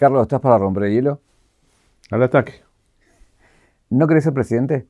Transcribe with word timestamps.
Carlos, 0.00 0.22
¿estás 0.22 0.40
para 0.40 0.56
romper 0.56 0.84
el 0.84 0.92
hielo? 0.94 1.20
Al 2.10 2.22
ataque. 2.22 2.62
¿No 3.90 4.06
querés 4.06 4.24
ser 4.24 4.32
presidente? 4.32 4.86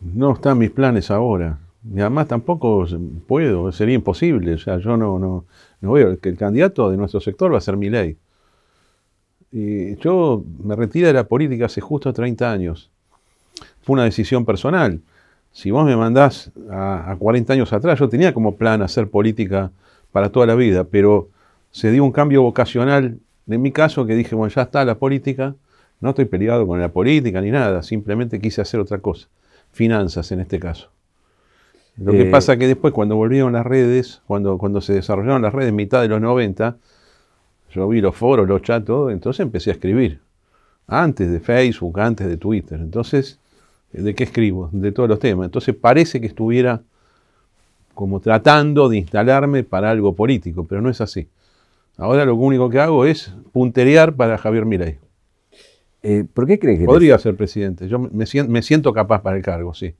No 0.00 0.34
están 0.34 0.58
mis 0.58 0.70
planes 0.70 1.10
ahora. 1.10 1.58
Y 1.92 1.98
además 1.98 2.28
tampoco 2.28 2.86
puedo, 3.26 3.72
sería 3.72 3.96
imposible. 3.96 4.54
O 4.54 4.58
sea, 4.58 4.78
yo 4.78 4.96
no, 4.96 5.18
no, 5.18 5.46
no 5.80 5.92
veo 5.92 6.16
que 6.20 6.28
el 6.28 6.36
candidato 6.36 6.88
de 6.92 6.96
nuestro 6.96 7.18
sector 7.18 7.52
va 7.52 7.58
a 7.58 7.60
ser 7.60 7.76
mi 7.76 7.90
ley. 7.90 8.16
Y 9.50 9.96
yo 9.96 10.44
me 10.62 10.76
retiré 10.76 11.08
de 11.08 11.14
la 11.14 11.24
política 11.24 11.66
hace 11.66 11.80
justo 11.80 12.12
30 12.12 12.48
años. 12.48 12.92
Fue 13.82 13.94
una 13.94 14.04
decisión 14.04 14.44
personal. 14.44 15.00
Si 15.50 15.72
vos 15.72 15.84
me 15.84 15.96
mandás 15.96 16.52
a, 16.70 17.10
a 17.10 17.16
40 17.16 17.52
años 17.52 17.72
atrás, 17.72 17.98
yo 17.98 18.08
tenía 18.08 18.32
como 18.32 18.54
plan 18.54 18.80
hacer 18.80 19.10
política 19.10 19.72
para 20.12 20.30
toda 20.30 20.46
la 20.46 20.54
vida, 20.54 20.84
pero 20.84 21.30
se 21.72 21.90
dio 21.90 22.04
un 22.04 22.12
cambio 22.12 22.42
vocacional 22.42 23.18
en 23.48 23.62
mi 23.62 23.72
caso 23.72 24.06
que 24.06 24.14
dije, 24.14 24.34
bueno, 24.34 24.52
ya 24.54 24.62
está 24.62 24.84
la 24.84 24.96
política, 24.96 25.54
no 26.00 26.10
estoy 26.10 26.24
peleado 26.26 26.66
con 26.66 26.80
la 26.80 26.88
política 26.90 27.40
ni 27.40 27.50
nada, 27.50 27.82
simplemente 27.82 28.40
quise 28.40 28.60
hacer 28.60 28.80
otra 28.80 28.98
cosa, 28.98 29.28
finanzas 29.72 30.32
en 30.32 30.40
este 30.40 30.58
caso. 30.58 30.90
Lo 31.96 32.12
que 32.12 32.22
Eh, 32.22 32.30
pasa 32.30 32.56
que 32.56 32.66
después 32.66 32.92
cuando 32.92 33.16
volvieron 33.16 33.54
las 33.54 33.64
redes, 33.64 34.20
cuando, 34.26 34.58
cuando 34.58 34.80
se 34.80 34.92
desarrollaron 34.92 35.42
las 35.42 35.54
redes 35.54 35.72
mitad 35.72 36.02
de 36.02 36.08
los 36.08 36.20
90, 36.20 36.76
yo 37.72 37.88
vi 37.88 38.00
los 38.00 38.14
foros, 38.14 38.46
los 38.46 38.62
chats, 38.62 38.84
todo, 38.84 39.10
entonces 39.10 39.40
empecé 39.40 39.70
a 39.70 39.74
escribir. 39.74 40.20
Antes 40.88 41.30
de 41.30 41.40
Facebook, 41.40 41.98
antes 41.98 42.28
de 42.28 42.36
Twitter. 42.36 42.78
Entonces, 42.78 43.40
¿de 43.92 44.14
qué 44.14 44.24
escribo? 44.24 44.68
De 44.72 44.92
todos 44.92 45.08
los 45.08 45.18
temas. 45.18 45.46
Entonces 45.46 45.74
parece 45.74 46.20
que 46.20 46.26
estuviera 46.26 46.80
como 47.94 48.20
tratando 48.20 48.88
de 48.88 48.98
instalarme 48.98 49.64
para 49.64 49.90
algo 49.90 50.14
político, 50.14 50.64
pero 50.64 50.80
no 50.82 50.90
es 50.90 51.00
así. 51.00 51.28
Ahora 51.96 52.24
lo 52.24 52.34
único 52.34 52.68
que 52.68 52.78
hago 52.78 53.04
es 53.06 53.34
punterear 53.52 54.14
para 54.14 54.36
Javier 54.36 54.66
Milei. 54.66 54.98
Eh, 56.02 56.24
¿Por 56.32 56.46
qué 56.46 56.58
crees 56.58 56.78
que 56.78 56.84
Podría 56.84 57.18
ser 57.18 57.36
presidente. 57.36 57.88
Yo 57.88 57.98
me 57.98 58.26
siento, 58.26 58.52
me 58.52 58.62
siento 58.62 58.92
capaz 58.92 59.22
para 59.22 59.36
el 59.36 59.42
cargo, 59.42 59.74
sí. 59.74 59.94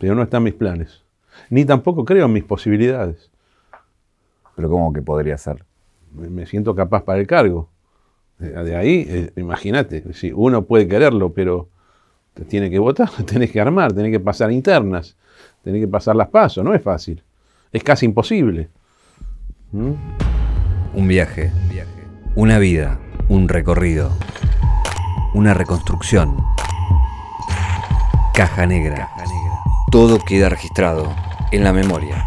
Pero 0.00 0.14
no 0.14 0.22
están 0.22 0.42
mis 0.42 0.54
planes. 0.54 1.02
Ni 1.50 1.64
tampoco 1.64 2.04
creo 2.04 2.26
en 2.26 2.32
mis 2.32 2.44
posibilidades. 2.44 3.30
Pero 4.56 4.68
¿cómo 4.68 4.92
que 4.92 5.02
podría 5.02 5.38
ser? 5.38 5.64
Me 6.12 6.46
siento 6.46 6.74
capaz 6.74 7.04
para 7.04 7.20
el 7.20 7.26
cargo. 7.26 7.68
De 8.38 8.76
ahí, 8.76 9.06
eh, 9.08 9.30
imagínate, 9.36 10.12
si 10.12 10.32
uno 10.32 10.64
puede 10.64 10.88
quererlo, 10.88 11.32
pero 11.32 11.68
te 12.34 12.44
tiene 12.44 12.68
que 12.68 12.78
votar, 12.78 13.10
tenés 13.26 13.50
que 13.50 13.60
armar, 13.60 13.92
tenés 13.92 14.10
que 14.10 14.20
pasar 14.20 14.50
internas, 14.50 15.16
tenés 15.62 15.80
que 15.80 15.88
pasar 15.88 16.16
las 16.16 16.28
pasos, 16.28 16.64
no 16.64 16.74
es 16.74 16.82
fácil. 16.82 17.22
Es 17.72 17.82
casi 17.82 18.06
imposible. 18.06 18.68
¿Mm? 19.72 19.92
Un 20.96 21.08
viaje, 21.08 21.50
una 22.36 22.60
vida, 22.60 23.00
un 23.28 23.48
recorrido, 23.48 24.10
una 25.34 25.52
reconstrucción. 25.52 26.36
Caja 28.32 28.64
negra. 28.66 29.08
Todo 29.90 30.18
queda 30.20 30.48
registrado 30.48 31.12
en 31.50 31.64
la 31.64 31.72
memoria. 31.72 32.24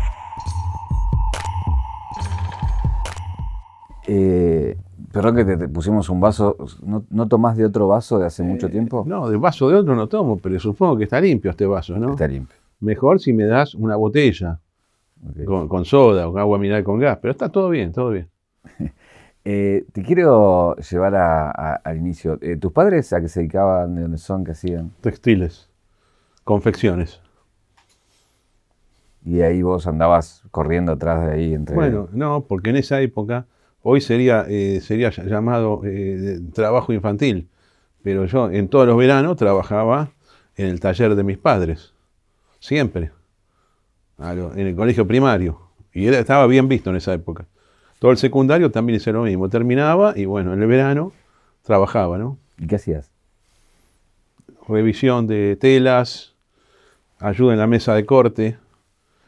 Eh, 4.06 4.78
perdón 5.14 5.38
que 5.38 5.46
te, 5.46 5.56
te 5.56 5.70
pusimos 5.70 6.10
un 6.10 6.20
vaso. 6.20 6.58
¿No, 6.84 7.06
no 7.10 7.28
tomás 7.30 7.56
de 7.56 7.66
otro 7.66 7.88
vaso 7.88 8.20
de 8.20 8.26
hace 8.26 8.44
mucho 8.44 8.70
tiempo? 8.70 9.06
No, 9.08 9.30
de 9.30 9.38
vaso 9.38 9.70
de 9.70 9.76
otro 9.76 9.96
no 9.96 10.08
tomo, 10.08 10.38
pero 10.40 10.60
supongo 10.60 10.98
que 10.98 11.06
está 11.06 11.22
limpio 11.22 11.52
este 11.52 11.66
vaso, 11.66 11.98
¿no? 11.98 12.12
Está 12.12 12.28
limpio. 12.28 12.58
Mejor 12.82 13.22
si 13.22 13.32
me 13.32 13.46
das 13.46 13.76
una 13.76 13.96
botella 13.96 14.60
con, 15.46 15.70
con 15.70 15.86
soda 15.86 16.28
o 16.28 16.38
agua 16.38 16.58
mineral 16.58 16.84
con 16.84 17.00
gas, 17.00 17.18
pero 17.22 17.32
está 17.32 17.50
todo 17.50 17.70
bien, 17.70 17.94
todo 17.94 18.10
bien. 18.10 18.28
Eh, 19.50 19.86
te 19.94 20.02
quiero 20.04 20.76
llevar 20.76 21.16
a- 21.16 21.50
a- 21.50 21.76
al 21.76 21.96
inicio. 21.96 22.38
Eh, 22.42 22.58
¿Tus 22.58 22.74
padres 22.74 23.14
a 23.14 23.22
qué 23.22 23.30
se 23.30 23.40
dedicaban? 23.40 23.96
¿De 23.96 24.02
dónde 24.02 24.18
son? 24.18 24.44
¿Qué 24.44 24.52
hacían? 24.52 24.92
Textiles, 25.00 25.70
confecciones. 26.44 27.22
Y 29.24 29.40
ahí 29.42 29.62
vos 29.62 29.88
andabas 29.88 30.44
corriendo 30.52 30.92
atrás 30.92 31.26
de 31.26 31.32
ahí 31.32 31.54
entre. 31.54 31.76
Bueno, 31.76 32.10
no, 32.12 32.42
porque 32.46 32.72
en 32.72 32.76
esa 32.76 33.00
época, 33.00 33.46
hoy 33.84 34.02
sería, 34.02 34.46
eh, 34.50 34.82
sería 34.82 35.12
ll- 35.12 35.28
llamado 35.28 35.82
trabajo 36.54 36.92
infantil, 36.92 37.48
pero 38.04 38.26
yo 38.26 38.50
en 38.52 38.68
todos 38.68 38.86
los 38.86 38.98
veranos 38.98 39.38
trabajaba 39.38 40.12
en 40.58 40.68
el 40.68 40.82
taller 40.82 41.16
de 41.16 41.24
mis 41.24 41.38
padres, 41.38 41.94
siempre, 42.60 43.12
en 44.20 44.68
el 44.68 44.76
colegio 44.76 45.08
primario, 45.08 45.60
y 45.94 46.08
era- 46.08 46.20
estaba 46.20 46.48
bien 46.48 46.68
visto 46.68 46.90
en 46.90 46.98
esa 46.98 47.14
época. 47.14 47.46
Todo 48.00 48.12
el 48.12 48.18
secundario 48.18 48.72
también 48.72 48.98
hice 48.98 49.12
lo 49.12 49.24
mismo, 49.24 49.50
terminaba 49.50 50.14
y 50.16 50.26
bueno, 50.26 50.54
en 50.54 50.62
el 50.62 50.68
verano 50.68 51.12
trabajaba, 51.64 52.18
¿no? 52.18 52.38
¿Y 52.60 52.68
qué 52.68 52.76
hacías? 52.76 53.12
Revisión 54.68 55.28
de 55.28 55.56
telas, 55.56 56.36
ayuda 57.20 57.54
en 57.54 57.60
la 57.60 57.68
mesa 57.68 57.96
de 57.96 58.06
corte, 58.06 58.58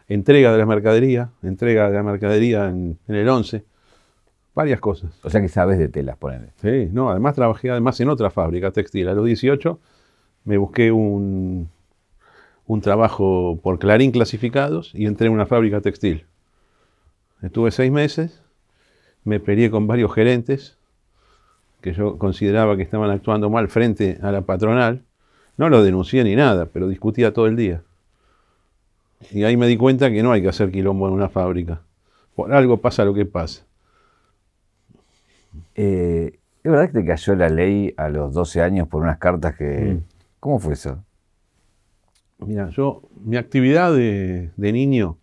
entrega 0.07 0.51
de 0.51 0.57
la 0.57 0.65
mercadería, 0.65 1.29
entrega 1.41 1.89
de 1.89 1.95
la 1.95 2.03
mercadería 2.03 2.69
en, 2.69 2.99
en 3.07 3.15
el 3.15 3.27
11, 3.27 3.63
varias 4.53 4.79
cosas. 4.79 5.11
O 5.23 5.29
sea 5.29 5.41
que 5.41 5.47
sabes 5.47 5.79
de 5.79 5.87
telas, 5.87 6.17
ponele. 6.17 6.51
Sí, 6.61 6.89
no, 6.91 7.09
además 7.09 7.35
trabajé 7.35 7.71
además 7.71 7.99
en 8.01 8.09
otra 8.09 8.29
fábrica 8.29 8.71
textil. 8.71 9.07
A 9.07 9.13
los 9.13 9.25
18 9.25 9.79
me 10.45 10.57
busqué 10.57 10.91
un, 10.91 11.69
un 12.65 12.81
trabajo 12.81 13.59
por 13.63 13.79
Clarín 13.79 14.11
clasificados 14.11 14.91
y 14.93 15.05
entré 15.05 15.27
en 15.27 15.33
una 15.33 15.45
fábrica 15.45 15.81
textil. 15.81 16.25
Estuve 17.41 17.71
seis 17.71 17.91
meses, 17.91 18.43
me 19.23 19.39
peleé 19.39 19.69
con 19.69 19.87
varios 19.87 20.13
gerentes 20.13 20.77
que 21.81 21.93
yo 21.93 22.17
consideraba 22.17 22.75
que 22.75 22.83
estaban 22.83 23.09
actuando 23.09 23.49
mal 23.49 23.69
frente 23.69 24.19
a 24.21 24.31
la 24.31 24.41
patronal. 24.41 25.03
No 25.57 25.69
lo 25.69 25.83
denuncié 25.83 26.23
ni 26.23 26.35
nada, 26.35 26.65
pero 26.65 26.87
discutía 26.87 27.33
todo 27.33 27.47
el 27.47 27.55
día. 27.55 27.81
Y 29.31 29.43
ahí 29.43 29.57
me 29.57 29.67
di 29.67 29.77
cuenta 29.77 30.09
que 30.09 30.23
no 30.23 30.31
hay 30.31 30.41
que 30.41 30.49
hacer 30.49 30.71
quilombo 30.71 31.07
en 31.07 31.13
una 31.13 31.29
fábrica. 31.29 31.81
Por 32.35 32.53
algo 32.53 32.77
pasa 32.77 33.03
lo 33.03 33.13
que 33.13 33.25
pasa. 33.25 33.63
Eh, 35.75 36.39
¿Es 36.63 36.71
verdad 36.71 36.87
que 36.87 36.99
te 36.99 37.05
cayó 37.05 37.35
la 37.35 37.49
ley 37.49 37.93
a 37.97 38.09
los 38.09 38.33
12 38.33 38.61
años 38.61 38.87
por 38.87 39.01
unas 39.01 39.17
cartas 39.17 39.55
que. 39.55 39.95
Mm. 39.95 40.03
¿Cómo 40.39 40.59
fue 40.59 40.73
eso? 40.73 41.03
Mira, 42.39 42.69
yo, 42.69 43.01
mi 43.23 43.35
actividad 43.35 43.93
de, 43.93 44.51
de 44.55 44.71
niño 44.71 45.17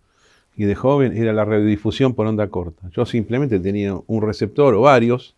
y 0.56 0.64
de 0.64 0.74
joven 0.74 1.16
era 1.16 1.32
la 1.32 1.44
radiodifusión 1.44 2.14
por 2.14 2.26
onda 2.26 2.48
corta. 2.48 2.88
Yo 2.90 3.04
simplemente 3.04 3.60
tenía 3.60 3.94
un 4.06 4.22
receptor 4.22 4.74
o 4.74 4.80
varios, 4.80 5.36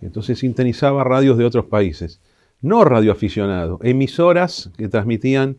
entonces 0.00 0.38
sintonizaba 0.38 1.02
radios 1.02 1.38
de 1.38 1.46
otros 1.46 1.64
países. 1.64 2.20
No 2.60 2.84
radioaficionado, 2.84 3.78
emisoras 3.82 4.70
que 4.76 4.88
transmitían 4.88 5.56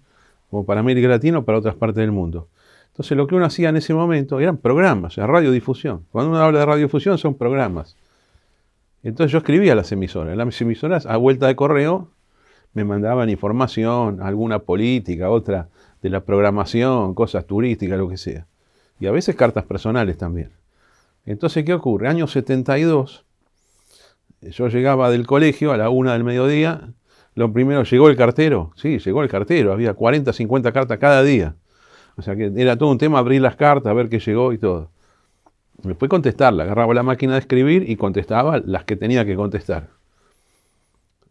como 0.49 0.65
para 0.65 0.81
América 0.81 1.07
Latina 1.07 1.39
o 1.39 1.45
para 1.45 1.57
otras 1.57 1.75
partes 1.75 1.97
del 1.97 2.11
mundo. 2.11 2.47
Entonces 2.87 3.17
lo 3.17 3.27
que 3.27 3.35
uno 3.35 3.45
hacía 3.45 3.69
en 3.69 3.77
ese 3.77 3.93
momento 3.93 4.39
eran 4.39 4.57
programas, 4.57 5.13
o 5.13 5.15
sea, 5.15 5.27
radiodifusión. 5.27 6.05
Cuando 6.11 6.31
uno 6.31 6.39
habla 6.39 6.59
de 6.59 6.65
radiodifusión 6.65 7.17
son 7.17 7.35
programas. 7.35 7.97
Entonces 9.03 9.31
yo 9.31 9.39
escribía 9.39 9.73
a 9.73 9.75
las 9.75 9.91
emisoras. 9.91 10.37
Las 10.37 10.61
emisoras 10.61 11.05
a 11.05 11.17
vuelta 11.17 11.47
de 11.47 11.55
correo 11.55 12.09
me 12.73 12.83
mandaban 12.83 13.29
información, 13.29 14.21
alguna 14.21 14.59
política, 14.59 15.29
otra 15.29 15.69
de 16.01 16.09
la 16.09 16.21
programación, 16.21 17.15
cosas 17.15 17.45
turísticas, 17.45 17.97
lo 17.97 18.07
que 18.07 18.17
sea. 18.17 18.45
Y 18.99 19.07
a 19.07 19.11
veces 19.11 19.35
cartas 19.35 19.65
personales 19.65 20.17
también. 20.17 20.51
Entonces, 21.25 21.65
¿qué 21.65 21.73
ocurre? 21.73 22.07
Año 22.07 22.27
72, 22.27 23.25
yo 24.41 24.67
llegaba 24.67 25.09
del 25.09 25.25
colegio 25.25 25.71
a 25.71 25.77
la 25.77 25.89
una 25.89 26.13
del 26.13 26.23
mediodía, 26.23 26.93
lo 27.33 27.51
primero, 27.51 27.83
¿llegó 27.83 28.09
el 28.09 28.15
cartero? 28.15 28.71
Sí, 28.75 28.99
llegó 28.99 29.21
el 29.21 29.29
cartero, 29.29 29.73
había 29.73 29.93
40, 29.93 30.31
50 30.31 30.71
cartas 30.71 30.97
cada 30.99 31.21
día. 31.23 31.55
O 32.15 32.21
sea 32.21 32.35
que 32.35 32.51
era 32.55 32.77
todo 32.77 32.89
un 32.89 32.97
tema 32.97 33.19
abrir 33.19 33.41
las 33.41 33.57
cartas, 33.57 33.93
ver 33.93 34.07
qué 34.07 34.19
llegó 34.19 34.53
y 34.53 34.57
todo. 34.57 34.89
Después 35.83 36.09
contestarla, 36.09 36.63
agarraba 36.63 36.93
la 36.93 37.03
máquina 37.03 37.33
de 37.33 37.39
escribir 37.39 37.89
y 37.89 37.97
contestaba 37.97 38.59
las 38.59 38.85
que 38.85 38.95
tenía 38.95 39.25
que 39.25 39.35
contestar. 39.35 39.89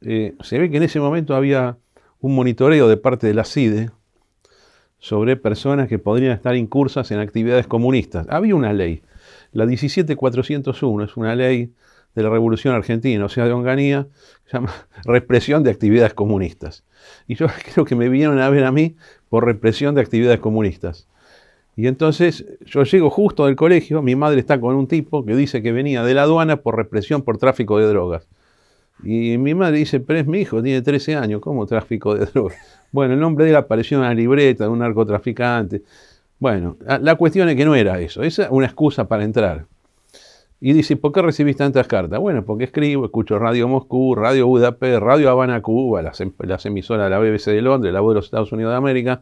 Eh, 0.02 0.34
se 0.40 0.58
ve 0.58 0.70
que 0.70 0.76
en 0.76 0.82
ese 0.82 1.00
momento 1.00 1.34
había 1.34 1.78
un 2.20 2.34
monitoreo 2.34 2.88
de 2.88 2.98
parte 2.98 3.26
de 3.26 3.34
la 3.34 3.44
CIDE 3.44 3.90
sobre 5.04 5.36
personas 5.36 5.86
que 5.86 5.98
podrían 5.98 6.32
estar 6.32 6.56
incursas 6.56 7.10
en 7.10 7.18
actividades 7.18 7.66
comunistas. 7.66 8.26
Había 8.30 8.54
una 8.54 8.72
ley, 8.72 9.02
la 9.52 9.66
17401, 9.66 11.04
es 11.04 11.16
una 11.18 11.36
ley 11.36 11.74
de 12.14 12.22
la 12.22 12.30
Revolución 12.30 12.74
Argentina, 12.74 13.22
o 13.22 13.28
sea, 13.28 13.44
de 13.44 13.52
Onganía, 13.52 14.06
que 14.46 14.52
llama 14.54 14.72
represión 15.04 15.62
de 15.62 15.70
actividades 15.70 16.14
comunistas. 16.14 16.84
Y 17.28 17.34
yo 17.34 17.48
creo 17.74 17.84
que 17.84 17.94
me 17.94 18.08
vinieron 18.08 18.38
a 18.38 18.48
ver 18.48 18.64
a 18.64 18.72
mí 18.72 18.96
por 19.28 19.44
represión 19.44 19.94
de 19.94 20.00
actividades 20.00 20.40
comunistas. 20.40 21.06
Y 21.76 21.86
entonces 21.86 22.46
yo 22.64 22.84
llego 22.84 23.10
justo 23.10 23.44
del 23.44 23.56
colegio, 23.56 24.00
mi 24.00 24.16
madre 24.16 24.40
está 24.40 24.58
con 24.58 24.74
un 24.74 24.86
tipo 24.86 25.22
que 25.26 25.36
dice 25.36 25.62
que 25.62 25.72
venía 25.72 26.02
de 26.02 26.14
la 26.14 26.22
aduana 26.22 26.62
por 26.62 26.76
represión 26.76 27.20
por 27.20 27.36
tráfico 27.36 27.78
de 27.78 27.88
drogas. 27.88 28.26
Y 29.02 29.36
mi 29.38 29.54
madre 29.54 29.78
dice, 29.78 30.00
pero 30.00 30.20
es 30.20 30.26
mi 30.26 30.40
hijo, 30.40 30.62
tiene 30.62 30.80
13 30.80 31.16
años, 31.16 31.40
¿cómo 31.40 31.66
tráfico 31.66 32.14
de 32.14 32.26
drogas? 32.34 32.56
Bueno, 32.92 33.14
el 33.14 33.20
nombre 33.20 33.44
de 33.44 33.50
él 33.50 33.56
apareció 33.56 33.98
en 33.98 34.04
una 34.04 34.14
libreta 34.14 34.64
de 34.64 34.70
un 34.70 34.78
narcotraficante. 34.78 35.82
Bueno, 36.38 36.76
la 37.00 37.14
cuestión 37.16 37.48
es 37.48 37.56
que 37.56 37.64
no 37.64 37.74
era 37.74 38.00
eso, 38.00 38.22
es 38.22 38.40
una 38.50 38.66
excusa 38.66 39.08
para 39.08 39.24
entrar. 39.24 39.66
Y 40.60 40.72
dice, 40.72 40.96
¿por 40.96 41.12
qué 41.12 41.20
recibís 41.20 41.56
tantas 41.56 41.86
cartas? 41.86 42.18
Bueno, 42.18 42.44
porque 42.44 42.64
escribo, 42.64 43.04
escucho 43.04 43.38
Radio 43.38 43.68
Moscú, 43.68 44.14
Radio 44.14 44.46
Budapest, 44.46 45.02
Radio 45.02 45.28
Habana, 45.28 45.60
Cuba, 45.60 46.00
las, 46.00 46.20
em, 46.22 46.32
las 46.38 46.64
emisoras 46.64 47.04
de 47.04 47.10
la 47.10 47.18
BBC 47.18 47.50
de 47.50 47.60
Londres, 47.60 47.92
la 47.92 48.00
voz 48.00 48.12
de 48.12 48.14
los 48.16 48.24
Estados 48.24 48.50
Unidos 48.52 48.72
de 48.72 48.78
América 48.78 49.20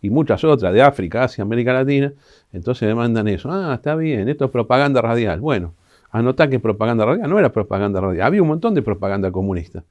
y 0.00 0.10
muchas 0.10 0.42
otras 0.44 0.72
de 0.72 0.80
África, 0.80 1.24
Asia, 1.24 1.42
América 1.42 1.74
Latina. 1.74 2.12
Entonces 2.52 2.88
me 2.88 2.94
mandan 2.94 3.28
eso. 3.28 3.50
Ah, 3.52 3.74
está 3.74 3.96
bien, 3.96 4.28
esto 4.28 4.46
es 4.46 4.50
propaganda 4.50 5.02
radial. 5.02 5.40
Bueno, 5.40 5.74
anotá 6.10 6.48
que 6.48 6.60
propaganda 6.60 7.04
radial. 7.04 7.28
No 7.28 7.38
era 7.38 7.52
propaganda 7.52 8.00
radial, 8.00 8.26
había 8.26 8.42
un 8.42 8.48
montón 8.48 8.74
de 8.74 8.82
propaganda 8.82 9.30
comunista. 9.30 9.84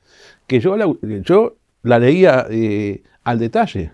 Que 0.48 0.60
yo 0.60 0.78
la, 0.78 0.92
yo 1.24 1.58
la 1.84 2.00
leía 2.00 2.48
eh, 2.50 3.04
al 3.24 3.40
detalle. 3.40 3.92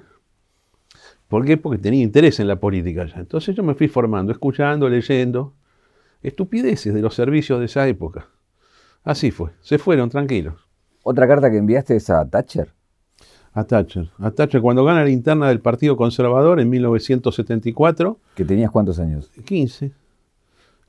¿Por 1.27 1.45
qué? 1.45 1.57
Porque 1.57 1.79
tenía 1.79 2.03
interés 2.03 2.39
en 2.39 2.47
la 2.47 2.57
política 2.57 3.05
ya. 3.05 3.19
Entonces 3.19 3.55
yo 3.55 3.63
me 3.63 3.73
fui 3.73 3.87
formando, 3.87 4.31
escuchando, 4.31 4.87
leyendo. 4.87 5.53
Estupideces 6.21 6.93
de 6.93 7.01
los 7.01 7.15
servicios 7.15 7.59
de 7.59 7.65
esa 7.65 7.87
época. 7.87 8.27
Así 9.03 9.31
fue, 9.31 9.51
se 9.59 9.77
fueron 9.77 10.09
tranquilos. 10.09 10.69
¿Otra 11.03 11.27
carta 11.27 11.51
que 11.51 11.57
enviaste 11.57 11.97
es 11.97 12.09
a 12.09 12.25
Thatcher? 12.29 12.71
A 13.51 13.65
Thatcher. 13.65 14.09
A 14.19 14.31
Thatcher 14.31 14.61
cuando 14.61 14.85
gana 14.85 15.03
la 15.03 15.09
interna 15.09 15.49
del 15.49 15.59
Partido 15.59 15.97
Conservador 15.97 16.61
en 16.61 16.69
1974. 16.69 18.17
¿Que 18.35 18.45
tenías 18.45 18.71
cuántos 18.71 18.99
años? 18.99 19.29
15. 19.43 19.91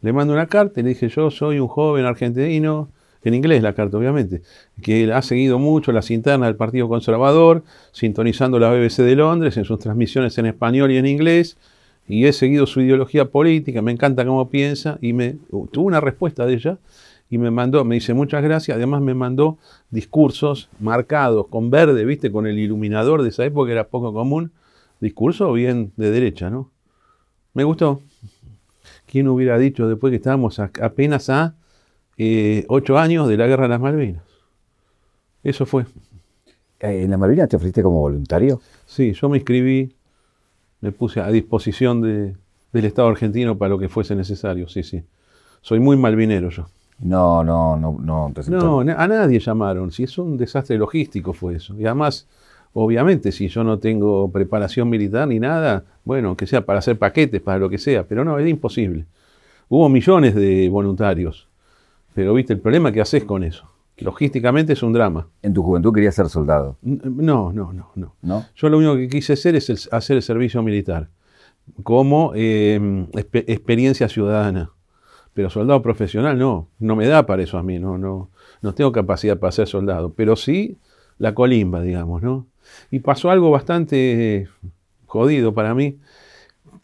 Le 0.05 0.13
mando 0.13 0.35
una 0.35 0.49
carta 0.49 0.81
y 0.81 0.83
le 0.83 0.91
dije, 0.91 1.09
yo 1.09 1.31
soy 1.31 1.59
un 1.59 1.67
joven 1.67 2.05
argentino, 2.05 2.91
en 3.23 3.33
inglés 3.33 3.63
la 3.63 3.73
carta 3.73 3.97
obviamente, 3.97 4.43
que 4.83 5.11
ha 5.11 5.23
seguido 5.23 5.59
mucho 5.59 5.93
las 5.93 6.11
internas 6.11 6.49
del 6.49 6.57
Partido 6.57 6.91
Conservador, 6.91 7.65
sintonizando 7.93 8.59
la 8.59 8.71
BBC 8.71 8.99
de 8.99 9.17
Londres 9.17 9.57
en 9.57 9.65
sus 9.65 9.79
transmisiones 9.79 10.37
en 10.37 10.45
español 10.45 10.93
y 10.93 10.99
en 10.99 11.07
inglés, 11.07 11.57
y 12.07 12.27
he 12.27 12.35
seguido 12.35 12.67
su 12.67 12.83
ideología 12.83 13.31
política, 13.31 13.81
me 13.81 13.93
encanta 13.93 14.27
cómo 14.27 14.51
piensa, 14.51 14.99
y 15.01 15.15
me 15.15 15.37
tuvo 15.73 15.87
una 15.87 16.03
respuesta 16.03 16.45
de 16.45 16.53
ella, 16.53 16.79
y 17.31 17.39
me 17.39 17.51
mandó, 17.51 17.83
me 17.87 17.95
dice 17.95 18.13
muchas 18.13 18.43
gracias, 18.43 18.77
además 18.77 19.01
me 19.01 19.15
mandó 19.15 19.57
discursos 19.89 20.69
marcados 20.81 21.47
con 21.47 21.71
verde, 21.71 22.05
viste, 22.05 22.31
con 22.31 22.47
el 22.47 22.59
iluminador 22.59 23.23
de 23.23 23.31
esa 23.31 23.47
época, 23.47 23.73
era 23.73 23.89
poco 23.89 24.13
común, 24.13 24.53
discurso 25.01 25.51
bien 25.55 25.93
de 25.97 26.11
derecha, 26.11 26.51
¿no? 26.51 26.71
Me 27.55 27.65
gustó. 27.65 28.03
¿Quién 29.15 29.29
hubiera 29.29 29.57
dicho 29.59 29.87
después 29.87 30.11
que 30.11 30.17
estábamos 30.17 30.59
apenas 30.59 31.31
a 31.31 31.55
eh, 32.19 32.65
ocho 32.67 32.99
años 32.99 33.29
de 33.29 33.37
la 33.37 33.47
guerra 33.47 33.63
de 33.63 33.69
las 33.69 33.81
Malvinas? 33.81 34.25
Eso 35.45 35.67
fue. 35.67 35.85
Eh, 36.81 37.05
¿En 37.05 37.11
las 37.13 37.21
Malvinas 37.21 37.49
te 37.49 37.55
ofreciste 37.55 37.81
como 37.81 38.01
voluntario? 38.01 38.61
Sí, 38.87 39.13
yo 39.13 39.29
me 39.29 39.37
inscribí, 39.37 39.95
me 40.81 40.91
puse 40.91 41.21
a 41.21 41.29
disposición 41.29 42.01
de, 42.01 42.35
del 42.73 42.85
Estado 42.87 43.07
argentino 43.07 43.57
para 43.57 43.69
lo 43.69 43.79
que 43.79 43.89
fuese 43.89 44.17
necesario, 44.17 44.67
sí, 44.67 44.83
sí. 44.83 45.05
Soy 45.61 45.79
muy 45.79 45.97
malvinero 45.97 46.51
yo. 46.51 46.67
No, 46.99 47.45
no, 47.45 47.77
no, 47.77 47.97
no. 48.01 48.33
no, 48.49 48.81
a 48.81 49.07
nadie 49.07 49.39
llamaron. 49.39 49.93
Si 49.93 50.03
es 50.03 50.19
un 50.19 50.37
desastre 50.37 50.77
logístico 50.77 51.33
fue 51.33 51.55
eso. 51.55 51.79
Y 51.79 51.87
además, 51.87 52.27
obviamente, 52.75 53.33
si 53.33 53.49
yo 53.49 53.65
no 53.65 53.79
tengo 53.79 54.31
preparación 54.31 54.91
militar 54.91 55.27
ni 55.29 55.41
nada, 55.41 55.85
bueno, 56.05 56.37
que 56.37 56.47
sea 56.47 56.67
para 56.67 56.81
hacer 56.81 56.99
paquetes, 56.99 57.41
para 57.41 57.59
lo 57.59 57.71
que 57.71 57.79
sea, 57.79 58.07
pero 58.07 58.25
no, 58.25 58.39
es 58.39 58.49
imposible. 58.49 59.07
Hubo 59.69 59.89
millones 59.89 60.35
de 60.35 60.69
voluntarios, 60.69 61.49
pero 62.15 62.35
viste, 62.35 62.53
el 62.53 62.61
problema 62.61 62.93
que 62.93 63.01
haces 63.01 63.25
con 63.25 63.43
eso. 63.43 63.71
Logísticamente 63.97 64.73
es 64.73 64.83
un 64.83 64.93
drama. 64.93 65.29
¿En 65.41 65.55
tu 65.55 65.63
juventud 65.63 65.93
querías 65.93 66.17
ser 66.17 66.29
soldado? 66.29 66.77
No, 66.83 67.53
no, 67.53 67.73
no, 67.73 67.93
no. 67.95 68.45
Yo 68.57 68.69
lo 68.69 68.79
único 68.79 68.97
que 68.97 69.09
quise 69.09 69.35
hacer 69.35 69.55
es 69.55 69.89
hacer 69.93 70.17
el 70.17 70.23
servicio 70.23 70.63
militar 70.63 71.09
como 71.83 72.33
eh, 72.35 73.07
experiencia 73.15 74.09
ciudadana. 74.09 74.71
Pero 75.33 75.51
soldado 75.51 75.83
profesional 75.83 76.39
no, 76.39 76.69
no 76.79 76.95
me 76.95 77.07
da 77.07 77.27
para 77.27 77.43
eso 77.43 77.59
a 77.59 77.63
mí, 77.63 77.81
no, 77.81 77.99
no, 77.99 78.31
no 78.63 78.75
tengo 78.75 78.93
capacidad 78.93 79.39
para 79.39 79.51
ser 79.51 79.67
soldado, 79.67 80.13
pero 80.15 80.37
sí 80.37 80.79
la 81.19 81.35
colimba, 81.35 81.81
digamos, 81.83 82.23
¿no? 82.23 82.47
Y 82.91 83.01
pasó 83.01 83.31
algo 83.31 83.51
bastante 83.51 84.49
jodido 85.07 85.55
para 85.55 85.75
mí, 85.75 85.99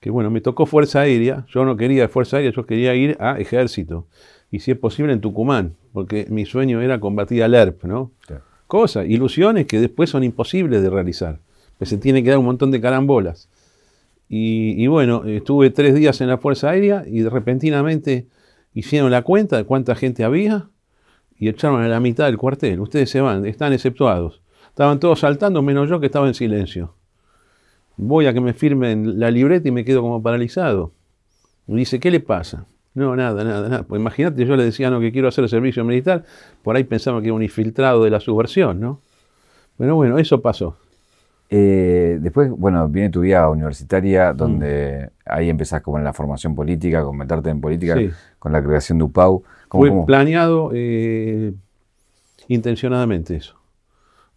que 0.01 0.11
bueno, 0.11 0.31
me 0.31 0.41
tocó 0.41 0.67
Fuerza 0.67 1.01
Aérea, 1.01 1.45
yo 1.49 1.65
no 1.65 1.77
quería 1.77 2.09
Fuerza 2.09 2.37
Aérea, 2.37 2.53
yo 2.53 2.65
quería 2.65 2.95
ir 2.95 3.17
a 3.21 3.39
Ejército, 3.39 4.07
y 4.51 4.61
si 4.61 4.71
es 4.71 4.79
posible 4.79 5.13
en 5.13 5.21
Tucumán, 5.21 5.75
porque 5.93 6.27
mi 6.31 6.47
sueño 6.47 6.81
era 6.81 7.01
combatir 7.01 7.43
al 7.43 7.55
ERP, 7.55 7.85
¿no? 7.85 8.13
Cosas, 8.67 9.07
ilusiones 9.09 9.67
que 9.67 9.81
después 9.81 10.11
son 10.11 10.25
imposibles 10.25 10.83
de 10.83 10.91
realizar, 10.91 11.41
que 11.79 11.87
se 11.87 11.99
tiene 11.99 12.23
que 12.23 12.31
dar 12.31 12.39
un 12.39 12.45
montón 12.45 12.71
de 12.71 12.81
carambolas. 12.81 13.49
Y, 14.29 14.81
y 14.81 14.87
bueno, 14.87 15.25
estuve 15.25 15.71
tres 15.71 15.95
días 15.95 16.21
en 16.21 16.29
la 16.29 16.39
Fuerza 16.39 16.71
Aérea 16.71 17.05
y 17.07 17.25
repentinamente 17.25 18.29
hicieron 18.75 19.11
la 19.11 19.23
cuenta 19.23 19.57
de 19.57 19.65
cuánta 19.65 19.97
gente 19.97 20.23
había 20.23 20.69
y 21.37 21.49
echaron 21.49 21.83
a 21.83 21.89
la 21.89 22.01
mitad 22.01 22.27
del 22.27 22.37
cuartel. 22.37 22.81
Ustedes 22.81 23.11
se 23.11 23.21
van, 23.21 23.45
están 23.45 23.73
exceptuados. 23.73 24.41
Estaban 24.71 24.99
todos 24.99 25.21
saltando, 25.21 25.63
menos 25.63 25.89
yo 25.89 26.01
que 26.01 26.07
estaba 26.07 26.27
en 26.27 26.35
silencio. 26.35 26.95
Voy 27.97 28.27
a 28.27 28.33
que 28.33 28.41
me 28.41 28.55
firmen 28.55 29.21
la 29.21 29.31
libreta 29.31 29.69
y 29.69 29.71
me 29.71 29.85
quedo 29.85 30.01
como 30.01 30.23
paralizado. 30.23 30.93
Y 31.69 31.77
dice, 31.77 32.01
¿qué 32.01 32.11
le 32.11 32.21
pasa? 32.21 32.65
No, 32.95 33.15
nada, 33.15 33.45
nada, 33.45 33.69
nada. 33.69 33.83
Pues 33.85 34.01
imagínate, 34.01 34.45
yo 34.45 34.57
le 34.57 34.65
decía, 34.65 34.91
no, 34.91 35.01
que 35.01 35.13
quiero 35.13 35.29
hacer 35.29 35.45
el 35.45 35.51
servicio 35.51 35.85
militar, 35.85 36.25
por 36.63 36.77
ahí 36.77 36.85
pensaba 36.85 37.21
que 37.21 37.27
era 37.27 37.35
un 37.35 37.43
infiltrado 37.43 38.03
de 38.03 38.11
la 38.11 38.21
subversión, 38.21 38.81
¿no? 38.81 39.01
Pero 39.77 39.97
bueno, 39.97 40.19
eso 40.19 40.41
pasó. 40.41 40.77
Eh, 41.53 42.19
después, 42.21 42.51
bueno, 42.51 42.89
viene 42.89 43.11
tu 43.11 43.21
vida 43.21 43.49
universitaria, 43.49 44.33
donde 44.33 45.09
mm. 45.09 45.11
ahí 45.27 45.51
empezás 45.51 45.83
como 45.83 45.99
en 45.99 46.05
la 46.05 46.13
formación 46.13 46.55
política, 46.55 47.03
con 47.03 47.17
meterte 47.17 47.51
en 47.51 47.61
política, 47.61 47.97
con 48.39 48.53
la 48.53 48.63
creación 48.63 48.99
de 48.99 49.05
UPAU. 49.05 49.43
Fue 49.69 49.91
planeado 50.07 50.71
eh, 50.73 51.53
intencionadamente 52.49 53.37
eso. 53.37 53.60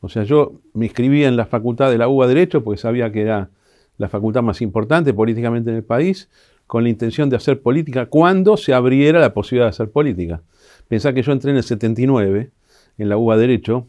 O 0.04 0.10
sea, 0.10 0.24
yo 0.24 0.60
me 0.74 0.86
inscribí 0.86 1.24
en 1.24 1.38
la 1.38 1.46
facultad 1.46 1.90
de 1.90 1.98
la 1.98 2.10
UBA 2.10 2.28
Derecho 2.28 2.62
porque 2.62 2.78
sabía 2.78 3.10
que 3.14 3.22
era 3.22 3.50
la 3.98 4.10
facultad 4.10 4.44
más 4.44 4.62
importante 4.62 5.14
políticamente 5.14 5.70
en 5.70 5.78
el 5.78 5.84
país, 5.84 6.30
con 6.68 6.84
la 6.84 6.90
intención 6.90 7.30
de 7.30 7.38
hacer 7.38 7.62
política 7.62 8.08
cuando 8.08 8.58
se 8.58 8.74
abriera 8.74 9.22
la 9.22 9.34
posibilidad 9.34 9.68
de 9.68 9.70
hacer 9.70 9.92
política. 9.92 10.42
Pensá 10.90 11.14
que 11.14 11.24
yo 11.24 11.32
entré 11.32 11.52
en 11.52 11.58
el 11.58 11.64
79 11.64 12.52
en 12.98 13.10
la 13.10 13.16
UBA 13.16 13.38
Derecho, 13.38 13.88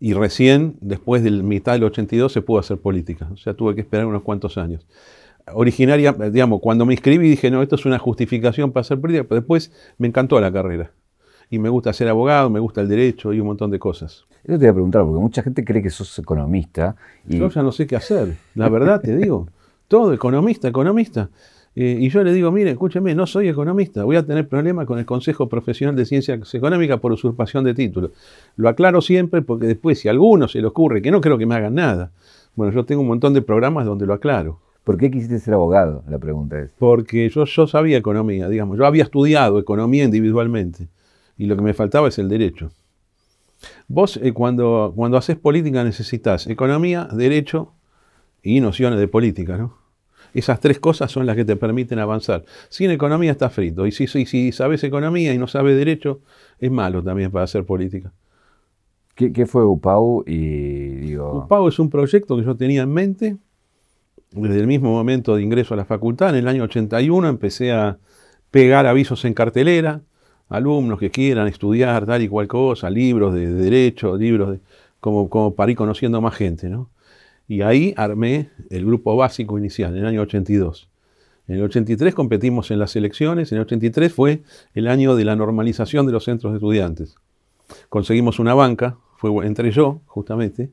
y 0.00 0.14
recién, 0.14 0.76
después 0.80 1.22
del 1.22 1.42
mitad 1.42 1.72
del 1.72 1.84
82, 1.84 2.32
se 2.32 2.40
pudo 2.40 2.58
hacer 2.58 2.78
política. 2.78 3.28
O 3.32 3.36
sea, 3.36 3.52
tuve 3.52 3.74
que 3.74 3.82
esperar 3.82 4.06
unos 4.06 4.22
cuantos 4.22 4.56
años. 4.56 4.86
Originaria, 5.52 6.12
digamos, 6.12 6.60
cuando 6.60 6.86
me 6.86 6.94
inscribí 6.94 7.28
dije, 7.28 7.50
no, 7.50 7.62
esto 7.62 7.74
es 7.74 7.84
una 7.84 7.98
justificación 7.98 8.72
para 8.72 8.80
hacer 8.80 8.98
política, 8.98 9.24
pero 9.28 9.40
después 9.42 9.72
me 9.98 10.08
encantó 10.08 10.40
la 10.40 10.50
carrera. 10.50 10.90
Y 11.54 11.58
me 11.60 11.68
gusta 11.68 11.92
ser 11.92 12.08
abogado, 12.08 12.50
me 12.50 12.58
gusta 12.58 12.80
el 12.80 12.88
derecho 12.88 13.32
y 13.32 13.38
un 13.38 13.46
montón 13.46 13.70
de 13.70 13.78
cosas. 13.78 14.24
Eso 14.42 14.58
te 14.58 14.64
voy 14.64 14.66
a 14.66 14.72
preguntar, 14.72 15.04
porque 15.04 15.20
mucha 15.20 15.40
gente 15.40 15.64
cree 15.64 15.80
que 15.80 15.88
sos 15.88 16.18
economista. 16.18 16.96
Y... 17.28 17.38
Yo 17.38 17.48
ya 17.48 17.62
no 17.62 17.70
sé 17.70 17.86
qué 17.86 17.94
hacer, 17.94 18.34
la 18.56 18.68
verdad 18.68 19.00
te 19.00 19.16
digo. 19.16 19.46
Todo, 19.88 20.12
economista, 20.12 20.66
economista. 20.66 21.30
Eh, 21.76 21.96
y 22.00 22.08
yo 22.08 22.24
le 22.24 22.32
digo, 22.32 22.50
mire, 22.50 22.72
escúcheme, 22.72 23.14
no 23.14 23.28
soy 23.28 23.48
economista, 23.48 24.02
voy 24.02 24.16
a 24.16 24.26
tener 24.26 24.48
problemas 24.48 24.86
con 24.86 24.98
el 24.98 25.06
Consejo 25.06 25.48
Profesional 25.48 25.94
de 25.94 26.04
Ciencias 26.06 26.52
Económicas 26.52 26.98
por 26.98 27.12
usurpación 27.12 27.62
de 27.62 27.74
títulos. 27.74 28.10
Lo 28.56 28.68
aclaro 28.68 29.00
siempre 29.00 29.40
porque 29.40 29.68
después, 29.68 30.00
si 30.00 30.08
a 30.08 30.10
alguno 30.10 30.48
se 30.48 30.60
le 30.60 30.66
ocurre, 30.66 31.02
que 31.02 31.12
no 31.12 31.20
creo 31.20 31.38
que 31.38 31.46
me 31.46 31.54
hagan 31.54 31.76
nada, 31.76 32.10
bueno, 32.56 32.72
yo 32.72 32.84
tengo 32.84 33.02
un 33.02 33.08
montón 33.08 33.32
de 33.32 33.42
programas 33.42 33.86
donde 33.86 34.06
lo 34.06 34.14
aclaro. 34.14 34.58
¿Por 34.82 34.96
qué 34.96 35.08
quisiste 35.08 35.38
ser 35.38 35.54
abogado? 35.54 36.02
La 36.08 36.18
pregunta 36.18 36.58
es. 36.58 36.72
Porque 36.80 37.28
yo, 37.28 37.44
yo 37.44 37.68
sabía 37.68 37.96
economía, 37.96 38.48
digamos, 38.48 38.76
yo 38.76 38.86
había 38.86 39.04
estudiado 39.04 39.60
economía 39.60 40.02
individualmente 40.02 40.88
y 41.36 41.46
lo 41.46 41.56
que 41.56 41.62
me 41.62 41.74
faltaba 41.74 42.08
es 42.08 42.18
el 42.18 42.28
derecho. 42.28 42.70
Vos 43.88 44.18
eh, 44.22 44.32
cuando, 44.32 44.92
cuando 44.94 45.16
haces 45.16 45.36
política 45.36 45.84
necesitas 45.84 46.46
economía, 46.46 47.08
derecho 47.12 47.72
y 48.42 48.60
nociones 48.60 48.98
de 48.98 49.08
política, 49.08 49.56
¿no? 49.56 49.84
Esas 50.34 50.58
tres 50.58 50.80
cosas 50.80 51.12
son 51.12 51.26
las 51.26 51.36
que 51.36 51.44
te 51.44 51.54
permiten 51.54 52.00
avanzar. 52.00 52.44
Sin 52.68 52.90
economía 52.90 53.30
estás 53.30 53.52
frito. 53.52 53.86
Y 53.86 53.92
si, 53.92 54.08
si, 54.08 54.50
sabes 54.50 54.82
economía 54.82 55.32
y 55.32 55.38
no 55.38 55.46
sabes 55.46 55.76
derecho, 55.76 56.20
es 56.58 56.72
malo 56.72 57.04
también 57.04 57.30
para 57.30 57.44
hacer 57.44 57.64
política. 57.64 58.12
¿Qué, 59.14 59.46
fue 59.46 59.64
UPAU? 59.64 60.24
Y, 60.26 60.88
digo... 60.96 61.44
UPAU 61.44 61.68
es 61.68 61.78
un 61.78 61.88
proyecto 61.88 62.36
que 62.36 62.42
yo 62.42 62.56
tenía 62.56 62.82
en 62.82 62.92
mente 62.92 63.36
desde 64.32 64.58
el 64.58 64.66
mismo 64.66 64.90
momento 64.90 65.36
de 65.36 65.42
ingreso 65.42 65.74
a 65.74 65.76
la 65.76 65.84
facultad. 65.84 66.30
En 66.30 66.36
el 66.36 66.48
año 66.48 66.64
81 66.64 67.28
empecé 67.28 67.70
a 67.70 67.98
pegar 68.50 68.86
avisos 68.86 69.24
en 69.24 69.34
cartelera, 69.34 70.00
alumnos 70.48 70.98
que 70.98 71.10
quieran 71.10 71.48
estudiar 71.48 72.06
tal 72.06 72.22
y 72.22 72.28
cual 72.28 72.48
cosa, 72.48 72.90
libros 72.90 73.34
de, 73.34 73.52
derecho, 73.52 74.16
libros 74.16 74.52
de, 74.52 74.60
como, 75.00 75.28
como 75.28 75.54
para 75.54 75.70
ir 75.70 75.76
conociendo 75.76 76.20
más 76.20 76.34
gente, 76.34 76.68
¿no? 76.68 76.90
Y 77.46 77.60
ahí 77.60 77.92
armé 77.96 78.50
el 78.70 78.86
grupo 78.86 79.16
básico 79.16 79.58
inicial, 79.58 79.92
en 79.94 80.00
el 80.00 80.06
año 80.06 80.22
82. 80.22 80.88
En 81.46 81.56
el 81.56 81.62
83 81.62 82.14
competimos 82.14 82.70
en 82.70 82.78
las 82.78 82.96
elecciones, 82.96 83.52
en 83.52 83.58
el 83.58 83.62
83 83.64 84.12
fue 84.12 84.42
el 84.72 84.88
año 84.88 85.14
de 85.14 85.26
la 85.26 85.36
normalización 85.36 86.06
de 86.06 86.12
los 86.12 86.24
centros 86.24 86.52
de 86.52 86.56
estudiantes. 86.56 87.16
Conseguimos 87.90 88.38
una 88.38 88.54
banca, 88.54 88.96
fue 89.16 89.46
entre 89.46 89.70
yo, 89.70 90.00
justamente, 90.06 90.70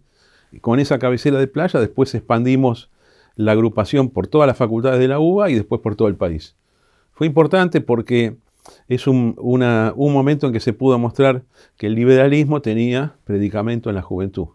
y 0.51 0.59
con 0.59 0.79
esa 0.79 0.97
cabecera 0.97 1.39
de 1.39 1.47
playa 1.47 1.79
después 1.79 2.13
expandimos 2.15 2.89
la 3.35 3.53
agrupación 3.53 4.09
por 4.09 4.27
todas 4.27 4.47
las 4.47 4.57
facultades 4.57 4.99
de 4.99 5.07
la 5.07 5.19
UBA 5.19 5.49
y 5.49 5.55
después 5.55 5.81
por 5.81 5.95
todo 5.95 6.07
el 6.07 6.15
país. 6.15 6.55
Fue 7.13 7.27
importante 7.27 7.81
porque 7.81 8.35
es 8.87 9.07
un, 9.07 9.35
un 9.37 10.13
momento 10.13 10.47
en 10.47 10.53
que 10.53 10.59
se 10.59 10.73
pudo 10.73 10.97
mostrar 10.99 11.43
que 11.77 11.87
el 11.87 11.95
liberalismo 11.95 12.61
tenía 12.61 13.15
predicamento 13.23 13.89
en 13.89 13.95
la 13.95 14.01
juventud. 14.01 14.47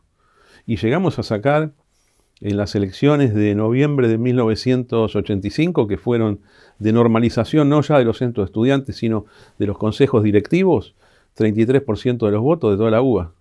Y 0.66 0.76
llegamos 0.76 1.18
a 1.18 1.22
sacar 1.22 1.72
en 2.40 2.56
las 2.56 2.74
elecciones 2.74 3.34
de 3.34 3.54
noviembre 3.54 4.08
de 4.08 4.18
1985, 4.18 5.86
que 5.86 5.96
fueron 5.96 6.40
de 6.78 6.92
normalización 6.92 7.68
no 7.68 7.80
ya 7.80 7.98
de 7.98 8.04
los 8.04 8.18
centros 8.18 8.46
de 8.46 8.50
estudiantes, 8.50 8.96
sino 8.96 9.24
de 9.58 9.66
los 9.66 9.78
consejos 9.78 10.22
directivos, 10.22 10.94
33% 11.36 12.26
de 12.26 12.32
los 12.32 12.42
votos 12.42 12.72
de 12.72 12.76
toda 12.76 12.90
la 12.90 13.02
UBA. 13.02 13.32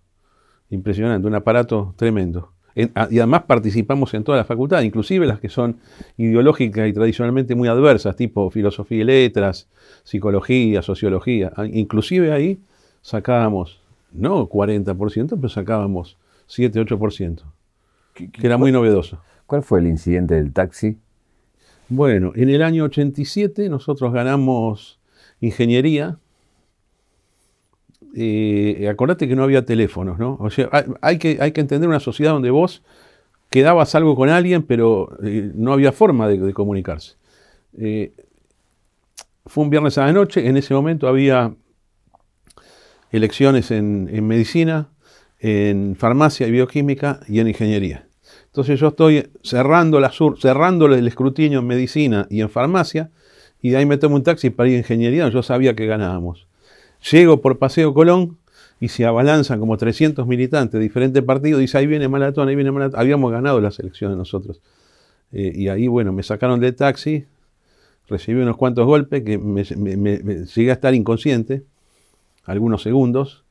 Impresionante, 0.69 1.27
un 1.27 1.35
aparato 1.35 1.93
tremendo. 1.97 2.54
Y 2.75 2.89
además 2.93 3.43
participamos 3.43 4.13
en 4.13 4.23
todas 4.25 4.39
las 4.39 4.47
facultades, 4.47 4.85
inclusive 4.85 5.25
las 5.25 5.39
que 5.39 5.47
son 5.47 5.77
ideológicas 6.17 6.89
y 6.89 6.93
tradicionalmente 6.93 7.55
muy 7.55 7.69
adversas, 7.69 8.17
tipo 8.17 8.49
filosofía 8.49 9.01
y 9.01 9.03
letras, 9.05 9.69
psicología, 10.03 10.81
sociología. 10.81 11.53
Ah, 11.55 11.65
inclusive 11.65 12.33
ahí 12.33 12.59
sacábamos, 13.01 13.79
no 14.11 14.49
40%, 14.49 15.37
pero 15.37 15.49
sacábamos 15.49 16.17
7-8%, 16.49 17.43
que 18.13 18.29
era 18.45 18.57
muy 18.57 18.73
novedoso. 18.73 19.19
¿Cuál 19.45 19.63
fue 19.63 19.79
el 19.79 19.87
incidente 19.87 20.35
del 20.35 20.51
taxi? 20.51 20.97
Bueno, 21.87 22.33
en 22.35 22.49
el 22.49 22.61
año 22.63 22.83
87 22.85 23.69
nosotros 23.69 24.11
ganamos 24.11 24.99
ingeniería. 25.39 26.17
Eh, 28.17 28.87
acordate 28.89 29.27
que 29.27 29.35
no 29.35 29.43
había 29.43 29.65
teléfonos, 29.65 30.17
¿no? 30.17 30.37
O 30.39 30.49
sea, 30.49 30.69
hay, 31.01 31.17
que, 31.17 31.37
entender 31.41 31.89
una 31.89 31.99
sociedad 31.99 32.31
donde 32.31 32.49
vos 32.49 32.81
quedabas 33.49 33.93
algo 33.93 34.15
con 34.15 34.29
alguien, 34.29 34.63
pero 34.63 35.17
eh, 35.21 35.51
no 35.53 35.73
había 35.73 35.91
forma 35.91 36.29
de, 36.29 36.53
comunicarse. 36.53 37.15
Eh, 37.77 38.13
fue 39.45 39.65
un 39.65 39.69
viernes 39.69 39.97
a 39.97 40.05
la 40.05 40.13
noche, 40.13 40.47
en 40.47 40.55
ese 40.55 40.73
momento 40.73 41.09
había 41.09 41.53
elecciones 43.11 43.69
en, 43.71 44.25
medicina, 44.25 44.87
en 45.39 45.97
farmacia 45.97 46.47
y 46.47 46.51
bioquímica 46.51 47.19
y 47.27 47.41
en 47.41 47.49
ingeniería. 47.49 48.07
Entonces 48.45 48.79
yo 48.79 48.87
estoy 48.87 49.29
cerrando, 49.43 49.99
cerrando 50.37 50.85
el 50.85 51.05
escrutinio 51.05 51.59
en 51.59 51.67
medicina 51.67 52.27
y 52.29 52.39
en 52.39 52.49
farmacia, 52.49 53.11
y 53.61 53.71
de 53.71 53.77
ahí 53.77 53.85
me 53.85 53.97
tomo 53.97 54.15
un 54.15 54.23
taxi 54.23 54.51
para 54.51 54.69
ir 54.69 54.75
a 54.75 54.77
ingeniería, 54.79 55.27
yo 55.27 55.43
sabía 55.43 55.75
que 55.75 55.85
ganábamos. 55.85 56.47
Llego 57.11 57.41
por 57.41 57.59
Paseo 57.59 57.93
Colón 57.93 58.37
y 58.79 58.87
se 58.87 59.05
abalanzan 59.05 59.59
como 59.59 59.77
300 59.77 60.25
militantes 60.27 60.73
de 60.73 60.79
diferentes 60.79 61.23
partidos, 61.23 61.61
dice, 61.61 61.77
ahí 61.77 61.87
viene 61.87 62.07
Malatón, 62.07 62.47
ahí 62.49 62.55
viene 62.55 62.71
Malatón. 62.71 62.99
Habíamos 62.99 63.31
ganado 63.31 63.61
las 63.61 63.79
elecciones 63.79 64.17
nosotros. 64.17 64.59
Eh, 65.31 65.51
y 65.55 65.67
ahí, 65.67 65.87
bueno, 65.87 66.11
me 66.11 66.23
sacaron 66.23 66.59
del 66.59 66.75
taxi, 66.75 67.25
recibí 68.07 68.41
unos 68.41 68.57
cuantos 68.57 68.85
golpes, 68.85 69.23
que 69.23 69.37
me, 69.37 69.63
llegué 69.63 70.69
a 70.69 70.73
estar 70.73 70.93
inconsciente, 70.93 71.63
algunos 72.45 72.81
segundos, 72.81 73.43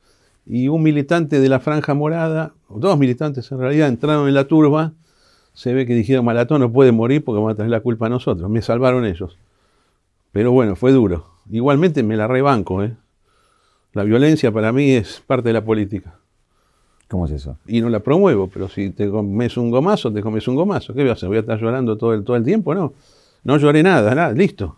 y 0.45 0.67
un 0.67 0.83
militante 0.83 1.39
de 1.39 1.49
la 1.49 1.59
Franja 1.59 1.93
Morada, 1.93 2.53
dos 2.69 2.97
militantes 2.97 3.51
en 3.51 3.59
realidad, 3.59 3.87
entraron 3.87 4.27
en 4.27 4.33
la 4.33 4.47
turba, 4.47 4.93
se 5.53 5.73
ve 5.73 5.85
que 5.85 5.95
dijeron, 5.95 6.25
Malatón 6.25 6.61
no 6.61 6.71
puede 6.71 6.91
morir 6.91 7.23
porque 7.23 7.41
va 7.41 7.51
a 7.51 7.55
traer 7.55 7.71
la 7.71 7.79
culpa 7.79 8.07
a 8.07 8.09
nosotros, 8.09 8.49
me 8.49 8.61
salvaron 8.61 9.05
ellos. 9.05 9.37
Pero 10.31 10.51
bueno, 10.51 10.75
fue 10.75 10.91
duro. 10.91 11.27
Igualmente 11.49 12.03
me 12.03 12.17
la 12.17 12.27
rebanco, 12.27 12.83
¿eh? 12.83 12.95
La 13.95 14.03
violencia 14.03 14.51
para 14.51 14.73
mí 14.73 14.91
es 14.91 15.23
parte 15.25 15.49
de 15.49 15.53
la 15.53 15.63
política. 15.63 16.19
¿Cómo 17.07 17.27
es 17.27 17.31
eso? 17.31 17.57
Y 17.65 17.79
no 17.79 17.87
la 17.87 18.01
promuevo, 18.01 18.49
pero 18.49 18.67
si 18.67 18.89
te 18.89 19.09
comes 19.09 19.55
un 19.55 19.71
gomazo, 19.71 20.11
te 20.11 20.21
comes 20.21 20.45
un 20.49 20.55
gomazo. 20.55 20.93
¿Qué 20.93 20.99
voy 20.99 21.11
a 21.11 21.13
hacer? 21.13 21.29
¿Voy 21.29 21.37
a 21.37 21.39
estar 21.39 21.57
llorando 21.57 21.97
todo 21.97 22.13
el, 22.13 22.25
todo 22.25 22.35
el 22.35 22.43
tiempo? 22.43 22.75
No. 22.75 22.91
No 23.45 23.57
lloré 23.57 23.83
nada, 23.83 24.13
nada, 24.13 24.33
listo. 24.33 24.75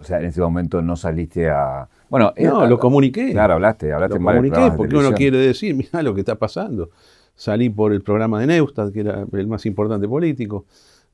O 0.00 0.04
sea, 0.04 0.20
en 0.20 0.26
ese 0.26 0.40
momento 0.40 0.80
no 0.80 0.96
saliste 0.96 1.50
a. 1.50 1.86
Bueno, 2.08 2.32
no, 2.38 2.66
lo 2.66 2.78
comuniqué. 2.78 3.32
Claro, 3.32 3.54
hablaste, 3.54 3.92
hablaste 3.92 4.18
Lo 4.18 4.24
comuniqué 4.24 4.72
porque 4.74 4.96
uno 4.96 5.12
quiere 5.12 5.36
decir, 5.36 5.74
mira 5.76 6.02
lo 6.02 6.14
que 6.14 6.20
está 6.20 6.36
pasando. 6.36 6.88
Salí 7.34 7.68
por 7.68 7.92
el 7.92 8.00
programa 8.00 8.40
de 8.40 8.46
Neustadt, 8.46 8.90
que 8.90 9.00
era 9.00 9.26
el 9.30 9.46
más 9.46 9.66
importante 9.66 10.08
político. 10.08 10.64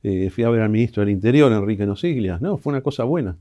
Eh, 0.04 0.30
fui 0.30 0.44
a 0.44 0.50
ver 0.50 0.60
al 0.60 0.70
ministro 0.70 1.00
del 1.00 1.10
Interior, 1.10 1.50
Enrique 1.50 1.84
Nosiglia. 1.86 2.38
No, 2.40 2.56
fue 2.56 2.72
una 2.72 2.82
cosa 2.82 3.02
buena. 3.02 3.36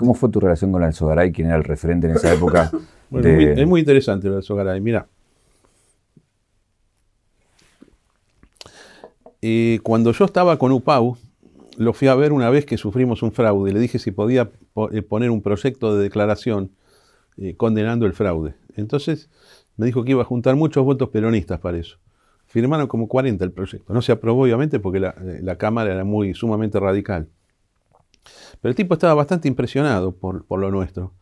¿Cómo 0.00 0.14
fue 0.14 0.30
tu 0.30 0.40
relación 0.40 0.72
con 0.72 0.82
Alzogaray, 0.82 1.30
quien 1.30 1.48
era 1.48 1.58
el 1.58 1.64
referente 1.64 2.06
en 2.06 2.16
esa 2.16 2.32
época? 2.32 2.70
es, 3.12 3.66
muy, 3.66 3.80
interesante 3.80 4.28
lo 4.28 4.32
de 4.32 4.38
Alzogaray. 4.38 4.80
Mira, 4.80 5.06
eh, 9.42 9.78
cuando 9.82 10.12
yo 10.12 10.24
estaba 10.24 10.56
con 10.56 10.72
UPAU, 10.72 11.18
lo 11.76 11.92
fui 11.92 12.08
a 12.08 12.14
ver 12.14 12.32
una 12.32 12.48
vez 12.48 12.64
que 12.64 12.78
sufrimos 12.78 13.22
un 13.22 13.30
fraude. 13.30 13.74
Le 13.74 13.78
dije 13.78 13.98
si 13.98 14.10
podía 14.10 14.50
eh, 14.90 15.02
poner 15.02 15.30
un 15.30 15.42
proyecto 15.42 15.94
de 15.94 16.02
declaración 16.02 16.70
eh, 17.36 17.54
condenando 17.58 18.06
el 18.06 18.14
fraude. 18.14 18.54
Entonces 18.76 19.28
me 19.76 19.84
dijo 19.84 20.02
que 20.02 20.12
iba 20.12 20.22
a 20.22 20.24
juntar 20.24 20.56
muchos 20.56 20.82
votos 20.82 21.10
peronistas 21.10 21.60
para 21.60 21.76
eso. 21.76 21.98
Firmaron 22.46 22.86
como 22.86 23.06
40 23.06 23.44
el 23.44 23.52
proyecto. 23.52 23.92
No 23.92 24.00
se 24.00 24.12
aprobó 24.12 24.44
obviamente 24.44 24.80
porque 24.80 24.98
la, 24.98 25.14
eh, 25.20 25.56
Cámara 25.58 25.92
era 25.92 26.04
muy 26.04 26.32
sumamente 26.32 26.80
radical. 26.80 27.28
Pero 28.60 28.70
el 28.70 28.76
tipo 28.76 28.94
estaba 28.94 29.14
bastante 29.14 29.48
impresionado 29.48 30.12
por, 30.12 30.44
lo 30.48 30.70
nuestro. 30.70 31.12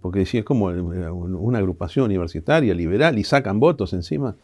porque 0.00 0.20
decía, 0.20 0.40
es 0.40 0.46
como 0.46 0.66
una 0.66 1.58
agrupación 1.58 2.06
universitaria, 2.06 2.74
liberal, 2.74 3.18
y 3.18 3.24
sacan 3.24 3.60
votos 3.60 3.92
encima. 3.92 4.36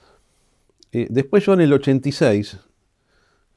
después 0.92 1.44
yo 1.44 1.54
en 1.54 1.62
el 1.62 1.72
86 1.72 2.58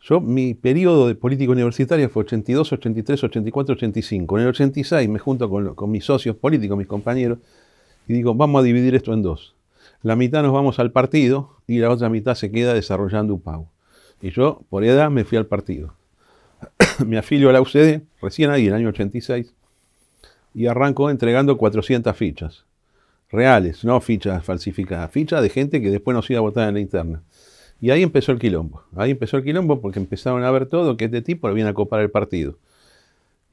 yo, 0.06 0.20
mi 0.20 0.53
periodo 0.53 1.08
de 1.08 1.15
política 1.15 1.53
universitaria 1.53 2.10
fue 2.10 2.24
82, 2.24 2.74
83, 2.74 3.24
84, 3.24 3.75
85. 3.75 4.38
En 4.38 4.44
el 4.44 4.50
86 4.50 5.08
me 5.08 5.18
junto 5.18 5.50
con, 5.50 5.89
mis 5.89 6.03
socios 6.03 6.36
políticos, 6.36 6.77
mis 6.77 6.88
compañeros, 6.88 7.39
y 8.06 8.13
digo, 8.13 8.36
vamos 8.36 8.60
a 8.60 8.63
dividir 8.63 8.96
esto 8.96 9.13
en 9.13 9.22
dos. 9.22 9.56
La 10.01 10.18
mitad 10.18 10.44
nos 10.44 10.51
vamos 10.51 10.77
al 10.80 10.92
partido 10.92 11.62
y 11.68 11.80
la 11.80 11.89
otra 11.89 12.10
mitad 12.10 12.36
se 12.36 12.51
queda 12.51 12.74
desarrollando 12.74 13.36
UPAU. 13.36 13.70
Y 14.22 14.32
yo, 14.32 14.63
por 14.70 14.84
edad, 14.84 15.10
me 15.10 15.24
fui 15.24 15.38
al 15.38 15.46
partido. 15.46 15.94
me 17.05 17.17
afilio 17.17 17.50
a 17.50 17.53
la 17.53 17.62
UCD, 17.62 18.01
recién 18.22 18.50
ahí, 18.50 18.67
en 18.67 18.74
el 18.74 18.79
año 18.79 18.89
86, 18.89 19.53
y 20.53 20.67
arranco 20.67 21.10
entregando 21.10 21.58
400 21.58 22.15
fichas. 22.15 22.65
Reales, 23.32 23.84
no 23.84 24.00
fichas 24.00 24.43
falsificadas, 24.46 25.10
fichas 25.12 25.41
de 25.41 25.50
gente 25.50 25.82
que 25.82 25.89
después 25.89 26.15
nos 26.15 26.29
iba 26.29 26.39
a 26.39 26.41
votar 26.41 26.67
en 26.67 26.75
la 26.75 26.79
interna. 26.79 27.24
Y 27.82 27.89
ahí 27.89 28.03
empezó 28.03 28.32
el 28.32 28.39
quilombo. 28.39 28.84
Ahí 28.96 29.12
empezó 29.12 29.38
el 29.38 29.43
quilombo 29.43 29.82
porque 29.82 30.00
empezaron 30.00 30.43
a 30.43 30.51
ver 30.51 30.67
todo 30.67 30.96
que 30.96 31.05
este 31.05 31.22
tipo 31.22 31.48
lo 31.48 31.53
viene 31.53 31.72
a 31.72 31.74
copar 31.74 32.00
el 32.01 32.12
partido. 32.12 32.58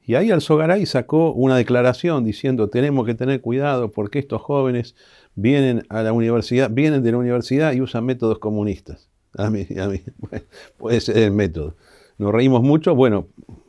Y 0.05 0.15
ahí 0.15 0.31
Alzogaray 0.31 0.85
sacó 0.85 1.31
una 1.31 1.57
declaración 1.57 2.23
diciendo 2.23 2.69
tenemos 2.69 3.05
que 3.05 3.13
tener 3.13 3.41
cuidado 3.41 3.91
porque 3.91 4.19
estos 4.19 4.41
jóvenes 4.41 4.95
vienen 5.35 5.85
a 5.89 6.01
la 6.01 6.13
universidad, 6.13 6.69
vienen 6.71 7.03
de 7.03 7.11
la 7.11 7.17
universidad 7.17 7.73
y 7.73 7.81
usan 7.81 8.05
métodos 8.05 8.39
comunistas. 8.39 9.09
A 9.37 9.49
mí, 9.49 9.67
a 9.79 9.87
mí, 9.87 10.01
puede 10.77 11.01
ser 11.01 11.17
el 11.17 11.31
método. 11.31 11.75
Nos 12.21 12.31
reímos 12.31 12.61
mucho, 12.61 12.95
bueno, 12.95 13.27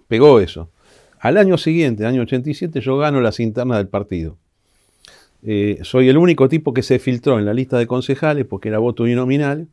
pegó 0.09 0.39
eso. 0.41 0.71
Al 1.19 1.37
año 1.37 1.59
siguiente, 1.59 2.07
año 2.07 2.23
87, 2.23 2.81
yo 2.81 2.99
gano 2.99 3.21
las 3.21 3.41
internas 3.41 3.79
del 3.79 3.89
partido. 3.89 4.37
Eh, 5.43 5.79
soy 5.83 6.09
el 6.09 6.19
único 6.19 6.49
tipo 6.49 6.73
que 6.73 6.83
se 6.83 6.99
filtró 6.99 7.39
en 7.39 7.45
la 7.45 7.55
lista 7.55 7.79
de 7.79 7.87
concejales 7.87 8.47
porque 8.47 8.69
era 8.69 8.79
voto 8.79 9.03
uninominal 9.03 9.69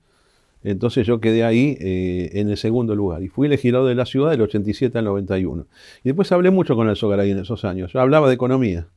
entonces 0.63 1.07
yo 1.07 1.21
quedé 1.21 1.43
ahí 1.43 1.77
eh, 1.79 2.31
en 2.33 2.49
el 2.49 2.57
segundo 2.57 2.93
lugar 2.95 3.23
y 3.23 3.29
fui 3.29 3.47
legislador 3.47 3.87
de 3.87 3.95
la 3.95 4.05
ciudad 4.05 4.31
del 4.31 4.41
87 4.41 4.97
al 4.97 5.05
91. 5.05 5.65
Y 6.03 6.09
después 6.09 6.31
hablé 6.31 6.51
mucho 6.51 6.75
con 6.75 6.89
el 6.89 6.95
Sogaray 6.95 7.31
en 7.31 7.39
esos 7.39 7.63
años. 7.63 7.93
Yo 7.93 8.01
hablaba 8.01 8.27
de 8.27 8.35
economía. 8.35 8.87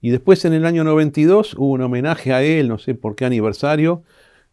Y 0.00 0.10
después 0.10 0.44
en 0.44 0.54
el 0.54 0.64
año 0.64 0.84
92 0.84 1.54
hubo 1.54 1.72
un 1.72 1.82
homenaje 1.82 2.32
a 2.32 2.42
él, 2.42 2.68
no 2.68 2.78
sé 2.78 2.94
por 2.94 3.14
qué 3.14 3.24
aniversario, 3.24 4.02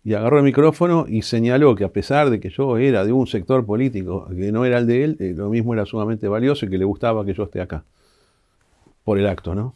y 0.05 0.13
agarró 0.13 0.38
el 0.38 0.43
micrófono 0.43 1.05
y 1.09 1.24
señaló 1.24 1.74
que 1.74 1.83
a 1.83 1.89
pesar 1.89 2.29
de 2.29 2.39
que 2.39 2.51
yo 2.51 2.77
era 2.77 3.03
de 3.03 3.12
un 3.12 3.25
sector 3.25 3.65
político 3.65 4.27
que 4.29 4.51
no 4.51 4.63
era 4.63 4.77
el 4.77 4.85
de 4.85 5.03
él, 5.03 5.17
eh, 5.19 5.33
lo 5.35 5.50
mismo 5.50 5.74
era 5.74 5.83
sumamente 5.88 6.27
valioso 6.27 6.67
y 6.67 6.69
que 6.69 6.77
le 6.77 6.85
gustaba 6.85 7.25
que 7.25 7.33
yo 7.33 7.43
esté 7.43 7.59
acá. 7.59 7.83
Por 9.03 9.17
el 9.17 9.25
acto, 9.25 9.55
¿no? 9.55 9.74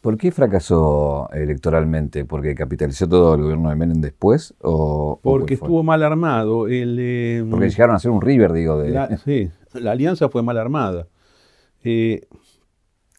¿Por 0.00 0.16
qué 0.16 0.32
fracasó 0.32 1.28
electoralmente? 1.34 2.24
¿Porque 2.24 2.54
capitalizó 2.54 3.06
todo 3.06 3.34
el 3.34 3.42
gobierno 3.42 3.68
de 3.68 3.76
Menem 3.76 4.00
después? 4.00 4.54
O, 4.62 5.20
Porque 5.22 5.54
estuvo 5.54 5.82
mal 5.82 6.02
armado. 6.02 6.66
Eh, 6.68 7.44
Porque 7.48 7.68
llegaron 7.68 7.94
a 7.94 7.98
ser 7.98 8.10
un 8.10 8.22
River, 8.22 8.52
digo. 8.52 8.78
De... 8.78 8.88
La, 8.88 9.16
sí, 9.24 9.50
la 9.74 9.92
alianza 9.92 10.30
fue 10.30 10.42
mal 10.42 10.56
armada. 10.56 11.08
Eh, 11.84 12.26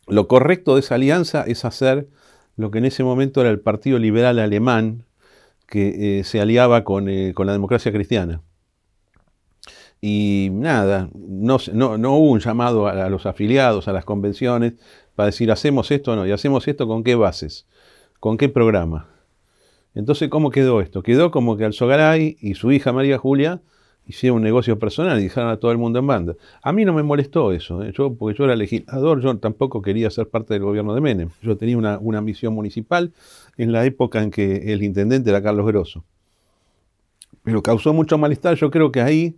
lo 0.08 0.28
correcto 0.28 0.74
de 0.74 0.80
esa 0.80 0.96
alianza 0.96 1.44
es 1.44 1.64
hacer 1.64 2.08
lo 2.58 2.72
que 2.72 2.80
en 2.80 2.86
ese 2.86 3.04
momento 3.04 3.40
era 3.42 3.52
el 3.52 3.60
Partido 3.60 4.00
Liberal 4.00 4.40
Alemán, 4.40 5.06
que 5.74 6.20
eh, 6.20 6.24
se 6.24 6.40
aliaba 6.40 6.84
con, 6.84 7.08
la 7.08 7.52
democracia 7.52 7.92
cristiana. 7.92 8.44
Y 10.00 10.50
nada, 10.52 11.10
no, 11.16 11.58
no, 11.74 12.16
hubo 12.16 12.30
un 12.30 12.42
llamado 12.42 12.86
a 12.86 13.10
los 13.10 13.26
afiliados, 13.26 13.88
a 13.88 13.92
las 13.92 14.06
convenciones, 14.06 14.74
para 15.16 15.28
decir, 15.28 15.52
hacemos 15.52 15.90
esto 15.90 16.12
o 16.12 16.16
no, 16.16 16.28
y 16.28 16.32
hacemos 16.32 16.68
esto 16.68 16.88
con 16.88 17.04
qué 17.04 17.16
bases, 17.16 17.66
con 18.20 18.38
qué 18.38 18.50
programa. 18.50 19.08
Entonces, 19.96 20.30
¿cómo 20.30 20.52
quedó 20.52 20.80
esto? 20.80 21.02
Quedó 21.02 21.32
como 21.32 21.58
que 21.58 21.66
Alzogaray 21.66 22.38
y 22.40 22.54
su 22.54 22.72
hija 22.72 22.94
María 22.94 23.18
Julia 23.18 23.64
hicieron 24.08 24.38
un 24.38 24.44
negocio 24.44 24.78
personal 24.78 25.20
y 25.20 25.24
dejaron 25.24 25.52
a 25.52 25.58
todo 25.58 25.72
el 25.72 25.78
mundo 25.78 26.00
en 26.00 26.08
banda. 26.08 26.36
A 26.62 26.72
mí 26.74 26.86
no 26.86 26.94
me 26.94 27.04
molestó 27.04 27.52
eso, 27.52 27.84
¿eh? 27.84 27.94
yo, 27.96 28.14
porque 28.14 28.38
yo 28.38 28.46
era 28.46 28.56
legislador, 28.56 29.22
yo 29.22 29.38
tampoco 29.38 29.82
quería 29.82 30.10
ser 30.10 30.28
parte 30.28 30.54
del 30.54 30.64
gobierno 30.64 30.94
de 30.94 31.02
Menem. 31.02 31.30
Yo 31.42 31.58
tenía 31.58 31.78
una, 31.78 31.98
una 32.00 32.22
misión 32.22 32.54
municipal 32.54 33.14
en 33.58 33.72
la 33.72 33.86
época 33.86 34.22
en 34.22 34.32
que 34.32 34.74
el 34.74 34.84
intendente 34.84 35.30
era 35.30 35.42
Carlos 35.42 35.66
Grosso. 35.66 36.04
Pero 37.44 37.62
causó 37.62 37.94
mucho 37.94 38.18
malestar, 38.18 38.56
yo 38.56 38.72
creo 38.72 38.92
que 38.92 39.02
ahí, 39.02 39.36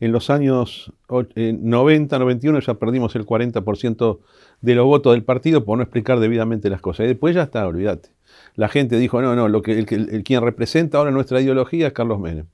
en 0.00 0.12
los 0.12 0.30
años 0.30 0.92
90, 1.08 2.18
91, 2.18 2.60
ya 2.60 2.74
perdimos 2.74 3.14
el 3.14 3.24
40% 3.24 4.18
de 4.60 4.74
los 4.74 4.86
votos 4.86 5.12
del 5.12 5.24
partido 5.24 5.64
por 5.64 5.76
no 5.76 5.82
explicar 5.82 6.20
debidamente 6.20 6.70
las 6.70 6.80
cosas. 6.80 7.04
Y 7.04 7.08
después 7.08 7.34
ya 7.34 7.42
está, 7.42 7.66
olvídate. 7.66 8.10
La 8.54 8.68
gente 8.68 8.98
dijo, 8.98 9.20
no, 9.22 9.34
no, 9.36 9.48
lo 9.48 9.62
que, 9.62 9.78
el, 9.78 9.86
quien 10.24 10.42
representa 10.42 10.98
ahora 10.98 11.10
nuestra 11.10 11.40
ideología 11.40 11.88
es 11.88 11.92
Carlos 11.92 12.18
Menem. 12.18 12.46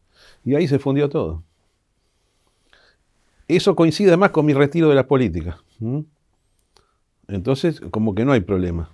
Y 0.49 0.55
ahí 0.55 0.67
se 0.67 0.79
fundió 0.79 1.11
todo. 1.11 1.43
Eso 3.49 3.77
coincide 3.77 4.17
más 4.17 4.31
con 4.31 4.47
mi 4.47 4.55
retiro 4.55 4.89
de 4.89 4.95
la 4.95 5.07
política. 5.07 5.59
Entonces, 7.29 7.83
como 7.91 8.15
que 8.15 8.25
no 8.25 8.33
hay 8.33 8.41
problema. 8.41 8.89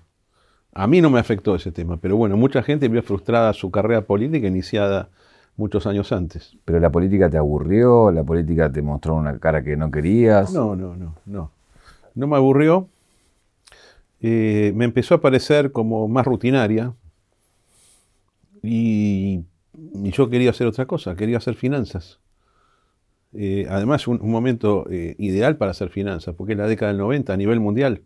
A 0.73 0.89
mí 0.89 1.01
no 1.01 1.11
me 1.11 1.21
afectó 1.21 1.55
ese 1.55 1.71
tema, 1.71 1.97
pero 1.99 2.17
bueno, 2.17 2.37
mucha 2.37 2.61
gente 2.65 2.89
vio 2.89 3.05
frustrada 3.05 3.53
su 3.53 3.71
carrera 3.71 4.01
política 4.01 4.49
iniciada 4.49 5.11
muchos 5.57 5.87
años 5.87 6.11
antes. 6.11 6.57
¿Pero 6.65 6.81
la 6.81 6.91
política 6.91 7.31
te 7.31 7.39
aburrió? 7.39 8.11
¿La 8.11 8.25
política 8.25 8.73
te 8.73 8.83
mostró 8.83 9.15
una 9.15 9.39
cara 9.39 9.63
que 9.63 9.77
no 9.77 9.93
querías? 9.93 10.53
No, 10.53 10.75
no, 10.75 10.97
no, 10.97 11.15
no. 11.25 11.53
No 12.17 12.27
me 12.27 12.35
aburrió. 12.35 12.89
Eh, 14.21 14.73
me 14.75 14.87
empezó 14.87 15.15
a 15.15 15.21
parecer 15.21 15.71
como 15.71 16.09
más 16.09 16.27
rutinaria 16.27 16.95
y, 18.61 19.45
yo 19.95 20.29
quería 20.29 20.51
hacer 20.51 20.67
otra 20.67 20.87
cosa, 20.87 21.17
quería 21.17 21.39
hacer 21.39 21.55
finanzas. 21.55 22.21
Eh, 23.33 23.67
además, 23.69 24.07
un, 24.07 24.21
momento 24.23 24.87
eh, 24.91 25.17
ideal 25.19 25.57
para 25.57 25.73
hacer 25.73 25.89
finanzas, 25.89 26.35
porque 26.37 26.53
en 26.53 26.59
la 26.59 26.69
década 26.69 26.93
del 26.93 26.99
90 26.99 27.33
a 27.33 27.37
nivel 27.37 27.61
mundial 27.61 28.03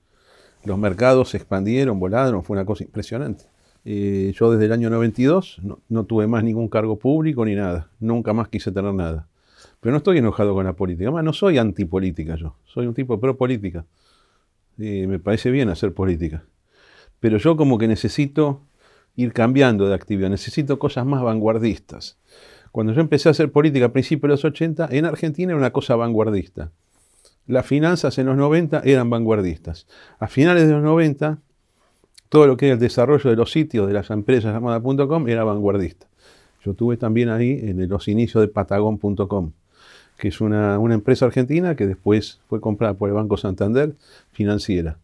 los 0.64 0.78
mercados 0.78 1.30
se 1.30 1.36
expandieron, 1.36 2.00
volaron, 2.00 2.42
fue 2.44 2.56
una 2.56 2.64
cosa 2.64 2.84
impresionante. 2.84 3.44
yo 3.84 4.50
desde 4.50 4.66
el 4.66 4.72
año 4.72 4.90
92 4.90 5.60
no, 5.62 5.80
no, 5.88 6.04
tuve 6.04 6.26
más 6.26 6.44
ningún 6.44 6.68
cargo 6.68 6.98
público 6.98 7.44
ni 7.44 7.54
nada, 7.54 7.90
nunca 8.00 8.32
más 8.32 8.48
quise 8.48 8.72
tener 8.72 8.94
nada. 8.94 9.28
Pero 9.80 9.92
no 9.92 9.98
estoy 9.98 10.18
enojado 10.18 10.54
con 10.54 10.64
la 10.64 10.74
política, 10.74 11.08
además 11.08 11.24
no 11.24 11.32
soy 11.32 11.58
antipolítica 11.58 12.36
yo, 12.36 12.56
soy 12.64 12.86
un 12.86 12.94
tipo 12.94 13.20
pro 13.20 13.36
política 13.36 13.84
me 14.78 15.18
parece 15.18 15.50
bien 15.50 15.68
hacer 15.68 15.92
política. 15.92 16.44
Pero 17.20 17.38
yo 17.38 17.56
como 17.56 17.78
que 17.78 17.88
necesito 17.88 18.62
ir 19.18 19.32
cambiando 19.32 19.88
de 19.88 19.94
actividad, 19.94 20.30
necesito 20.30 20.78
cosas 20.78 21.04
más 21.04 21.22
vanguardistas. 21.22 22.16
Cuando 22.70 22.92
yo 22.92 23.00
empecé 23.00 23.28
a 23.28 23.32
hacer 23.32 23.50
política 23.50 23.86
a 23.86 23.92
principios 23.92 24.28
de 24.28 24.28
los 24.28 24.44
80, 24.44 24.88
en 24.92 25.04
Argentina 25.04 25.50
era 25.50 25.58
una 25.58 25.72
cosa 25.72 25.96
vanguardista. 25.96 26.70
Las 27.46 27.66
finanzas 27.66 28.16
en 28.18 28.26
los 28.26 28.36
90 28.36 28.82
eran 28.84 29.10
vanguardistas. 29.10 29.88
A 30.20 30.28
finales 30.28 30.68
de 30.68 30.74
los 30.74 30.82
90, 30.82 31.38
todo 32.28 32.46
lo 32.46 32.56
que 32.56 32.66
era 32.66 32.74
el 32.74 32.80
desarrollo 32.80 33.28
de 33.28 33.36
los 33.36 33.50
sitios 33.50 33.88
de 33.88 33.94
las 33.94 34.10
empresas 34.10 34.54
llamadas.com 34.54 35.28
era 35.28 35.42
vanguardista. 35.42 36.06
Yo 36.64 36.74
tuve 36.74 36.96
también 36.96 37.28
ahí 37.28 37.58
en 37.62 37.88
los 37.88 38.06
inicios 38.06 38.40
de 38.40 38.48
Patagon.com 38.48 39.50
que 40.18 40.28
es 40.28 40.40
una, 40.40 40.74
empresa 40.90 41.26
argentina 41.26 41.76
que 41.76 41.86
después 41.86 42.40
fue 42.48 42.60
comprada 42.60 42.94
por 42.94 43.08
el 43.08 43.14
Banco 43.14 43.36
Santander 43.36 43.94
financiera. 44.32 44.98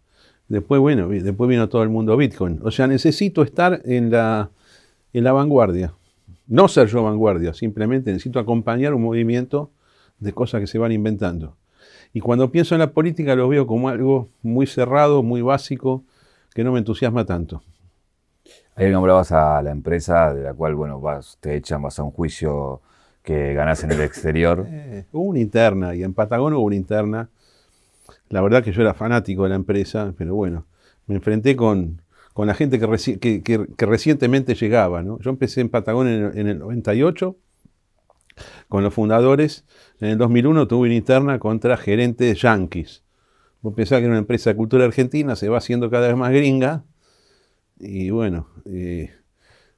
Después, 0.48 0.80
bueno, 0.80 1.08
después 1.08 1.48
vino 1.48 1.68
todo 1.68 1.82
el 1.82 1.88
mundo 1.88 2.16
Bitcoin. 2.16 2.60
O 2.62 2.70
sea, 2.70 2.86
necesito 2.86 3.42
estar 3.42 3.80
en 3.84 4.10
la, 4.10 4.50
en 5.12 5.24
la 5.24 5.32
vanguardia. 5.32 5.94
No 6.46 6.68
ser 6.68 6.88
yo 6.88 7.02
vanguardia, 7.02 7.54
simplemente 7.54 8.12
necesito 8.12 8.38
acompañar 8.38 8.92
un 8.94 9.02
movimiento 9.02 9.70
de 10.18 10.32
cosas 10.32 10.60
que 10.60 10.66
se 10.66 10.78
van 10.78 10.92
inventando. 10.92 11.56
Y 12.12 12.20
cuando 12.20 12.50
pienso 12.50 12.74
en 12.74 12.80
la 12.80 12.92
política 12.92 13.34
lo 13.34 13.48
veo 13.48 13.66
como 13.66 13.88
algo 13.88 14.28
muy 14.42 14.66
cerrado, 14.66 15.22
muy 15.22 15.42
básico, 15.42 16.04
que 16.54 16.62
no 16.62 16.72
me 16.72 16.78
entusiasma 16.78 17.24
tanto. 17.24 17.62
Ayer 18.76 18.92
nombrabas 18.92 19.32
a 19.32 19.62
la 19.62 19.70
empresa 19.70 20.34
de 20.34 20.42
la 20.42 20.54
cual, 20.54 20.74
bueno, 20.74 21.00
vas, 21.00 21.38
te 21.40 21.56
echan, 21.56 21.82
vas 21.82 21.98
a 21.98 22.02
un 22.02 22.10
juicio 22.10 22.80
que 23.22 23.54
ganas 23.54 23.82
en 23.84 23.92
el 23.92 24.00
exterior. 24.00 24.66
Eh, 24.68 25.06
hubo 25.12 25.24
una 25.24 25.40
interna, 25.40 25.94
y 25.94 26.02
en 26.02 26.12
Patagón 26.12 26.52
hubo 26.54 26.64
una 26.64 26.76
interna. 26.76 27.28
La 28.28 28.40
verdad 28.40 28.62
que 28.62 28.72
yo 28.72 28.82
era 28.82 28.94
fanático 28.94 29.44
de 29.44 29.50
la 29.50 29.54
empresa, 29.56 30.14
pero 30.16 30.34
bueno, 30.34 30.66
me 31.06 31.16
enfrenté 31.16 31.56
con, 31.56 32.02
con 32.34 32.48
la 32.48 32.54
gente 32.54 32.78
que, 32.78 33.66
recientemente 33.78 34.54
llegaba. 34.54 35.02
¿no? 35.02 35.18
Yo 35.20 35.30
empecé 35.30 35.60
en 35.60 35.70
Patagón 35.70 36.08
en, 36.08 36.48
el 36.48 36.58
98 36.58 37.36
con 38.68 38.82
los 38.82 38.92
fundadores. 38.92 39.64
En 40.00 40.08
el 40.08 40.18
2001 40.18 40.66
tuve 40.66 40.88
una 40.88 40.96
interna 40.96 41.38
contra 41.38 41.76
gerentes 41.76 42.42
yanquis. 42.42 43.04
Vos 43.62 43.72
pensás 43.72 44.00
que 44.00 44.04
era 44.04 44.12
una 44.12 44.18
empresa 44.18 44.50
de 44.50 44.56
cultura 44.56 44.84
argentina, 44.84 45.36
se 45.36 45.48
va 45.48 45.58
haciendo 45.58 45.88
cada 45.90 46.08
vez 46.08 46.16
más 46.16 46.32
gringa. 46.32 46.84
Y 47.78 48.10
bueno, 48.10 48.48
eh, 48.66 49.12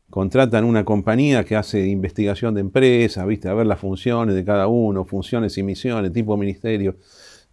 contratan 0.08 0.64
una 0.64 0.84
compañía 0.84 1.44
que 1.44 1.56
hace 1.56 1.86
investigación 1.86 2.54
de 2.54 2.62
empresas, 2.62 3.18
a 3.22 3.54
ver 3.54 3.66
las 3.66 3.78
funciones 3.78 4.34
de 4.34 4.44
cada 4.44 4.66
uno, 4.66 5.04
funciones 5.04 5.58
y 5.58 5.62
misiones, 5.62 6.12
tipo 6.12 6.36
ministerio, 6.38 6.96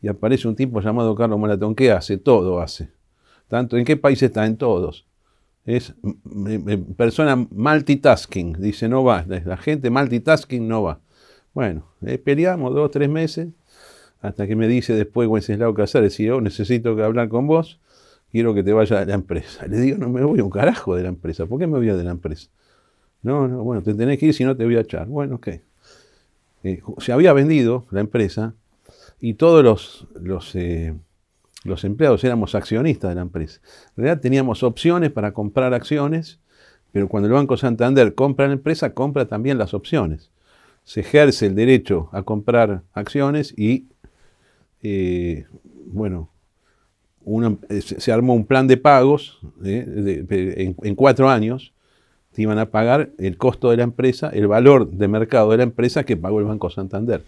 y 0.03 0.09
aparece 0.09 0.49
un 0.49 0.55
tipo 0.55 0.81
llamado 0.81 1.15
Carlos 1.15 1.39
Maratón, 1.39 1.73
¿qué 1.73 1.89
hace? 1.89 2.17
Todo 2.17 2.59
hace. 2.59 2.89
Tanto, 3.47 3.77
¿En 3.77 3.85
qué 3.85 3.95
país 3.95 4.21
está? 4.21 4.45
En 4.45 4.57
todos. 4.57 5.07
Es 5.65 5.93
persona 6.97 7.37
multitasking, 7.37 8.57
dice 8.59 8.89
no 8.89 9.05
va, 9.05 9.25
la 9.25 9.55
gente 9.55 9.89
multitasking 9.89 10.67
no 10.67 10.83
va. 10.83 10.99
Bueno, 11.53 11.87
eh, 12.05 12.17
peleamos 12.17 12.75
dos, 12.75 12.91
tres 12.91 13.09
meses, 13.09 13.47
hasta 14.19 14.45
que 14.45 14.57
me 14.57 14.67
dice 14.67 14.93
después 14.93 15.29
Wenceslao 15.29 15.73
Casares, 15.73 16.15
si 16.15 16.25
yo 16.25 16.41
necesito 16.41 17.01
hablar 17.01 17.29
con 17.29 17.47
vos, 17.47 17.79
quiero 18.29 18.53
que 18.53 18.61
te 18.61 18.73
vaya 18.73 18.99
de 18.99 19.05
la 19.05 19.13
empresa. 19.13 19.65
Le 19.67 19.79
digo, 19.79 19.97
no 19.97 20.09
me 20.09 20.21
voy 20.25 20.41
un 20.41 20.49
carajo 20.49 20.97
de 20.97 21.03
la 21.03 21.09
empresa. 21.09 21.45
¿Por 21.45 21.59
qué 21.59 21.67
me 21.67 21.77
voy 21.77 21.87
de 21.87 22.03
la 22.03 22.11
empresa? 22.11 22.49
No, 23.21 23.47
no, 23.47 23.63
bueno, 23.63 23.81
te 23.81 23.93
tenés 23.93 24.19
que 24.19 24.25
ir 24.25 24.33
si 24.33 24.43
no 24.43 24.57
te 24.57 24.65
voy 24.65 24.75
a 24.75 24.81
echar. 24.81 25.07
Bueno, 25.07 25.35
ok. 25.35 25.47
Eh, 26.65 26.81
se 26.97 27.13
había 27.13 27.31
vendido 27.31 27.85
la 27.91 28.01
empresa 28.01 28.53
y 29.23 29.35
todos 29.35 29.63
los, 29.63 30.05
los, 30.19 30.53
eh, 30.53 30.93
los 31.63 31.85
empleados 31.85 32.25
éramos 32.25 32.55
accionistas 32.55 33.09
de 33.09 33.15
la 33.15 33.21
empresa. 33.21 33.61
En 33.95 34.03
realidad 34.03 34.21
teníamos 34.21 34.63
opciones 34.63 35.11
para 35.11 35.31
comprar 35.31 35.73
acciones, 35.73 36.41
pero 36.91 37.07
cuando 37.07 37.27
el 37.27 37.33
Banco 37.33 37.55
Santander 37.55 38.15
compra 38.15 38.47
la 38.47 38.53
empresa, 38.53 38.93
compra 38.93 39.25
también 39.25 39.57
las 39.57 39.73
opciones. 39.73 40.29
Se 40.83 40.99
ejerce 40.99 41.45
el 41.45 41.55
derecho 41.55 42.09
a 42.11 42.23
comprar 42.23 42.81
acciones 42.91 43.53
y, 43.57 43.85
eh, 44.81 45.45
bueno, 45.85 46.29
eh, 47.69 47.79
se 47.79 48.11
armó 48.11 48.33
un 48.33 48.45
plan 48.45 48.67
de 48.67 48.75
pagos 48.75 49.39
eh, 49.63 50.75
en, 50.81 50.95
cuatro 50.95 51.29
años, 51.29 51.71
te 52.33 52.41
iban 52.41 52.59
a 52.59 52.71
pagar 52.71 53.11
el 53.17 53.37
costo 53.37 53.69
de 53.69 53.77
la 53.77 53.83
empresa, 53.83 54.31
el 54.33 54.47
valor 54.47 54.91
de 54.91 55.07
mercado 55.07 55.51
de 55.51 55.57
la 55.57 55.63
empresa 55.63 56.03
que 56.03 56.17
pagó 56.17 56.39
el 56.39 56.45
Banco 56.45 56.69
Santander. 56.69 57.23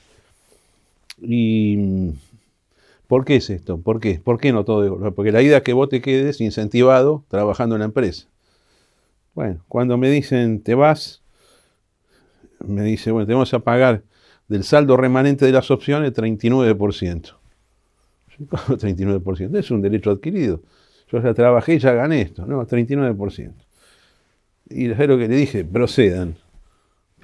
¿Y 1.17 2.13
por 3.08 3.25
qué 3.25 3.38
es 3.38 3.49
esto? 3.49 3.80
¿Por 3.80 3.99
qué? 3.99 4.19
¿Por 4.23 4.39
qué 4.39 4.51
no 4.51 4.65
todo? 4.65 5.13
Porque 5.13 5.32
la 5.32 5.41
idea 5.41 5.58
es 5.58 5.63
que 5.63 5.73
vos 5.73 5.89
te 5.89 6.01
quedes 6.01 6.41
incentivado 6.41 7.23
trabajando 7.28 7.75
en 7.75 7.80
la 7.80 7.86
empresa. 7.86 8.28
Bueno, 9.34 9.63
cuando 9.67 9.97
me 9.97 10.10
dicen 10.10 10.62
te 10.62 10.75
vas, 10.75 11.21
me 12.65 12.84
dice, 12.84 13.12
bueno, 13.12 13.28
tenemos 13.28 13.54
a 13.54 13.60
pagar 13.60 14.04
del 14.47 14.63
saldo 14.63 14.97
remanente 14.97 15.45
de 15.45 15.51
las 15.51 15.71
opciones 15.71 16.13
39%. 16.13 17.36
39%. 18.39 19.56
Es 19.60 19.71
un 19.71 19.82
derecho 19.82 20.12
adquirido. 20.12 20.62
Yo 21.12 21.21
ya 21.21 21.34
trabajé 21.34 21.75
y 21.75 21.80
ya 21.80 21.93
gané 21.93 22.21
esto. 22.21 22.45
No, 22.45 22.65
39%. 22.65 23.54
Y 24.69 24.89
es 24.89 24.97
lo 24.97 25.17
que 25.17 25.28
le 25.28 25.36
dije, 25.36 25.63
procedan. 25.63 26.36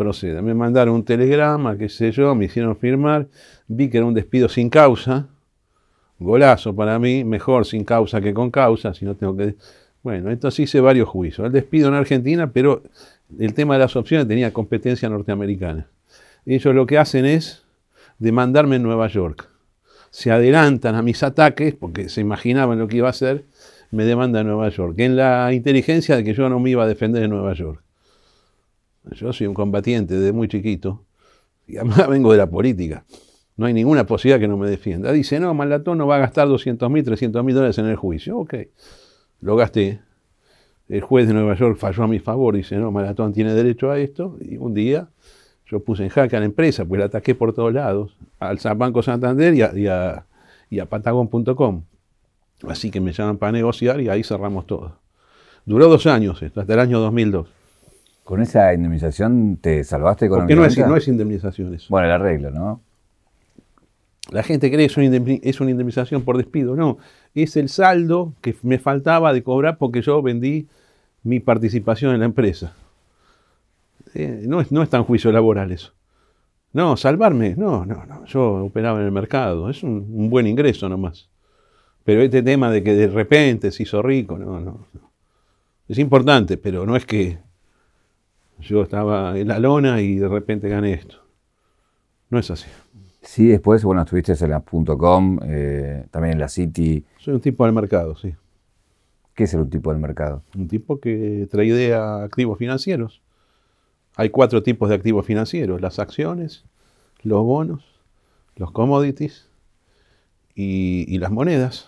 Procedan. 0.02 0.44
Me 0.44 0.54
mandaron 0.54 0.96
un 0.96 1.06
telegrama, 1.06 1.78
qué 1.78 1.90
sé 1.90 2.12
yo, 2.12 2.34
me 2.34 2.46
hicieron 2.46 2.76
firmar. 2.76 3.28
Vi 3.68 3.90
que 3.90 3.98
era 3.98 4.06
un 4.06 4.14
despido 4.14 4.50
sin 4.50 4.70
causa. 4.70 5.28
Golazo 6.20 6.76
para 6.76 6.98
mí, 7.00 7.24
mejor 7.24 7.66
sin 7.66 7.84
causa 7.84 8.20
que 8.22 8.34
con 8.34 8.50
causa, 8.52 8.94
si 8.94 9.06
no 9.06 9.16
tengo 9.16 9.36
que... 9.36 9.56
Bueno, 10.04 10.32
entonces 10.32 10.62
hice 10.62 10.80
varios 10.80 11.08
juicios. 11.08 11.46
El 11.46 11.52
despido 11.52 11.88
en 11.90 11.94
Argentina, 11.94 12.52
pero 12.52 12.82
el 13.40 13.54
tema 13.54 13.76
de 13.76 13.80
las 13.82 13.96
opciones 13.96 14.28
tenía 14.28 14.52
competencia 14.52 15.08
norteamericana. 15.10 15.88
Ellos 16.46 16.74
lo 16.74 16.86
que 16.88 16.98
hacen 16.98 17.26
es 17.26 17.64
demandarme 18.18 18.78
en 18.78 18.84
Nueva 18.84 19.08
York 19.08 19.52
se 20.12 20.30
adelantan 20.30 20.96
a 20.96 21.02
mis 21.02 21.24
ataques, 21.24 21.74
porque 21.74 22.10
se 22.10 22.22
imaginaban 22.22 22.78
lo 22.78 22.88
que 22.88 22.98
iba 22.98 23.08
a 23.08 23.12
hacer, 23.12 23.46
me 23.92 24.04
demanda 24.04 24.44
Nueva 24.44 24.70
York. 24.70 25.00
En 25.00 25.16
la 25.16 25.52
inteligencia 25.54 26.16
de 26.16 26.24
que 26.24 26.34
yo 26.34 26.48
no 26.50 26.60
me 26.60 26.70
iba 26.70 26.84
a 26.84 26.88
defender 26.88 27.24
en 27.24 27.32
Nueva 27.32 27.54
York. 27.54 27.81
Yo 29.12 29.34
soy 29.34 29.48
un 29.48 29.54
combatiente 29.54 30.16
desde 30.16 30.32
muy 30.32 30.48
chiquito, 30.48 31.04
y 31.68 31.78
además 31.78 32.08
vengo 32.10 32.32
de 32.32 32.38
la 32.38 32.50
política. 32.50 33.06
No 33.58 33.66
hay 33.66 33.74
ninguna 33.74 34.06
posibilidad 34.06 34.40
que 34.40 34.48
no 34.48 34.58
me 34.58 34.70
defienda. 34.70 35.12
Dice, 35.12 35.40
no, 35.40 35.54
Malatón 35.54 35.98
no 35.98 36.08
va 36.08 36.16
a 36.16 36.20
gastar 36.20 36.48
200 36.48 36.90
mil, 36.90 37.04
300 37.04 37.44
mil 37.44 37.54
dólares 37.54 37.78
en 37.78 37.86
el 37.86 37.96
juicio. 37.96 38.38
Ok, 38.38 38.56
lo 39.42 39.56
gasté. 39.56 40.00
El 40.90 41.02
juez 41.02 41.28
de 41.28 41.34
Nueva 41.34 41.56
York 41.56 41.78
falló 41.78 42.04
a 42.04 42.08
mi 42.08 42.20
favor, 42.20 42.56
dice, 42.56 42.76
no, 42.78 42.92
Malatón 42.92 43.34
tiene 43.34 43.54
derecho 43.54 43.92
a 43.92 44.00
esto. 44.00 44.38
Y 44.42 44.58
un 44.58 44.74
día 44.74 45.10
Yo 45.68 45.80
puse 45.80 46.04
en 46.04 46.10
jaque 46.10 46.36
a 46.36 46.40
la 46.40 46.46
empresa, 46.46 46.84
pues 46.86 47.00
la 47.00 47.06
ataqué 47.06 47.34
por 47.34 47.54
todos 47.54 47.74
lados, 47.74 48.18
al 48.40 48.58
Banco 48.76 49.02
Santander 49.02 49.54
y 49.54 49.88
a, 49.88 50.26
Patagon.com. 50.90 51.84
Así 52.68 52.92
que 52.92 53.00
me 53.00 53.14
llaman 53.14 53.38
para 53.38 53.54
negociar 53.54 54.02
y 54.02 54.10
ahí 54.10 54.24
cerramos 54.24 54.68
todo. 54.68 54.98
Duró 55.66 55.88
dos 55.88 56.08
años 56.08 56.44
hasta 56.44 56.74
el 56.74 56.80
año 56.80 57.00
2002. 57.00 57.61
¿Con 58.32 58.42
esa 58.42 58.74
indemnización 58.74 59.58
te 59.58 59.84
salvaste 59.84 60.30
con 60.30 60.40
Porque 60.40 60.56
no 60.56 60.64
es, 60.64 60.78
no 60.78 60.96
es 60.96 61.06
indemnización 61.10 61.74
eso. 61.74 61.88
Bueno, 61.90 62.08
el 62.08 62.14
arreglo, 62.14 62.50
¿no? 62.50 62.80
La 64.32 64.42
gente 64.42 64.72
cree 64.72 64.88
que 64.88 65.40
es 65.44 65.60
una 65.60 65.72
indemnización 65.72 66.22
por 66.22 66.38
despido. 66.38 66.78
No, 66.78 66.98
es 67.36 67.58
el 67.58 67.68
saldo 67.68 68.32
que 68.40 68.56
me 68.64 68.80
faltaba 68.80 69.34
de 69.34 69.44
cobrar 69.44 69.78
porque 69.78 70.02
yo 70.02 70.22
vendí 70.22 70.70
mi 71.24 71.42
participación 71.42 72.14
en 72.14 72.22
la 72.22 72.26
empresa. 72.26 72.74
Eh, 74.14 74.46
no, 74.48 74.62
es, 74.62 74.72
no 74.72 74.82
es 74.82 74.90
tan 74.90 75.04
juicio 75.04 75.30
laboral 75.34 75.74
eso. 75.74 75.92
No, 76.72 76.96
salvarme, 76.96 77.56
no, 77.58 77.86
no, 77.86 78.06
no. 78.06 78.24
Yo 78.28 78.64
operaba 78.64 79.02
en 79.02 79.08
el 79.08 79.12
mercado, 79.12 79.70
es 79.70 79.84
un, 79.84 80.30
buen 80.30 80.48
ingreso 80.48 80.88
nomás. 80.88 81.30
Pero 82.06 82.22
este 82.22 82.42
tema 82.42 82.72
de 82.72 82.82
que 82.82 82.94
de 82.94 83.08
repente 83.08 83.72
se 83.72 83.84
hizo 83.84 84.02
rico, 84.02 84.38
no, 84.38 84.62
no, 84.62 84.88
no. 84.94 85.12
Es 85.90 86.00
importante, 86.00 86.56
pero 86.56 86.86
no 86.86 86.96
es 86.96 87.06
que 87.06 87.51
yo 88.62 88.84
estaba 88.84 89.38
en 89.38 89.48
la 89.48 89.60
lona 89.60 90.02
y 90.02 90.16
de 90.16 90.28
repente 90.28 90.70
gané 90.70 90.94
esto. 90.94 91.18
No 92.30 92.40
es 92.40 92.50
así. 92.50 92.68
Sí, 93.22 93.48
después, 93.48 93.84
bueno, 93.84 94.02
estuviste 94.02 94.34
en 94.34 94.50
la 94.50 94.62
.com, 94.62 95.40
eh, 95.44 96.06
también 96.10 96.34
en 96.34 96.40
la 96.40 96.50
City. 96.50 97.04
Soy 97.18 97.36
un 97.36 97.42
tipo 97.42 97.66
del 97.66 97.74
mercado, 97.74 98.16
sí. 98.16 98.34
¿Qué 99.36 99.44
es 99.44 99.50
ser 99.52 99.60
un 99.60 99.70
tipo 99.70 99.92
del 99.92 100.02
mercado? 100.02 100.44
Un 100.56 100.68
tipo 100.68 101.00
que 101.00 101.48
idea 101.54 102.24
activos 102.24 102.58
financieros. 102.58 103.22
Hay 104.16 104.30
cuatro 104.30 104.62
tipos 104.64 104.90
de 104.90 104.96
activos 104.96 105.26
financieros, 105.26 105.82
las 105.82 106.00
acciones, 106.00 106.66
los 107.24 107.44
bonos, 107.44 107.84
los 108.56 108.72
commodities 108.72 109.48
y, 110.56 111.18
las 111.18 111.32
monedas. 111.32 111.88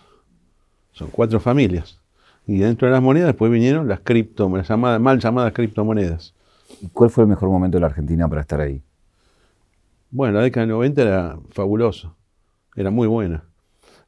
Son 0.93 1.09
cuatro 1.09 1.39
familias. 1.39 1.99
Y 2.47 2.57
dentro 2.57 2.88
de 2.88 2.93
las 2.93 3.01
monedas 3.01 3.27
después 3.27 3.51
vinieron 3.51 3.88
las 3.88 3.99
criptomonedas, 4.01 4.69
llamadas, 4.69 5.01
mal 5.01 5.19
llamadas 5.19 5.53
criptomonedas. 5.53 6.33
¿Cuál 6.91 7.10
fue 7.10 7.24
el 7.24 7.30
mejor 7.30 7.50
momento 7.50 7.78
de 7.78 7.82
la 7.82 7.88
Argentina 7.88 8.28
para 8.28 8.41
estar 8.41 8.60
ahí? 8.60 8.84
Bueno, 10.12 10.34
la 10.38 10.43
década 10.43 10.65
de 10.65 10.74
90 10.74 11.02
era 11.02 11.39
fabuloso, 11.50 12.15
era 12.76 12.91
muy 12.91 13.08
buena. 13.08 13.46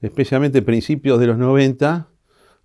Especialmente 0.01 0.61
principios 0.61 1.19
de 1.19 1.27
los 1.27 1.37
90, 1.37 2.07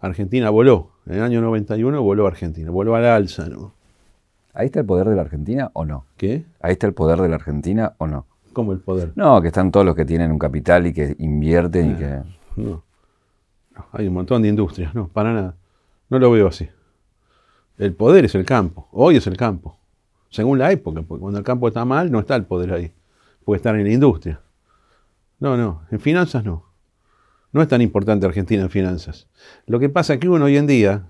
Argentina 0.01 0.51
voló. 0.51 0.93
En 1.07 1.15
el 1.15 1.23
año 1.23 1.41
91 1.41 2.03
voló 2.03 2.27
Argentina, 2.27 2.71
voló 2.71 2.97
al 2.97 3.07
alza, 3.07 3.49
¿no? 3.49 3.75
¿Ahí 4.53 4.67
está 4.67 4.81
el 4.81 4.87
poder 4.87 5.09
de 5.09 5.17
la 5.17 5.23
Argentina 5.23 5.71
o 5.75 5.85
no? 5.85 6.07
¿Qué? 6.17 6.45
¿Ahí 6.61 6.73
está 6.73 6.87
el 6.87 6.95
poder 6.95 7.21
de 7.21 7.29
la 7.29 7.37
Argentina 7.37 7.95
o 7.99 8.07
no? 8.07 8.27
¿Cómo 8.53 8.73
el 8.73 8.81
poder? 8.81 9.13
No, 9.15 9.41
que 9.41 9.49
están 9.49 9.71
todos 9.71 9.87
los 9.87 9.95
que 9.95 10.05
tienen 10.05 10.33
un 10.33 10.39
capital 10.39 10.87
y 10.87 10.93
que 10.93 11.15
invierten 11.19 11.93
y 11.93 11.95
que... 11.95 12.07
Ah, 12.07 12.25
no. 12.57 12.83
Hay 13.93 14.09
un 14.09 14.15
montón 14.15 14.43
de 14.43 14.49
industrias, 14.49 14.95
no, 14.95 15.09
para 15.09 15.33
nada. 15.33 15.57
No 16.09 16.19
lo 16.19 16.31
veo 16.31 16.49
así. 16.49 16.69
El 17.79 17.95
poder 17.95 18.27
es 18.27 18.35
el 18.35 18.45
campo, 18.45 18.89
hoy 18.93 19.17
es 19.17 19.27
el 19.27 19.37
campo. 19.37 19.80
Según 20.31 20.59
la 20.59 20.73
época, 20.73 21.03
porque 21.03 21.21
cuando 21.21 21.39
el 21.39 21.45
campo 21.45 21.69
está 21.69 21.85
mal, 21.85 22.11
no 22.11 22.21
está 22.21 22.37
el 22.37 22.45
poder 22.45 22.73
ahí. 22.73 22.93
Puede 23.45 23.59
estar 23.59 23.75
en 23.77 23.85
la 23.85 23.93
industria. 23.93 24.41
No, 25.39 25.57
no, 25.57 25.83
en 25.91 26.01
finanzas 26.01 26.45
no. 26.45 26.65
No 27.53 27.63
es 27.63 27.69
tan 27.69 27.83
importante 27.83 28.27
Argentina 28.27 28.63
en 28.63 28.71
finanzas. 28.71 29.27
Lo 29.67 29.79
que 29.81 29.89
pasa 29.89 30.15
es 30.15 30.21
que 30.21 30.29
uno 30.29 30.45
hoy 30.45 30.57
en 30.57 30.67
día 30.67 31.05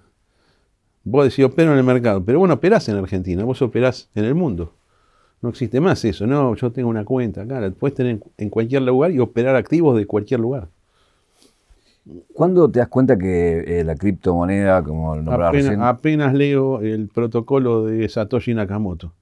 Vos 1.03 1.25
decís, 1.25 1.45
opero 1.45 1.73
en 1.73 1.79
el 1.79 1.85
mercado, 1.85 2.23
pero 2.25 2.39
bueno, 2.39 2.55
operás 2.55 2.89
en 2.89 2.97
Argentina, 2.97 3.43
vos 3.45 3.63
operás 3.63 4.11
en 4.15 4.25
el 4.27 4.35
mundo. 4.35 4.75
No 5.41 5.49
existe 5.49 5.81
más 5.81 6.05
eso, 6.05 6.27
no, 6.27 6.55
yo 6.55 6.71
tengo 6.71 6.91
una 6.91 7.05
cuenta 7.05 7.43
acá, 7.43 7.71
puedes 7.79 7.97
tener 7.97 8.21
en 8.37 8.51
cualquier 8.51 8.83
lugar 8.83 9.11
y 9.11 9.19
operar 9.19 9.57
activos 9.57 9.97
de 9.97 10.07
cualquier 10.07 10.41
lugar. 10.41 10.69
¿Cuándo 12.33 12.71
te 12.71 12.81
das 12.81 12.89
cuenta 12.89 13.17
que 13.17 13.81
eh, 13.81 13.85
la 13.85 13.95
criptomoneda, 13.95 14.83
como 14.83 15.17
lo 15.17 15.33
apenas, 15.33 15.79
apenas 15.81 16.35
leo 16.35 16.81
el 16.81 17.09
protocolo 17.09 17.85
de 17.85 18.09
Satoshi 18.09 18.55
Nakamoto. 18.55 19.13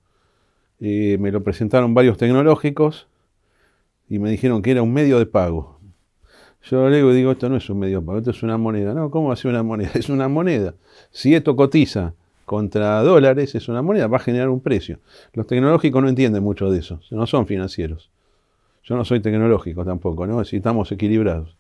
Eh, 0.81 1.19
me 1.19 1.33
lo 1.33 1.43
presentaron 1.43 1.93
varios 1.93 2.17
tecnológicos 2.19 3.09
y 4.09 4.19
me 4.19 4.31
dijeron 4.31 4.63
que 4.63 4.71
era 4.71 4.83
un 4.83 4.93
medio 4.93 5.19
de 5.19 5.27
pago. 5.27 5.79
Yo 6.63 6.89
leo 6.89 7.13
y 7.13 7.17
digo, 7.17 7.33
esto 7.33 7.49
no 7.49 7.57
es 7.57 7.69
un 7.69 7.79
medio 7.79 8.01
de 8.01 8.07
pago, 8.07 8.19
esto 8.19 8.31
es 8.31 8.43
una 8.43 8.57
moneda. 8.57 8.95
No, 8.95 9.11
¿cómo 9.11 9.29
va 9.29 9.35
a 9.35 9.37
ser 9.37 9.51
una 9.51 9.63
moneda? 9.63 9.91
Es 9.95 10.09
una 10.09 10.29
moneda. 10.29 10.75
Si 11.11 11.35
esto 11.35 11.57
cotiza 11.57 12.15
contra 12.45 13.03
dólares, 13.03 13.55
es 13.55 13.69
una 13.69 13.83
moneda, 13.83 14.07
va 14.07 14.17
a 14.17 14.21
generar 14.21 14.49
un 14.49 14.61
precio. 14.61 15.01
Los 15.35 15.47
tecnológicos 15.47 16.03
no 16.03 16.09
entienden 16.09 16.43
mucho 16.43 16.71
de 16.71 16.79
eso, 16.79 17.01
no 17.11 17.27
son 17.27 17.47
financieros. 17.47 18.11
Yo 18.85 18.97
no 18.97 19.05
soy 19.05 19.21
tecnológico 19.21 19.85
tampoco, 19.85 20.27
¿no? 20.27 20.43
Si 20.45 20.57
estamos 20.57 20.91
equilibrados. 20.93 21.59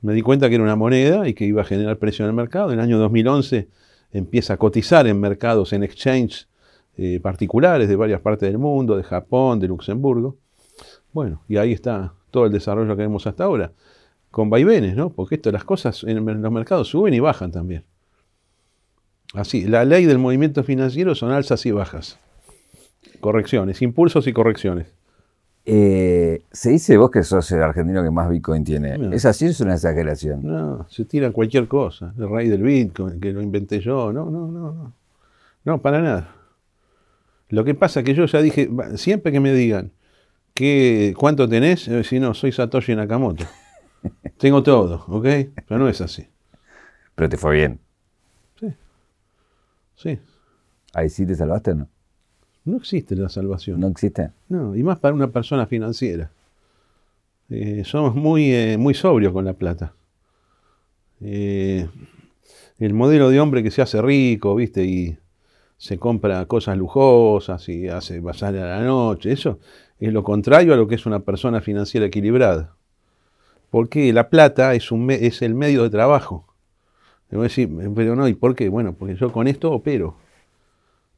Me 0.00 0.12
di 0.12 0.22
cuenta 0.22 0.48
que 0.48 0.54
era 0.54 0.64
una 0.64 0.76
moneda 0.76 1.28
y 1.28 1.34
que 1.34 1.44
iba 1.44 1.62
a 1.62 1.64
generar 1.64 1.98
precio 1.98 2.24
en 2.24 2.30
el 2.30 2.34
mercado. 2.34 2.72
En 2.72 2.78
el 2.78 2.84
año 2.84 2.98
2011 2.98 3.68
empieza 4.12 4.54
a 4.54 4.56
cotizar 4.56 5.06
en 5.06 5.20
mercados, 5.20 5.72
en 5.72 5.82
exchange 5.82 6.46
eh, 6.96 7.20
particulares 7.20 7.88
de 7.88 7.96
varias 7.96 8.20
partes 8.20 8.48
del 8.48 8.58
mundo, 8.58 8.96
de 8.96 9.02
Japón, 9.02 9.60
de 9.60 9.68
Luxemburgo. 9.68 10.36
Bueno, 11.12 11.42
y 11.48 11.56
ahí 11.56 11.72
está 11.72 12.14
todo 12.30 12.46
el 12.46 12.52
desarrollo 12.52 12.96
que 12.96 13.02
vemos 13.02 13.26
hasta 13.26 13.44
ahora 13.44 13.72
con 14.30 14.50
vaivenes, 14.50 14.94
¿no? 14.94 15.10
Porque 15.10 15.36
esto, 15.36 15.50
las 15.50 15.64
cosas 15.64 16.04
en 16.04 16.24
los 16.42 16.52
mercados 16.52 16.88
suben 16.88 17.14
y 17.14 17.20
bajan 17.20 17.50
también. 17.50 17.84
Así, 19.34 19.66
la 19.66 19.84
ley 19.84 20.04
del 20.06 20.18
movimiento 20.18 20.62
financiero 20.64 21.14
son 21.14 21.32
alzas 21.32 21.64
y 21.66 21.70
bajas. 21.70 22.18
Correcciones, 23.20 23.82
impulsos 23.82 24.26
y 24.26 24.32
correcciones. 24.32 24.97
Eh, 25.70 26.44
se 26.50 26.70
dice 26.70 26.96
vos 26.96 27.10
que 27.10 27.22
sos 27.22 27.52
el 27.52 27.62
argentino 27.62 28.02
que 28.02 28.10
más 28.10 28.30
Bitcoin 28.30 28.64
tiene. 28.64 29.14
¿Es 29.14 29.26
así 29.26 29.44
o 29.44 29.50
es 29.50 29.60
una 29.60 29.74
exageración? 29.74 30.40
No, 30.42 30.86
se 30.88 31.04
tira 31.04 31.30
cualquier 31.30 31.68
cosa. 31.68 32.14
El 32.16 32.30
rey 32.30 32.48
del 32.48 32.62
Bitcoin, 32.62 33.20
que 33.20 33.34
lo 33.34 33.42
inventé 33.42 33.78
yo. 33.80 34.10
No, 34.10 34.30
no, 34.30 34.48
no, 34.48 34.72
no. 34.72 34.94
No, 35.64 35.82
para 35.82 36.00
nada. 36.00 36.34
Lo 37.50 37.64
que 37.64 37.74
pasa 37.74 38.00
es 38.00 38.06
que 38.06 38.14
yo 38.14 38.24
ya 38.24 38.40
dije, 38.40 38.70
siempre 38.94 39.30
que 39.30 39.40
me 39.40 39.52
digan 39.52 39.92
que, 40.54 41.14
cuánto 41.18 41.46
tenés, 41.46 41.90
si 42.04 42.18
no, 42.18 42.32
soy 42.32 42.50
Satoshi 42.50 42.96
Nakamoto. 42.96 43.44
Tengo 44.38 44.62
todo, 44.62 45.04
¿ok? 45.08 45.26
Pero 45.66 45.78
no 45.78 45.86
es 45.90 46.00
así. 46.00 46.26
Pero 47.14 47.28
te 47.28 47.36
fue 47.36 47.56
bien. 47.56 47.78
Sí. 48.58 48.72
Sí. 49.96 50.18
¿Ahí 50.94 51.10
sí 51.10 51.26
te 51.26 51.34
salvaste 51.34 51.72
o 51.72 51.74
no? 51.74 51.88
No 52.68 52.76
existe 52.76 53.16
la 53.16 53.30
salvación. 53.30 53.80
¿No 53.80 53.88
existe? 53.88 54.30
No, 54.48 54.76
y 54.76 54.82
más 54.82 54.98
para 54.98 55.14
una 55.14 55.28
persona 55.28 55.66
financiera. 55.66 56.30
Eh, 57.48 57.82
somos 57.86 58.14
muy, 58.14 58.52
eh, 58.52 58.76
muy 58.78 58.92
sobrios 58.92 59.32
con 59.32 59.46
la 59.46 59.54
plata. 59.54 59.94
Eh, 61.22 61.88
el 62.78 62.92
modelo 62.92 63.30
de 63.30 63.40
hombre 63.40 63.62
que 63.62 63.70
se 63.70 63.80
hace 63.80 64.02
rico, 64.02 64.54
¿viste? 64.54 64.84
Y 64.84 65.16
se 65.78 65.96
compra 65.98 66.44
cosas 66.44 66.76
lujosas 66.76 67.66
y 67.70 67.88
hace 67.88 68.20
pasar 68.20 68.54
a 68.56 68.78
la 68.78 68.84
noche, 68.84 69.32
eso 69.32 69.58
es 69.98 70.12
lo 70.12 70.22
contrario 70.22 70.74
a 70.74 70.76
lo 70.76 70.88
que 70.88 70.96
es 70.96 71.06
una 71.06 71.20
persona 71.20 71.62
financiera 71.62 72.06
equilibrada. 72.06 72.74
Porque 73.70 74.12
la 74.12 74.28
plata 74.28 74.74
es, 74.74 74.92
un, 74.92 75.10
es 75.10 75.40
el 75.40 75.54
medio 75.54 75.84
de 75.84 75.90
trabajo. 75.90 76.46
a 77.32 77.36
decir, 77.36 77.70
pero 77.94 78.14
no, 78.14 78.28
¿y 78.28 78.34
por 78.34 78.54
qué? 78.54 78.68
Bueno, 78.68 78.92
porque 78.92 79.16
yo 79.16 79.32
con 79.32 79.48
esto 79.48 79.72
opero. 79.72 80.16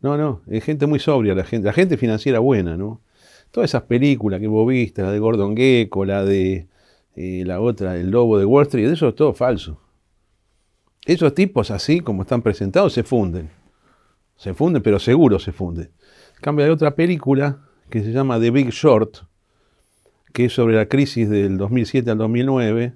No, 0.01 0.17
no, 0.17 0.43
es 0.49 0.65
gente 0.65 0.87
muy 0.87 0.99
sobria 0.99 1.35
la 1.35 1.45
gente, 1.45 1.67
la 1.67 1.73
gente 1.73 1.97
financiera 1.97 2.39
buena, 2.39 2.77
¿no? 2.77 3.03
Todas 3.51 3.71
esas 3.71 3.83
películas 3.83 4.41
que 4.41 4.47
vos 4.47 4.67
viste, 4.67 5.03
la 5.03 5.11
de 5.11 5.19
Gordon 5.19 5.57
Gecko, 5.57 6.05
la 6.05 6.25
de 6.25 6.69
eh, 7.17 7.43
la 7.45 7.61
otra, 7.61 7.97
El 7.97 8.11
Lobo 8.11 8.39
de 8.39 8.45
Wall 8.45 8.63
Street, 8.63 8.89
eso 8.91 9.09
es 9.09 9.15
todo 9.15 9.35
falso. 9.35 9.81
Esos 11.05 11.35
tipos 11.35 11.71
así 11.71 12.01
como 12.01 12.23
están 12.23 12.43
presentados 12.43 12.93
se 12.93 13.03
funden. 13.03 13.51
Se 14.37 14.55
funden, 14.55 14.83
pero 14.83 14.99
seguro 14.99 15.39
se 15.39 15.53
funden. 15.53 15.91
En 16.37 16.41
cambio, 16.41 16.65
hay 16.65 16.71
otra 16.71 16.95
película 16.95 17.61
que 17.91 18.03
se 18.03 18.13
llama 18.13 18.41
The 18.41 18.51
Big 18.51 18.71
Short, 18.71 19.25
que 20.33 20.47
es 20.47 20.53
sobre 20.53 20.77
la 20.77 20.87
crisis 20.87 21.29
del 21.29 21.59
2007 21.59 22.11
al 22.11 22.19
2009. 22.19 22.95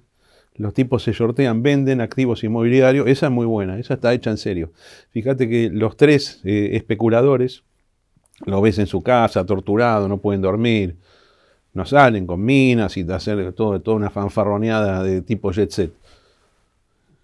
Los 0.56 0.72
tipos 0.72 1.02
se 1.02 1.12
sortean, 1.12 1.62
venden 1.62 2.00
activos 2.00 2.44
inmobiliarios. 2.44 3.08
Esa 3.08 3.26
es 3.26 3.32
muy 3.32 3.46
buena, 3.46 3.78
esa 3.78 3.94
está 3.94 4.12
hecha 4.12 4.30
en 4.30 4.36
serio. 4.36 4.70
Fíjate 5.10 5.48
que 5.48 5.68
los 5.70 5.96
tres 5.96 6.40
eh, 6.44 6.70
especuladores, 6.74 7.64
lo 8.46 8.60
ves 8.60 8.78
en 8.78 8.86
su 8.86 9.02
casa, 9.02 9.44
torturado, 9.44 10.08
no 10.08 10.18
pueden 10.18 10.42
dormir, 10.42 10.96
no 11.72 11.84
salen 11.84 12.26
con 12.26 12.44
minas 12.44 12.96
y 12.96 13.02
hacer 13.10 13.52
todo, 13.52 13.80
toda 13.80 13.96
una 13.96 14.10
fanfarroneada 14.10 15.02
de 15.02 15.22
tipo 15.22 15.50
jet 15.50 15.70
set. 15.70 15.92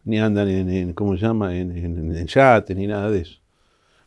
Ni 0.05 0.19
andan 0.19 0.49
en, 0.49 0.93
¿cómo 0.93 1.15
se 1.17 1.23
llama?, 1.23 1.57
en, 1.57 1.71
en, 1.77 2.27
yates, 2.27 2.77
ni 2.77 2.87
nada 2.89 3.11
de 3.11 3.21
eso. 3.21 3.39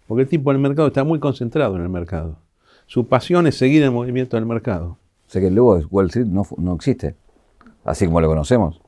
Porque 0.05 0.23
el 0.23 0.27
tipo 0.27 0.51
del 0.51 0.59
mercado 0.59 0.89
está 0.89 1.05
muy 1.05 1.19
concentrado 1.19 1.77
en 1.77 1.83
el 1.83 1.89
mercado. 1.89 2.39
Su 2.88 3.07
pasión 3.07 3.47
es 3.47 3.55
seguir 3.55 3.83
el 3.83 3.91
movimiento 3.91 4.36
del 4.36 4.45
mercado. 4.45 4.97
O 5.29 5.31
que 5.31 5.49
de 5.49 5.62
Wall 5.62 6.07
Street 6.07 6.27
no, 6.27 6.45
no 6.57 6.75
existe, 6.75 7.15
así 7.86 8.05
como 8.05 8.19
lo 8.19 8.27
conocemos. 8.27 8.83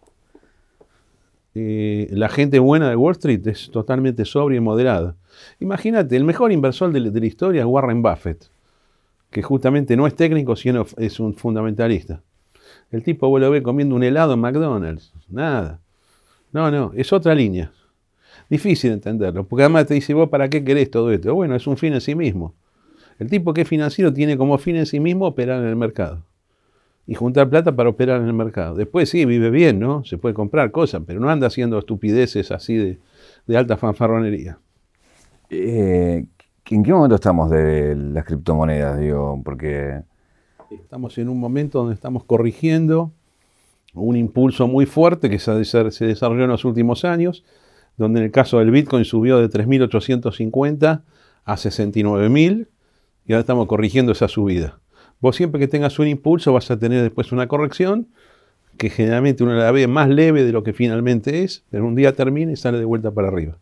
Eh, 1.58 2.10
la 2.12 2.28
gente 2.28 2.60
buena 2.60 2.90
de 2.90 2.98
Wall 2.98 3.14
Street 3.14 3.48
es 3.48 3.72
totalmente 3.72 4.26
sobria 4.26 4.58
y 4.58 4.60
moderada. 4.60 5.16
Imagínate, 5.62 6.18
el 6.18 6.26
mejor 6.26 6.52
inversor 6.52 6.92
de, 6.92 7.00
la 7.00 7.26
historia 7.26 7.62
es 7.62 7.68
Warren 7.68 8.02
Buffett. 8.02 8.50
que 9.32 9.42
justamente 9.42 9.98
no 9.98 10.08
es 10.08 10.16
técnico, 10.16 10.56
sino 10.56 10.86
es 10.98 11.20
un 11.20 11.34
fundamentalista. 11.34 12.22
El 12.92 13.04
tipo 13.04 13.28
vos 13.30 13.42
lo 13.42 13.50
ve 13.50 13.64
comiendo 13.64 13.96
un 13.96 14.04
helado 14.04 14.34
en 14.34 14.40
McDonald's, 14.40 15.14
nada. 15.30 15.80
No, 16.52 16.72
no, 16.72 16.92
es 16.96 17.12
otra 17.12 17.34
línea. 17.36 17.72
Difícil 18.50 18.92
entenderlo, 18.92 19.46
porque 19.46 19.64
además 19.64 19.88
te 19.88 19.94
dice, 19.96 20.14
vos, 20.14 20.30
¿para 20.30 20.50
qué 20.50 20.64
querés 20.64 20.92
todo 20.92 21.12
esto? 21.12 21.34
Bueno, 21.34 21.56
es 21.56 21.68
un 21.68 21.78
fin 21.78 21.94
en 21.94 22.02
sí 22.02 22.16
mismo. 22.16 22.54
El 23.18 23.30
tipo 23.30 23.54
que 23.54 23.62
es 23.62 23.68
financiero 23.68 24.14
tiene 24.14 24.38
como 24.38 24.58
fin 24.58 24.76
en 24.76 24.86
sí 24.86 25.00
mismo 25.00 25.26
operar 25.26 25.62
en 25.62 25.70
el 25.70 25.76
mercado. 25.76 26.24
Y 27.08 27.14
juntar 27.14 27.50
plata 27.50 27.76
para 27.76 27.90
operar 27.90 28.22
en 28.22 28.28
el 28.28 28.34
mercado. 28.34 28.76
Después 28.76 29.10
sí, 29.10 29.26
vive 29.26 29.52
bien, 29.52 29.80
¿no? 29.80 30.04
Se 30.06 30.18
puede 30.18 30.34
comprar 30.34 30.72
cosas, 30.72 31.04
pero 31.06 31.20
no 31.20 31.30
anda 31.30 31.48
haciendo 31.48 31.78
estupideces 31.78 32.52
así 32.52 32.76
de, 32.76 33.58
alta 33.58 33.78
fanfarronería. 33.78 34.58
Eh, 35.50 36.26
¿En 36.68 36.84
qué 36.84 36.94
momento 36.94 37.16
estamos 37.16 37.52
de 37.52 37.96
las 37.96 38.26
criptomonedas? 38.26 39.00
Digo, 39.00 39.40
porque... 39.44 40.02
Estamos 40.72 41.16
en 41.20 41.30
un 41.30 41.40
momento 41.40 41.80
donde 41.80 41.94
estamos 41.94 42.24
corrigiendo 42.24 43.12
un 43.94 44.16
impulso 44.18 44.68
muy 44.68 44.86
fuerte 44.86 45.30
que 45.30 45.40
se 45.40 46.06
desarrolló 46.06 46.44
en 46.44 46.50
los 46.50 46.66
últimos 46.66 47.06
años, 47.06 47.46
donde 47.98 48.20
en 48.20 48.26
el 48.26 48.32
caso 48.32 48.60
del 48.60 48.72
Bitcoin 48.72 49.06
subió 49.06 49.40
de 49.40 49.50
3.850 49.50 51.04
a 51.46 51.56
69.000 51.56 52.68
y 53.28 53.34
ahora 53.34 53.40
estamos 53.40 53.68
corrigiendo 53.68 54.12
esa 54.12 54.28
subida. 54.28 54.80
Vos 55.20 55.36
siempre 55.36 55.60
que 55.60 55.68
tengas 55.68 55.98
un 56.00 56.08
impulso 56.08 56.54
vas 56.54 56.70
a 56.72 56.78
tener 56.78 57.02
después 57.02 57.32
una 57.32 57.48
corrección 57.48 58.08
que 58.78 58.90
generalmente 58.90 59.44
uno 59.44 59.54
la 59.54 59.72
ve 59.72 59.88
más 59.88 60.10
leve 60.10 60.44
de 60.44 60.52
lo 60.52 60.64
que 60.64 60.74
finalmente 60.74 61.44
es, 61.44 61.64
pero 61.70 61.86
un 61.86 61.96
día 61.96 62.14
termina 62.14 62.52
y 62.52 62.56
sale 62.56 62.78
de 62.78 62.86
vuelta 62.86 63.12
para 63.12 63.30
arriba. 63.30 63.58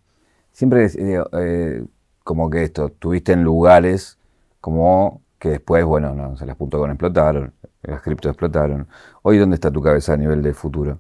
Siempre 0.51 0.87
eh, 0.97 1.83
como 2.23 2.49
que 2.49 2.63
esto, 2.63 2.89
tuviste 2.89 3.33
en 3.33 3.43
lugares 3.43 4.17
como 4.61 5.21
que 5.39 5.49
después, 5.49 5.83
bueno, 5.83 6.15
no, 6.15 6.37
se 6.37 6.45
las 6.45 6.55
con 6.55 6.89
explotaron, 6.89 7.51
las 7.81 8.01
criptos 8.01 8.31
explotaron. 8.31 8.87
Hoy, 9.23 9.37
¿dónde 9.37 9.55
está 9.55 9.69
tu 9.71 9.81
cabeza 9.81 10.13
a 10.13 10.17
nivel 10.17 10.41
de 10.41 10.53
futuro? 10.53 10.99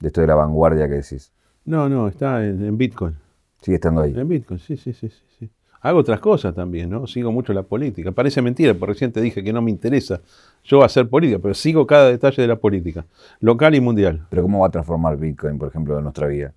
De 0.00 0.08
esto 0.08 0.22
de 0.22 0.26
la 0.26 0.34
vanguardia 0.34 0.88
que 0.88 0.94
decís. 0.94 1.32
No, 1.66 1.88
no, 1.88 2.08
está 2.08 2.42
en, 2.44 2.78
Bitcoin. 2.78 3.14
Sigue 3.60 3.74
estando 3.74 4.00
ahí. 4.00 4.14
En 4.16 4.26
Bitcoin, 4.26 4.58
sí, 4.58 4.76
sí, 4.78 4.94
sí, 4.94 5.10
sí. 5.38 5.50
Hago 5.80 6.00
otras 6.00 6.18
cosas 6.18 6.54
también, 6.54 6.90
¿no? 6.90 7.06
Sigo 7.06 7.30
mucho 7.30 7.52
la 7.52 7.62
política. 7.62 8.10
Parece 8.10 8.42
mentira, 8.42 8.74
porque 8.74 8.94
recién 8.94 9.12
te 9.12 9.20
dije 9.20 9.44
que 9.44 9.52
no 9.52 9.62
me 9.62 9.70
interesa 9.70 10.20
yo 10.64 10.82
hacer 10.82 11.08
política, 11.08 11.38
pero 11.40 11.54
sigo 11.54 11.86
cada 11.86 12.08
detalle 12.10 12.42
de 12.42 12.48
la 12.48 12.56
política, 12.56 13.06
local 13.40 13.74
y 13.74 13.80
mundial. 13.80 14.26
Pero 14.28 14.42
¿cómo 14.42 14.60
va 14.60 14.66
a 14.66 14.70
transformar 14.70 15.16
Bitcoin, 15.16 15.58
por 15.58 15.68
ejemplo, 15.68 15.96
en 15.96 16.02
nuestra 16.02 16.26
vida? 16.26 16.52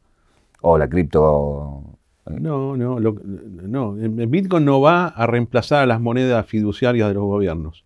O 0.62 0.78
la 0.78 0.90
cripto. 0.90 1.84
No, 2.26 2.76
no, 2.78 3.00
no. 3.00 3.94
Bitcoin 3.94 4.66
no 4.66 4.82
va 4.82 5.08
a 5.08 5.28
reemplazar 5.28 5.84
a 5.84 5.86
las 5.86 6.02
monedas 6.02 6.46
fiduciarias 6.46 7.08
de 7.08 7.14
los 7.14 7.24
gobiernos. 7.24 7.86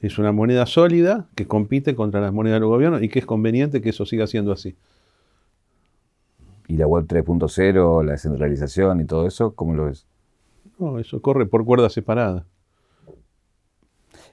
Es 0.00 0.18
una 0.18 0.32
moneda 0.32 0.64
sólida 0.64 1.26
que 1.34 1.46
compite 1.46 1.94
contra 1.94 2.22
las 2.22 2.32
monedas 2.32 2.56
de 2.56 2.60
los 2.60 2.70
gobiernos 2.70 3.02
y 3.02 3.10
que 3.10 3.18
es 3.18 3.26
conveniente 3.26 3.82
que 3.82 3.90
eso 3.90 4.06
siga 4.06 4.26
siendo 4.26 4.52
así. 4.52 4.76
¿Y 6.68 6.76
la 6.76 6.86
web 6.86 7.04
3.0, 7.06 8.04
la 8.04 8.12
descentralización 8.12 9.00
y 9.00 9.04
todo 9.04 9.26
eso, 9.26 9.54
cómo 9.54 9.74
lo 9.74 9.86
ves? 9.86 10.06
No, 10.80 10.98
eso 10.98 11.20
corre 11.20 11.44
por 11.44 11.64
cuerda 11.66 11.90
separada. 11.90 12.46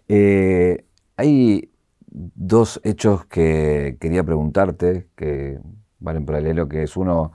Eh, 0.07 0.85
hay 1.17 1.69
dos 2.07 2.79
hechos 2.85 3.25
que 3.25 3.97
quería 3.99 4.23
preguntarte, 4.23 5.09
que 5.17 5.59
van 5.99 6.15
en 6.15 6.25
paralelo, 6.25 6.69
que 6.69 6.83
es 6.83 6.95
uno, 6.95 7.33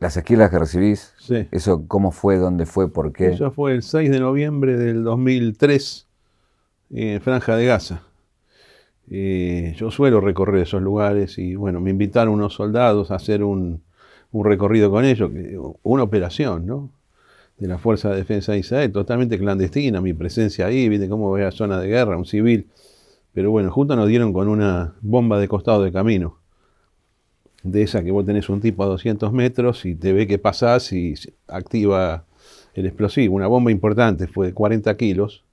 las 0.00 0.16
esquilas 0.16 0.50
que 0.50 0.58
recibís, 0.58 1.14
sí. 1.18 1.46
eso 1.50 1.86
cómo 1.86 2.12
fue, 2.12 2.38
dónde 2.38 2.64
fue, 2.64 2.90
por 2.90 3.12
qué. 3.12 3.28
Eso 3.28 3.50
fue 3.50 3.72
el 3.72 3.82
6 3.82 4.10
de 4.10 4.20
noviembre 4.20 4.78
del 4.78 5.04
2003 5.04 6.08
en 6.92 7.20
Franja 7.20 7.56
de 7.56 7.66
Gaza. 7.66 8.02
Eh, 9.10 9.74
yo 9.76 9.90
suelo 9.90 10.22
recorrer 10.22 10.62
esos 10.62 10.80
lugares 10.80 11.36
y 11.36 11.56
bueno, 11.56 11.80
me 11.80 11.90
invitaron 11.90 12.32
unos 12.32 12.54
soldados 12.54 13.10
a 13.10 13.16
hacer 13.16 13.44
un, 13.44 13.82
un 14.30 14.44
recorrido 14.46 14.90
con 14.90 15.04
ellos, 15.04 15.30
una 15.82 16.02
operación, 16.02 16.64
¿no? 16.64 16.90
De 17.62 17.68
la 17.68 17.78
Fuerza 17.78 18.10
de 18.10 18.16
Defensa 18.16 18.50
de 18.52 18.58
Israel, 18.58 18.90
totalmente 18.90 19.38
clandestina, 19.38 20.00
mi 20.00 20.12
presencia 20.12 20.66
ahí, 20.66 20.88
viste 20.88 21.08
cómo 21.08 21.30
ve 21.30 21.44
a 21.44 21.52
zona 21.52 21.78
de 21.78 21.86
guerra, 21.86 22.16
un 22.16 22.26
civil. 22.26 22.66
Pero 23.32 23.52
bueno, 23.52 23.70
justo 23.70 23.94
nos 23.94 24.08
dieron 24.08 24.32
con 24.32 24.48
una 24.48 24.94
bomba 25.00 25.38
de 25.38 25.46
costado 25.46 25.84
de 25.84 25.92
camino. 25.92 26.38
De 27.62 27.82
esa 27.82 28.02
que 28.02 28.10
vos 28.10 28.26
tenés 28.26 28.48
un 28.48 28.60
tipo 28.60 28.82
a 28.82 28.86
200 28.86 29.32
metros 29.32 29.84
y 29.84 29.94
te 29.94 30.12
ve 30.12 30.26
que 30.26 30.38
pasás 30.38 30.92
y 30.92 31.14
activa 31.46 32.24
el 32.74 32.86
explosivo. 32.86 33.36
Una 33.36 33.46
bomba 33.46 33.70
importante, 33.70 34.26
fue 34.26 34.48
de 34.48 34.54
40 34.54 34.96
kilos. 34.96 35.44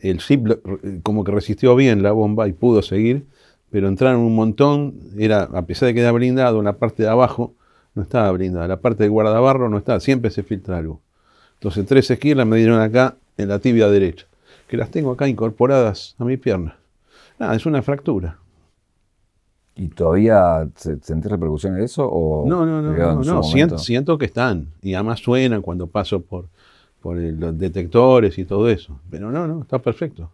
El 0.00 0.20
zip 0.20 0.48
como 1.04 1.22
que 1.22 1.30
resistió 1.30 1.76
bien 1.76 2.02
la 2.02 2.10
bomba 2.10 2.48
y 2.48 2.52
pudo 2.52 2.82
seguir, 2.82 3.26
pero 3.70 3.86
entraron 3.86 4.22
un 4.22 4.34
montón, 4.34 4.94
era, 5.16 5.44
a 5.44 5.66
pesar 5.66 5.86
de 5.86 5.94
que 5.94 6.00
era 6.00 6.10
blindado, 6.10 6.60
la 6.64 6.78
parte 6.78 7.04
de 7.04 7.10
abajo 7.10 7.54
no 7.94 8.02
estaba 8.02 8.32
blindada, 8.32 8.66
la 8.66 8.80
parte 8.80 9.04
de 9.04 9.08
guardabarro 9.08 9.68
no 9.68 9.78
estaba, 9.78 10.00
siempre 10.00 10.32
se 10.32 10.42
filtra 10.42 10.78
algo. 10.78 11.00
Entonces 11.58 11.86
tres 11.86 12.10
esquilas 12.10 12.46
me 12.46 12.56
dieron 12.56 12.80
acá 12.80 13.16
en 13.36 13.48
la 13.48 13.58
tibia 13.58 13.88
derecha, 13.88 14.26
que 14.68 14.76
las 14.76 14.90
tengo 14.90 15.10
acá 15.10 15.28
incorporadas 15.28 16.14
a 16.18 16.24
mi 16.24 16.36
pierna. 16.36 16.76
Nada, 17.38 17.54
es 17.54 17.66
una 17.66 17.82
fractura. 17.82 18.38
¿Y 19.74 19.88
todavía 19.88 20.68
sentís 20.74 21.30
repercusiones 21.30 21.78
de 21.78 21.84
eso? 21.84 22.08
O 22.08 22.48
no, 22.48 22.66
no, 22.66 22.82
no, 22.82 23.22
no, 23.22 23.78
siento, 23.78 24.18
que 24.18 24.26
están. 24.26 24.68
Y 24.82 24.94
además 24.94 25.20
suenan 25.20 25.62
cuando 25.62 25.86
paso 25.86 26.20
por, 26.20 26.46
por 27.00 27.16
los 27.16 27.56
detectores 27.56 28.38
y 28.38 28.44
todo 28.44 28.68
eso. 28.68 28.98
Pero 29.08 29.30
no, 29.30 29.46
no, 29.46 29.62
está 29.62 29.78
perfecto. 29.78 30.32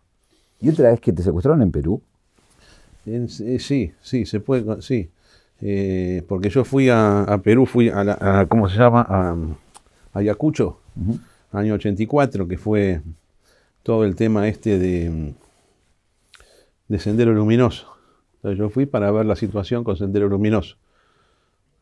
¿Y 0.60 0.70
otra 0.70 0.90
vez 0.90 1.00
que 1.00 1.12
te 1.12 1.22
secuestraron 1.22 1.60
en 1.60 1.70
Perú? 1.70 2.00
Eh, 3.06 3.26
sí, 3.28 3.92
sí, 4.00 4.24
se 4.24 4.40
puede, 4.40 4.80
sí. 4.80 5.10
Eh, 5.60 6.22
porque 6.26 6.48
yo 6.48 6.64
fui 6.64 6.88
a, 6.90 7.38
Perú, 7.42 7.66
fui 7.66 7.90
a, 7.90 8.02
la, 8.02 8.46
¿cómo 8.48 8.68
se 8.68 8.78
llama? 8.78 9.06
A, 9.08 9.36
Ayacucho, 10.14 10.78
año 11.52 11.74
84, 11.74 12.48
que 12.48 12.58
fue 12.58 13.00
todo 13.82 14.04
el 14.04 14.16
tema 14.16 14.48
este 14.48 14.78
de, 14.78 15.34
de 16.88 16.98
Sendero 16.98 17.32
Luminoso. 17.32 17.94
Entonces 18.36 18.58
yo 18.58 18.70
fui 18.70 18.86
para 18.86 19.10
ver 19.10 19.26
la 19.26 19.36
situación 19.36 19.84
con 19.84 19.96
Sendero 19.96 20.28
Luminoso. 20.28 20.76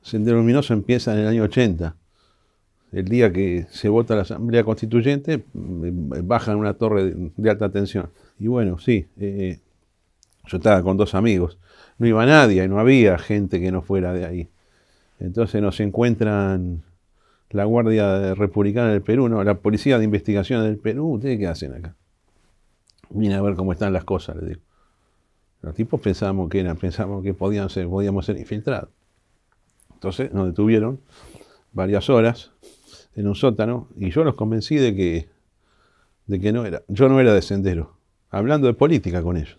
Sendero 0.02 0.38
Luminoso 0.38 0.74
empieza 0.74 1.12
en 1.14 1.20
el 1.20 1.26
año 1.28 1.44
80. 1.44 1.96
El 2.92 3.06
día 3.06 3.32
que 3.32 3.66
se 3.70 3.88
vota 3.88 4.14
la 4.14 4.22
Asamblea 4.22 4.64
Constituyente, 4.64 5.44
mm, 5.52 6.26
bajan 6.26 6.56
una 6.56 6.74
torre 6.74 7.14
de, 7.14 7.50
alta 7.50 7.70
tensión. 7.70 8.10
Y 8.38 8.48
bueno, 8.48 8.78
sí, 8.78 9.06
eh, 9.18 9.60
yo 10.46 10.58
estaba 10.58 10.82
con 10.82 10.96
dos 10.96 11.14
amigos. 11.14 11.58
No 11.98 12.06
iba 12.06 12.26
nadie, 12.26 12.68
no 12.68 12.78
había 12.78 13.18
gente 13.18 13.60
que 13.60 13.72
no 13.72 13.82
fuera 13.82 14.12
de 14.12 14.26
ahí. 14.26 14.48
Entonces 15.20 15.62
nos 15.62 15.80
encuentran 15.80 16.82
la 17.52 17.64
Guardia 17.64 18.34
Republicana 18.34 18.90
del 18.90 19.02
Perú, 19.02 19.28
la 19.28 19.58
Policía 19.58 19.98
de 19.98 20.04
Investigación 20.04 20.62
del 20.62 20.78
Perú, 20.78 21.14
¿ustedes 21.14 21.38
qué 21.38 21.46
hacen 21.46 21.74
acá? 21.74 21.94
Vine 23.10 23.34
a 23.34 23.42
ver 23.42 23.54
cómo 23.54 23.72
están 23.72 23.92
las 23.92 24.04
cosas, 24.04 24.36
les 24.36 24.48
digo. 24.48 24.60
Los 25.60 25.74
tipos 25.74 26.00
pensábamos 26.00 26.48
que 26.48 26.60
eran, 26.60 26.76
pensábamos 26.76 27.22
que 27.22 27.34
podían 27.34 27.68
ser, 27.68 27.86
podíamos 27.88 28.26
ser 28.26 28.38
infiltrados. 28.38 28.88
Entonces 29.92 30.32
nos 30.32 30.46
detuvieron 30.46 31.00
varias 31.72 32.08
horas 32.10 32.50
en 33.14 33.28
un 33.28 33.34
sótano 33.34 33.88
y 33.96 34.10
yo 34.10 34.24
los 34.24 34.34
convencí 34.34 34.76
de 34.76 34.96
que, 34.96 35.28
de 36.26 36.40
que 36.40 36.52
no 36.52 36.64
era, 36.64 36.82
yo 36.88 37.08
no 37.08 37.20
era 37.20 37.34
de 37.34 37.42
sendero, 37.42 37.96
hablando 38.30 38.66
de 38.66 38.74
política 38.74 39.22
con 39.22 39.36
ellos. 39.36 39.58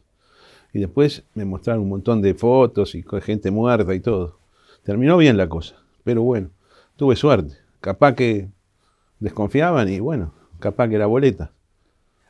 Y 0.73 0.79
después 0.79 1.23
me 1.35 1.45
mostraron 1.45 1.83
un 1.83 1.89
montón 1.89 2.21
de 2.23 2.33
fotos 2.33 2.95
y 2.95 3.05
gente 3.21 3.51
muerta 3.51 3.93
y 3.93 3.99
todo. 3.99 4.39
Terminó 4.81 5.15
bien 5.17 5.37
la 5.37 5.47
cosa, 5.47 5.75
pero 6.03 6.23
bueno, 6.23 6.49
tuve 6.97 7.15
suerte 7.15 7.62
capaz 7.83 8.15
que 8.15 8.49
desconfiaban 9.19 9.89
y 9.89 9.99
bueno, 9.99 10.33
capaz 10.59 10.87
que 10.87 10.95
era 10.95 11.05
boleta. 11.05 11.51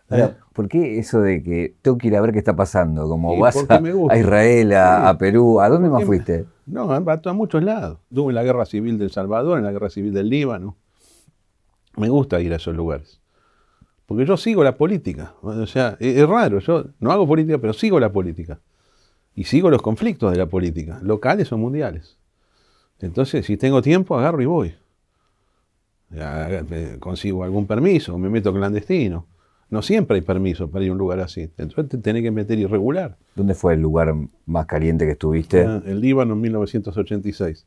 ¿Eh? 0.10 0.34
¿Por 0.52 0.68
qué 0.68 1.00
eso 1.00 1.22
de 1.22 1.42
que 1.42 1.76
tengo 1.82 1.98
que 1.98 2.08
ir 2.08 2.16
a 2.16 2.22
ver 2.22 2.34
qué 2.34 2.40
está 2.40 2.56
pasando? 2.56 3.08
Como 3.08 3.38
vas 3.40 3.56
a, 3.70 4.18
Israel, 4.18 4.74
a, 4.74 5.16
Perú, 5.18 5.62
¿a 5.62 5.70
dónde 5.70 5.90
más 5.90 6.04
fuiste? 6.04 6.46
no, 6.66 6.92
a, 6.92 7.34
muchos 7.34 7.64
lados. 7.64 8.00
Estuve 8.10 8.32
en 8.32 8.36
la 8.36 8.44
guerra 8.44 8.66
civil 8.66 8.98
del 8.98 9.12
Salvador, 9.12 9.60
en 9.60 9.64
la 9.64 9.72
guerra 9.72 9.90
civil 9.90 10.14
del 10.14 10.30
Líbano. 10.30 10.76
Me 11.98 12.10
gusta 12.10 12.42
ir 12.42 12.52
a 12.54 12.58
esos 12.58 12.76
lugares. 12.76 13.22
Porque 14.08 14.26
yo 14.26 14.38
sigo 14.38 14.64
la 14.64 14.76
política. 14.76 15.36
O 15.42 15.66
sea, 15.68 15.98
es, 16.00 16.18
es 16.18 16.28
raro. 16.28 16.60
Yo 16.60 16.86
no 17.00 17.12
hago 17.12 17.28
política, 17.28 17.60
pero 17.60 17.74
sigo 17.74 18.00
la 18.00 18.12
política. 18.12 18.60
Y 19.36 19.46
sigo 19.46 19.70
los 19.70 19.82
conflictos 19.82 20.32
de 20.32 20.38
la 20.38 20.48
política, 20.48 21.00
locales 21.02 21.52
o 21.52 21.58
mundiales. 21.58 22.18
Entonces, 23.00 23.46
si 23.46 23.58
tengo 23.58 23.82
tiempo, 23.82 24.18
agarro 24.18 24.42
y 24.42 24.46
voy 24.46 24.76
consigo 27.00 27.44
algún 27.44 27.68
permiso, 27.68 28.18
me 28.18 28.30
meto 28.30 28.54
clandestino. 28.54 29.28
No 29.70 29.82
siempre 29.82 30.16
hay 30.16 30.22
permiso 30.22 30.70
para 30.70 30.86
ir 30.86 30.92
a 30.92 30.94
un 30.94 31.00
lugar 31.00 31.20
así. 31.20 31.50
Entonces 31.58 31.90
te 31.90 31.98
tenés 31.98 32.22
que 32.22 32.30
meter 32.30 32.60
irregular. 32.60 33.18
¿Dónde 33.36 33.56
fue 33.56 33.74
el 33.74 33.82
lugar 33.82 34.14
más 34.46 34.68
caliente 34.68 35.06
que 35.06 35.14
estuviste? 35.14 35.66
Ah, 35.66 35.82
el 35.86 36.00
Líbano 36.00 36.34
en 36.34 36.42
1986. 36.42 37.66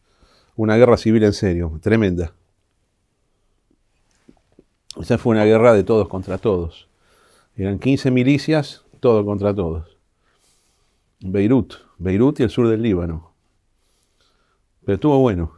Una 0.54 0.76
guerra 0.76 0.96
civil 0.96 1.24
en 1.24 1.32
serio, 1.32 1.80
tremenda. 1.82 2.32
Esa 5.00 5.18
fue 5.18 5.32
una 5.32 5.44
guerra 5.44 5.74
de 5.74 5.82
todos 5.82 6.08
contra 6.08 6.38
todos. 6.38 6.88
Eran 7.56 7.78
15 7.78 8.10
milicias, 8.10 8.84
todo 9.00 9.24
contra 9.24 9.52
todos. 9.52 9.96
Beirut, 11.20 11.74
Beirut 11.98 12.38
y 12.38 12.44
el 12.44 12.50
sur 12.50 12.68
del 12.68 12.82
Líbano. 12.82 13.32
Pero 14.84 14.94
estuvo 14.94 15.18
bueno. 15.18 15.55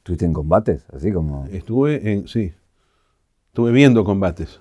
¿Estuviste 0.00 0.24
en 0.24 0.32
combates? 0.32 0.86
Así 0.94 1.12
como. 1.12 1.44
Estuve 1.46 2.10
en, 2.10 2.26
sí, 2.26 2.54
estuve 3.48 3.70
viendo 3.70 4.02
combates. 4.02 4.60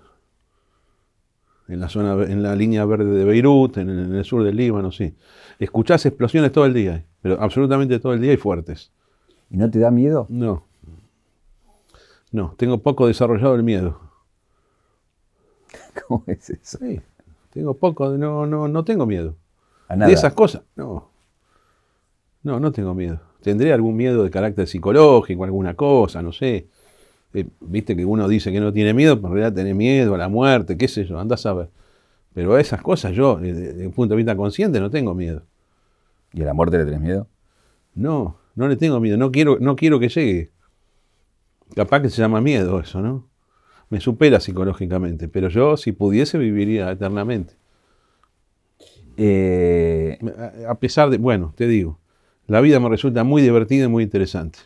En 1.69 1.79
la 1.79 1.87
zona, 1.87 2.13
en 2.25 2.43
la 2.43 2.55
línea 2.55 2.83
verde 2.83 3.05
de 3.05 3.23
Beirut, 3.23 3.77
en 3.77 3.89
el, 3.89 3.99
en 3.99 4.15
el 4.15 4.25
sur 4.25 4.43
del 4.43 4.57
Líbano, 4.57 4.91
sí. 4.91 5.15
Escuchás 5.57 6.05
explosiones 6.05 6.51
todo 6.51 6.65
el 6.65 6.73
día, 6.73 7.05
pero 7.21 7.41
absolutamente 7.41 7.99
todo 7.99 8.13
el 8.13 8.19
día 8.19 8.33
y 8.33 8.37
fuertes. 8.37 8.91
¿Y 9.49 9.55
no 9.55 9.71
te 9.71 9.79
da 9.79 9.91
miedo? 9.91 10.25
No. 10.29 10.65
No, 12.31 12.53
tengo 12.57 12.79
poco 12.79 13.07
desarrollado 13.07 13.55
el 13.55 13.63
miedo. 13.63 13.97
¿Cómo 16.07 16.23
es 16.27 16.49
eso? 16.49 16.79
Sí, 16.79 17.01
tengo 17.51 17.75
poco, 17.75 18.09
no, 18.17 18.45
no, 18.45 18.67
no 18.67 18.83
tengo 18.83 19.05
miedo. 19.05 19.35
A 19.87 19.95
nada. 19.95 20.09
De 20.09 20.15
esas 20.15 20.33
cosas, 20.33 20.63
no. 20.75 21.09
No, 22.43 22.59
no 22.59 22.71
tengo 22.73 22.93
miedo. 22.93 23.28
Tendré 23.41 23.71
algún 23.73 23.95
miedo 23.95 24.23
de 24.23 24.29
carácter 24.29 24.67
psicológico, 24.67 25.43
alguna 25.43 25.73
cosa, 25.75 26.21
no 26.21 26.31
sé. 26.31 26.67
Eh, 27.33 27.45
Viste 27.61 27.95
que 27.95 28.05
uno 28.05 28.27
dice 28.27 28.51
que 28.51 28.59
no 28.59 28.73
tiene 28.73 28.93
miedo, 28.93 29.15
pero 29.17 29.29
en 29.29 29.33
realidad 29.35 29.55
tiene 29.55 29.73
miedo 29.73 30.15
a 30.15 30.17
la 30.17 30.29
muerte, 30.29 30.77
qué 30.77 30.87
sé 30.87 31.05
yo, 31.05 31.19
andás 31.19 31.45
a 31.45 31.53
ver. 31.53 31.69
Pero 32.33 32.55
a 32.55 32.61
esas 32.61 32.81
cosas 32.81 33.13
yo, 33.13 33.39
eh, 33.41 33.53
desde 33.53 33.87
un 33.87 33.93
punto 33.93 34.13
de 34.13 34.17
vista 34.17 34.35
consciente, 34.35 34.79
no 34.79 34.89
tengo 34.89 35.13
miedo. 35.15 35.43
¿Y 36.33 36.41
a 36.43 36.45
la 36.45 36.53
muerte 36.53 36.77
le 36.77 36.85
tenés 36.85 37.01
miedo? 37.01 37.27
No, 37.95 38.37
no 38.55 38.67
le 38.67 38.75
tengo 38.77 38.99
miedo, 38.99 39.17
no 39.17 39.31
quiero, 39.31 39.57
no 39.59 39.75
quiero 39.75 39.99
que 39.99 40.09
llegue. 40.09 40.51
Capaz 41.75 42.01
que 42.01 42.09
se 42.09 42.21
llama 42.21 42.41
miedo 42.41 42.79
eso, 42.79 43.01
¿no? 43.01 43.27
Me 43.89 43.99
supera 44.01 44.39
psicológicamente, 44.39 45.27
pero 45.27 45.49
yo 45.49 45.77
si 45.77 45.91
pudiese 45.91 46.37
viviría 46.37 46.91
eternamente. 46.91 47.55
Eh, 49.17 50.17
A 50.67 50.75
pesar 50.75 51.09
de, 51.09 51.17
bueno, 51.17 51.53
te 51.55 51.67
digo, 51.67 51.98
la 52.49 52.61
vida 52.61 52.79
me 52.79 52.89
resulta 52.89 53.23
muy 53.23 53.41
divertida 53.41 53.85
y 53.85 53.87
muy 53.87 54.03
interesante. 54.03 54.59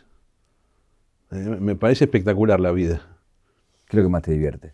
Eh, 1.30 1.56
Me 1.60 1.76
parece 1.76 2.04
espectacular 2.04 2.58
la 2.60 2.72
vida. 2.72 3.06
¿Qué 3.86 3.96
es 3.96 4.02
lo 4.02 4.08
que 4.08 4.12
más 4.12 4.22
te 4.22 4.32
divierte? 4.32 4.72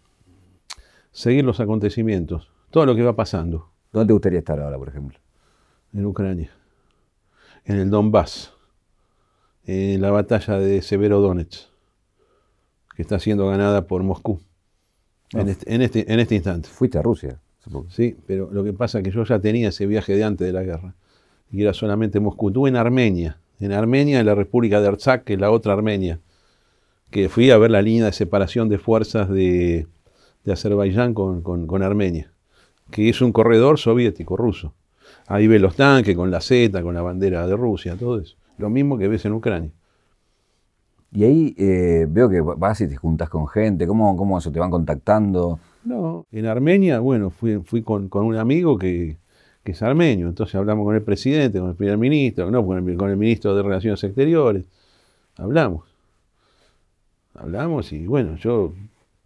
Seguir 1.12 1.44
los 1.44 1.60
acontecimientos, 1.60 2.50
todo 2.70 2.86
lo 2.86 2.94
que 2.94 3.02
va 3.02 3.16
pasando 3.16 3.70
¿Dónde 3.92 4.06
te 4.06 4.12
gustaría 4.12 4.38
estar 4.38 4.60
ahora, 4.60 4.78
por 4.78 4.88
ejemplo? 4.88 5.18
en 5.92 6.06
Ucrania, 6.06 6.52
en 7.64 7.76
el 7.78 7.90
Donbass, 7.90 8.52
en 9.64 10.00
la 10.00 10.12
batalla 10.12 10.56
de 10.60 10.82
Severodonetsk, 10.82 11.68
que 12.94 13.02
está 13.02 13.18
siendo 13.18 13.48
ganada 13.48 13.88
por 13.88 14.04
Moscú 14.04 14.40
en, 15.32 15.48
este, 15.48 15.74
en, 15.74 15.82
este, 15.82 16.12
en 16.12 16.20
este 16.20 16.36
instante. 16.36 16.68
Fuiste 16.68 16.98
a 16.98 17.02
Rusia. 17.02 17.40
poco. 17.72 17.90
Sí, 17.90 18.16
pero 18.24 18.50
lo 18.52 18.62
que 18.62 18.72
pasa 18.72 18.98
es 18.98 19.04
que 19.04 19.10
yo 19.10 19.24
ya 19.24 19.40
tenía 19.40 19.70
ese 19.70 19.86
viaje 19.86 20.14
de 20.14 20.22
antes 20.22 20.46
de 20.46 20.52
la 20.52 20.62
guerra, 20.62 20.94
y 21.50 21.62
era 21.62 21.72
solamente 21.74 22.20
Moscú. 22.20 22.48
Estuve 22.48 22.68
en 22.68 22.76
Armenia, 22.76 23.38
en 23.58 23.72
Armenia, 23.72 24.20
en 24.20 24.26
la 24.26 24.34
República 24.34 24.80
de 24.80 24.88
Artsakh, 24.88 25.24
que 25.24 25.34
es 25.34 25.40
la 25.40 25.50
otra 25.50 25.72
Armenia, 25.72 26.20
que 27.10 27.28
fui 27.28 27.50
a 27.50 27.58
ver 27.58 27.70
la 27.70 27.82
línea 27.82 28.06
de 28.06 28.12
separación 28.12 28.68
de 28.68 28.78
fuerzas 28.78 29.28
de, 29.28 29.86
de 30.44 30.52
Azerbaiyán 30.52 31.12
con, 31.14 31.42
con- 31.42 31.66
con 31.66 31.82
Armenia, 31.82 32.30
que 32.90 33.08
es 33.08 33.20
un 33.20 33.32
corredor 33.32 33.78
soviético, 33.78 34.36
ruso. 34.36 34.74
Ahí 35.26 35.46
ves 35.46 35.60
los 35.60 35.76
tanques 35.76 36.16
con 36.16 36.30
la 36.30 36.40
Z, 36.40 36.82
con 36.82 36.94
la 36.94 37.02
bandera 37.02 37.46
de 37.46 37.56
Rusia, 37.56 37.96
todo 37.96 38.20
eso. 38.20 38.36
Lo 38.58 38.70
mismo 38.70 38.96
que 38.98 39.08
ves 39.08 39.24
en 39.24 39.32
Ucrania. 39.32 39.70
Y 41.12 41.24
ahí 41.24 41.54
eh, 41.58 42.06
veo 42.08 42.28
que 42.28 42.40
vas 42.40 42.80
y 42.80 42.88
te 42.88 42.94
juntas 42.96 43.28
con 43.28 43.48
gente. 43.48 43.86
¿Cómo, 43.86 44.16
cómo 44.16 44.38
eso? 44.38 44.52
¿Te 44.52 44.60
van 44.60 44.70
contactando? 44.70 45.58
No, 45.82 46.26
en 46.30 46.46
Armenia, 46.46 47.00
bueno, 47.00 47.30
fui, 47.30 47.58
fui 47.64 47.82
con, 47.82 48.08
con 48.08 48.24
un 48.26 48.36
amigo 48.36 48.78
que, 48.78 49.16
que 49.64 49.72
es 49.72 49.82
armenio, 49.82 50.28
entonces 50.28 50.54
hablamos 50.54 50.84
con 50.84 50.94
el 50.94 51.02
presidente, 51.02 51.58
con 51.60 51.70
el 51.70 51.74
primer 51.76 51.98
ministro, 51.98 52.50
no, 52.50 52.64
con 52.64 52.88
el, 52.88 52.96
con 52.96 53.10
el 53.10 53.16
ministro 53.16 53.54
de 53.54 53.62
Relaciones 53.62 54.02
Exteriores, 54.02 54.64
hablamos. 55.36 55.84
Hablamos 57.34 57.92
y 57.92 58.06
bueno, 58.06 58.36
yo 58.36 58.72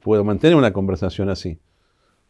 puedo 0.03 0.25
mantener 0.25 0.57
una 0.57 0.73
conversación 0.73 1.31
así 1.31 1.59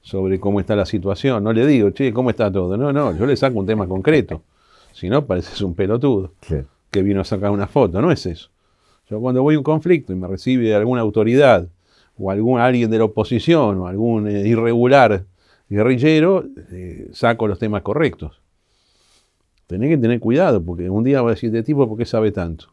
sobre 0.01 0.38
cómo 0.38 0.61
está 0.61 0.77
la 0.77 0.87
situación. 0.87 1.43
No 1.43 1.53
le 1.53 1.67
digo, 1.67 1.90
che, 1.90 2.12
¿cómo 2.12 2.31
está 2.31 2.51
todo? 2.53 2.77
No, 2.77 2.93
no, 2.93 3.17
yo 3.17 3.27
le 3.27 3.37
saco 3.37 3.59
un 3.59 3.67
tema 3.67 3.87
concreto. 3.88 4.43
Si 4.93 5.09
no, 5.09 5.25
pareces 5.27 5.61
un 5.62 5.75
pelotudo 5.75 6.33
Claro. 6.47 6.67
que 6.90 7.03
vino 7.03 7.21
a 7.21 7.25
sacar 7.25 7.51
una 7.51 7.67
foto, 7.67 8.01
no 8.01 8.12
es 8.12 8.25
eso. 8.27 8.51
Yo 9.11 9.21
cuando 9.21 9.43
voy 9.43 9.57
a 9.57 9.59
un 9.59 9.64
conflicto 9.64 10.12
y 10.12 10.17
me 10.17 10.29
recibe 10.29 10.75
alguna 10.75 11.01
autoridad 11.03 11.67
o 12.17 12.31
algún 12.31 12.61
alguien 12.61 12.90
de 12.90 12.99
la 12.99 13.05
oposición 13.05 13.79
o 13.81 13.87
algún 13.88 14.29
eh, 14.29 14.47
irregular 14.47 15.25
guerrillero, 15.75 16.45
eh, 16.71 17.09
saco 17.13 17.47
los 17.49 17.59
temas 17.59 17.83
correctos. 17.83 18.41
Tenés 19.67 19.89
que 19.91 19.99
tener 19.99 20.21
cuidado 20.21 20.63
porque 20.63 20.91
un 20.91 21.05
día 21.05 21.23
va 21.23 21.31
a 21.31 21.35
decir 21.35 21.49
este 21.49 21.63
tipo, 21.63 21.89
¿por 21.89 21.97
qué 21.99 22.05
sabe 22.05 22.33
tanto? 22.33 22.73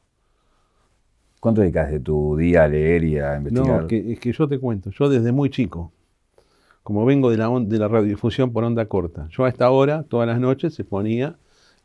¿Cuánto 1.39 1.61
dedicas 1.61 1.89
de 1.91 1.99
tu 1.99 2.35
día 2.37 2.65
a 2.65 2.67
leer 2.67 3.03
y 3.03 3.17
a 3.17 3.37
investigar? 3.37 3.67
No, 3.67 3.81
es 3.81 3.87
que, 3.87 4.13
es 4.13 4.19
que 4.19 4.31
yo 4.31 4.47
te 4.47 4.59
cuento, 4.59 4.91
yo 4.91 5.09
desde 5.09 5.31
muy 5.31 5.49
chico, 5.49 5.91
como 6.83 7.05
vengo 7.05 7.31
de 7.31 7.37
la, 7.37 7.49
on- 7.49 7.67
de 7.69 7.79
la 7.79 7.87
radiodifusión 7.87 8.51
por 8.53 8.63
onda 8.63 8.85
corta, 8.85 9.27
yo 9.31 9.45
a 9.45 9.49
esta 9.49 9.69
hora, 9.71 10.03
todas 10.03 10.27
las 10.27 10.39
noches, 10.39 10.73
se 10.75 10.83
ponía 10.83 11.37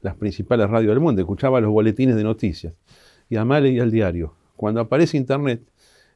las 0.03 0.15
principales 0.17 0.69
radios 0.69 0.91
del 0.91 1.01
mundo, 1.01 1.23
escuchaba 1.23 1.61
los 1.61 1.71
boletines 1.71 2.17
de 2.17 2.25
noticias 2.25 2.75
y 3.31 3.37
además 3.37 3.63
leía 3.63 3.83
el 3.83 3.91
diario. 3.91 4.35
Cuando 4.57 4.81
aparece 4.81 5.17
Internet, 5.17 5.63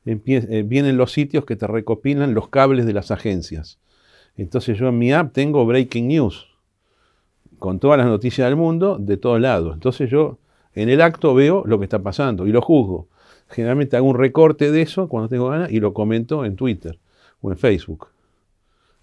eh, 0.05 0.63
vienen 0.67 0.97
los 0.97 1.13
sitios 1.13 1.45
que 1.47 1.57
te 1.57 1.67
recopilan 1.67 2.35
los 2.35 2.49
cables 2.49 2.85
de 2.87 2.93
las 2.93 3.11
agencias. 3.11 3.79
Entonces 4.43 4.79
yo 4.79 4.89
en 4.89 4.99
mi 4.99 5.13
app 5.13 5.33
tengo 5.33 5.67
Breaking 5.67 6.09
News, 6.09 6.49
con 7.59 7.79
todas 7.79 7.99
las 7.99 8.07
noticias 8.07 8.47
del 8.49 8.57
mundo, 8.57 8.97
de 8.99 9.17
todos 9.17 9.41
lados. 9.41 9.75
Entonces 9.75 10.09
yo 10.11 10.39
en 10.75 10.89
el 10.89 11.01
acto 11.03 11.35
veo 11.35 11.63
lo 11.67 11.79
que 11.79 11.85
está 11.85 11.99
pasando 12.03 12.47
y 12.47 12.53
lo 12.53 12.63
juzgo. 12.63 13.09
Generalmente 13.49 13.97
hago 13.97 14.07
un 14.09 14.17
recorte 14.17 14.71
de 14.71 14.83
eso 14.83 15.09
cuando 15.09 15.29
tengo 15.29 15.49
ganas 15.49 15.71
y 15.71 15.81
lo 15.81 15.93
comento 15.93 16.45
en 16.45 16.57
Twitter 16.57 16.99
o 17.43 17.51
en 17.51 17.59
Facebook. 17.59 18.09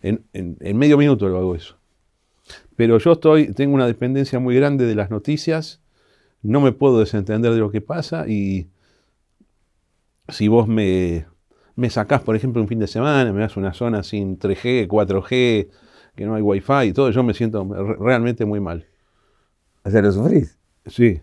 En, 0.01 0.23
en- 0.33 0.57
en 0.59 0.77
medio 0.77 0.97
minuto 0.97 1.27
lo 1.27 1.37
hago 1.37 1.53
eso. 1.55 1.75
Pero 2.75 2.97
yo 2.97 3.11
estoy, 3.11 3.53
tengo 3.53 3.75
una 3.75 3.85
dependencia 3.87 4.39
muy 4.39 4.55
grande 4.55 4.85
de 4.85 4.95
las 4.95 5.09
noticias, 5.11 5.81
no 6.41 6.61
me 6.61 6.71
puedo 6.71 6.99
desentender 6.99 7.51
de 7.51 7.59
lo 7.59 7.69
que 7.71 7.81
pasa 7.81 8.27
y 8.27 8.67
si 10.29 10.47
vos 10.47 10.67
me, 10.67 11.25
me 11.77 11.89
sacás, 11.89 12.21
por 12.23 12.35
ejemplo, 12.35 12.61
un 12.61 12.67
fin 12.67 12.79
de 12.79 12.87
semana, 12.87 13.31
me 13.33 13.41
das 13.41 13.57
una 13.57 13.73
zona 13.73 14.03
sin 14.03 14.37
3G, 14.39 14.87
4G, 14.87 15.69
que 16.15 16.25
no 16.25 16.35
hay 16.35 16.43
wifi 16.43 16.87
y 16.89 16.93
todo, 16.93 17.11
yo 17.11 17.23
me 17.23 17.33
siento 17.35 17.65
re- 17.71 17.95
realmente 17.99 18.45
muy 18.45 18.59
mal. 18.59 18.85
O 19.85 19.89
sea, 19.89 20.01
lo 20.01 20.11
sufrís. 20.11 20.57
Sí, 20.85 21.21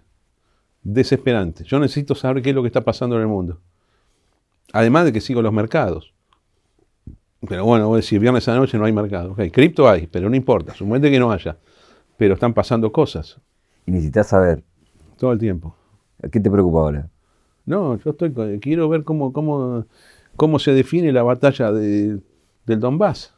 desesperante. 0.82 1.64
Yo 1.64 1.78
necesito 1.80 2.14
saber 2.14 2.42
qué 2.42 2.50
es 2.50 2.56
lo 2.56 2.62
que 2.62 2.68
está 2.68 2.82
pasando 2.82 3.16
en 3.16 3.22
el 3.22 3.28
mundo. 3.28 3.60
Además 4.74 5.06
de 5.06 5.12
que 5.12 5.22
sigo 5.22 5.40
los 5.40 5.52
mercados. 5.54 6.12
Pero 7.46 7.64
bueno, 7.64 7.88
voy 7.88 7.96
a 7.96 8.00
decir, 8.00 8.20
viernes 8.20 8.48
a 8.48 8.52
la 8.52 8.58
noche 8.58 8.78
no 8.78 8.84
hay 8.86 8.92
mercado. 8.92 9.32
Ok, 9.32 9.40
cripto 9.52 9.88
hay, 9.88 10.06
pero 10.06 10.30
no 10.30 10.36
importa, 10.36 10.74
suponete 10.74 11.10
que 11.10 11.18
no 11.18 11.30
haya. 11.30 11.58
Pero 12.16 12.34
están 12.34 12.54
pasando 12.54 12.92
cosas 12.92 13.38
Y 13.86 13.90
necesitas 13.92 14.28
saber. 14.28 14.62
todo 15.18 15.32
el 15.32 15.38
tiempo. 15.38 15.74
¿Qué 16.32 16.40
te 16.40 16.50
preocupa 16.50 16.78
ahora? 16.80 17.10
No, 17.66 17.98
yo 17.98 18.10
estoy, 18.10 18.32
quiero 18.60 18.88
ver 18.88 19.04
cómo, 19.04 19.32
cómo, 19.32 19.86
cómo 20.36 20.58
se 20.58 20.72
define 20.72 21.12
la 21.12 21.22
batalla 21.22 21.72
de- 21.72 22.18
del 22.66 22.80
Donbass. 22.80 23.32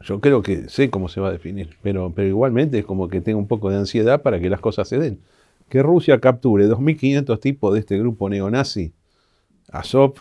Yo 0.00 0.20
creo 0.20 0.42
que 0.42 0.68
sé 0.68 0.90
cómo 0.90 1.08
se 1.08 1.20
va 1.20 1.28
a 1.28 1.32
definir, 1.32 1.76
pero, 1.82 2.12
pero 2.14 2.28
igualmente 2.28 2.78
es 2.78 2.84
como 2.84 3.08
que 3.08 3.20
tengo 3.20 3.38
un 3.38 3.48
poco 3.48 3.70
de 3.70 3.76
ansiedad 3.76 4.22
para 4.22 4.38
que 4.38 4.50
las 4.50 4.60
cosas 4.60 4.86
se 4.88 4.98
den. 4.98 5.20
Que 5.68 5.82
Rusia 5.82 6.20
capture 6.20 6.66
2.500 6.66 7.40
tipos 7.40 7.72
de 7.72 7.80
este 7.80 7.98
grupo 7.98 8.28
neonazi, 8.28 8.92
Azov, 9.70 10.14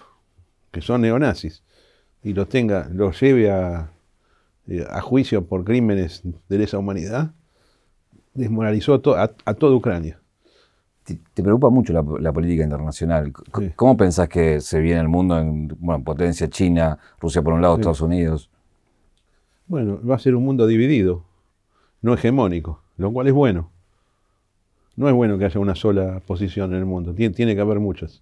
que 0.71 0.81
son 0.81 1.01
neonazis, 1.01 1.63
y 2.23 2.33
los 2.33 2.47
tenga, 2.47 2.89
los 2.93 3.19
lleve 3.19 3.51
a, 3.51 3.91
eh, 4.67 4.85
a 4.89 5.01
juicio 5.01 5.43
por 5.45 5.65
crímenes 5.65 6.21
de 6.47 6.57
lesa 6.57 6.77
humanidad, 6.79 7.31
desmoralizó 8.33 9.01
to- 9.01 9.15
a- 9.17 9.35
a 9.45 9.53
toda 9.53 9.75
Ucrania. 9.75 10.19
Te, 11.03 11.17
te 11.33 11.43
preocupa 11.43 11.69
mucho 11.69 11.91
la, 11.93 12.03
la 12.19 12.31
política 12.31 12.63
internacional. 12.63 13.33
C- 13.53 13.61
Sí. 13.67 13.71
¿Cómo 13.75 13.97
pensás 13.97 14.29
que 14.29 14.61
se 14.61 14.79
viene 14.79 15.01
el 15.01 15.09
mundo 15.09 15.37
en 15.37 15.67
bueno, 15.79 16.03
potencia 16.03 16.49
China, 16.49 16.97
Rusia 17.19 17.41
por 17.41 17.53
un 17.53 17.61
lado, 17.61 17.75
Sí. 17.75 17.81
Estados 17.81 18.01
Unidos? 18.01 18.49
Bueno, 19.67 19.99
va 20.07 20.15
a 20.15 20.19
ser 20.19 20.35
un 20.35 20.43
mundo 20.43 20.65
dividido, 20.67 21.23
no 22.01 22.13
hegemónico, 22.13 22.81
lo 22.97 23.11
cual 23.11 23.27
es 23.27 23.33
bueno. 23.33 23.69
No 24.95 25.07
es 25.09 25.13
bueno 25.15 25.37
que 25.37 25.45
haya 25.45 25.59
una 25.59 25.75
sola 25.75 26.21
posición 26.25 26.71
en 26.73 26.79
el 26.79 26.85
mundo, 26.85 27.13
tiene, 27.13 27.33
tiene 27.33 27.55
que 27.55 27.61
haber 27.61 27.79
muchas. 27.79 28.21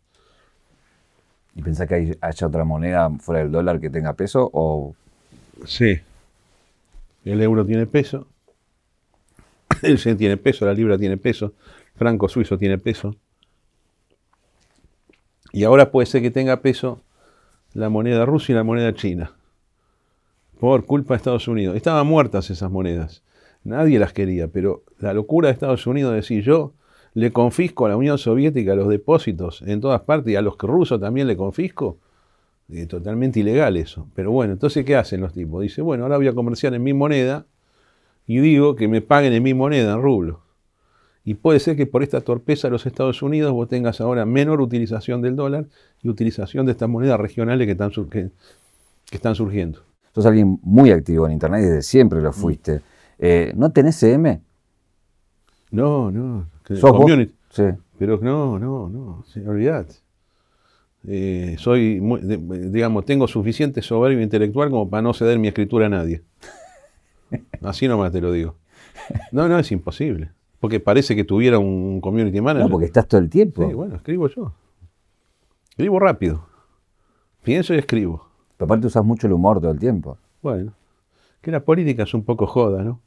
¿Y 1.56 1.62
pensás 1.62 1.88
que 1.88 1.96
hay- 1.96 2.18
haya 2.22 2.48
otra 2.48 2.64
moneda 2.64 3.10
fuera 3.20 3.42
del 3.42 3.52
dólar 3.52 3.80
que 3.82 3.90
tenga 3.90 4.14
peso? 4.14 4.50
¿O 4.54 4.96
Sí. 5.66 6.00
El 7.26 7.42
euro 7.42 7.66
tiene 7.66 7.86
peso, 7.86 8.26
el 9.84 9.98
yen 9.98 10.18
tiene 10.18 10.38
peso, 10.38 10.66
la 10.66 10.74
libra 10.74 10.98
tiene 10.98 11.18
peso, 11.18 11.54
franco 12.02 12.28
suizo 12.28 12.58
tiene 12.58 12.80
peso. 12.80 13.16
Y 15.54 15.66
ahora 15.66 15.92
puede 15.92 16.08
ser 16.08 16.24
que 16.24 16.32
tenga 16.32 16.64
peso 16.64 17.00
la 17.76 17.90
moneda 17.90 18.26
rusa 18.26 18.52
y 18.52 18.56
la 18.56 18.64
moneda 18.64 18.96
china. 18.96 19.34
por 20.60 20.88
culpa 20.88 21.14
de 21.14 21.18
Estados 21.18 21.48
Unidos. 21.48 21.76
Estaban 21.76 22.08
muertas 22.08 22.50
esas 22.50 22.72
monedas. 22.72 23.22
Nadie 23.64 24.00
las 24.00 24.14
quería, 24.14 24.48
pero 24.48 24.84
la 24.98 25.14
locura 25.14 25.50
de 25.50 25.54
Estados 25.54 25.86
Unidos 25.86 26.16
es 26.16 26.24
decir, 26.24 26.44
yo 26.44 26.74
le 27.14 27.32
confisco 27.32 27.86
a 27.86 27.90
la 27.90 27.98
Unión 27.98 28.18
Soviética 28.18 28.74
los 28.74 28.88
depósitos 28.88 29.62
en 29.62 29.80
todas 29.80 30.02
partes 30.02 30.34
y 30.34 30.36
a 30.36 30.42
los 30.42 30.58
rusos 30.58 31.00
también 31.00 31.28
le 31.28 31.38
confisco. 31.38 32.00
Totalmente 32.90 33.42
ilegal 33.42 33.78
eso. 33.78 34.08
Pero 34.16 34.32
bueno, 34.32 34.54
entonces, 34.54 34.84
¿qué 34.86 34.96
hacen 34.96 35.22
los 35.22 35.34
tipos? 35.34 35.62
Dice, 35.62 35.84
bueno, 35.84 36.06
ahora 36.06 36.18
voy 36.18 36.30
a 36.30 36.34
comerciar 36.34 36.74
en 36.74 36.82
mi 36.82 36.94
moneda 36.94 37.46
y 38.26 38.40
digo 38.40 38.76
que 38.76 38.88
me 38.88 39.02
paguen 39.02 39.34
en 39.34 39.44
mi 39.44 39.54
moneda, 39.54 39.94
en 39.94 40.02
rublo. 40.02 40.42
Y 41.24 41.36
puede 41.36 41.60
ser 41.60 41.76
que 41.76 41.86
por 41.86 42.02
esta 42.02 42.22
torpeza 42.22 42.68
de 42.68 42.72
los 42.72 42.86
Estados 42.86 43.22
Unidos 43.22 43.52
vos 43.52 43.68
tengas 43.68 44.02
ahora 44.02 44.26
menor 44.26 44.60
utilización 44.60 45.22
del 45.22 45.36
dólar 45.36 45.66
y 46.02 46.10
utilización 46.10 46.66
de 46.66 46.72
estas 46.72 46.90
monedas 46.90 47.20
regionales 47.20 47.68
que 47.68 47.72
están, 47.74 47.92
que, 48.10 48.32
están 49.12 49.36
surgiendo. 49.36 49.80
Sos 50.16 50.26
alguien 50.26 50.60
muy 50.64 50.92
activo 50.92 51.28
en 51.28 51.34
Internet, 51.34 51.62
desde 51.62 51.82
siempre 51.84 52.22
lo 52.22 52.32
mm. 52.32 52.34
fuiste. 52.34 52.82
Eh, 53.20 53.54
¿No 53.56 53.72
tenés 53.72 53.98
CM? 53.98 54.42
No, 55.70 56.12
no. 56.12 56.48
¿Sos 56.68 56.92
community. 56.92 57.34
Sí. 57.52 57.64
Pero 58.00 58.18
no, 58.20 58.58
no, 58.58 58.90
no, 58.90 59.24
olvidate. 59.48 59.96
Eh, 61.08 61.56
soy, 61.60 62.00
digamos, 62.00 63.06
tengo 63.06 63.28
suficiente 63.28 63.82
soberbia 63.82 64.24
intelectual 64.24 64.70
como 64.70 64.90
para 64.90 65.02
no 65.02 65.14
ceder 65.14 65.38
mi 65.40 65.48
escritura 65.48 65.86
a 65.86 65.90
nadie. 65.90 66.24
Así 67.62 67.88
nomás 67.88 68.12
te 68.12 68.22
lo 68.22 68.32
digo. 68.32 68.56
No, 69.32 69.48
no, 69.48 69.60
es 69.60 69.72
imposible. 69.72 70.32
Porque 70.62 70.80
parece 70.80 71.16
que 71.16 71.24
tuviera 71.24 71.58
un 71.58 72.00
community 72.02 72.40
manager. 72.40 72.68
No, 72.68 72.72
porque 72.72 72.86
estás 72.86 73.08
todo 73.08 73.20
el 73.20 73.32
tiempo. 73.32 73.68
Sí, 73.68 73.74
bueno, 73.74 73.96
escribo 73.96 74.28
yo. 74.28 74.54
Escribo 75.72 76.00
rápido. 76.00 76.46
Pienso 77.42 77.74
y 77.74 77.80
escribo. 77.80 78.28
Pero 78.56 78.68
aparte 78.68 78.86
usas 78.86 79.04
mucho 79.04 79.26
el 79.26 79.34
humor 79.34 79.60
todo 79.60 79.72
el 79.72 79.80
tiempo. 79.80 80.20
Bueno, 80.44 80.74
que 81.42 81.50
la 81.50 81.62
política 81.62 82.04
es 82.04 82.14
un 82.14 82.24
poco 82.24 82.46
joda, 82.46 82.84
¿no? 82.84 83.00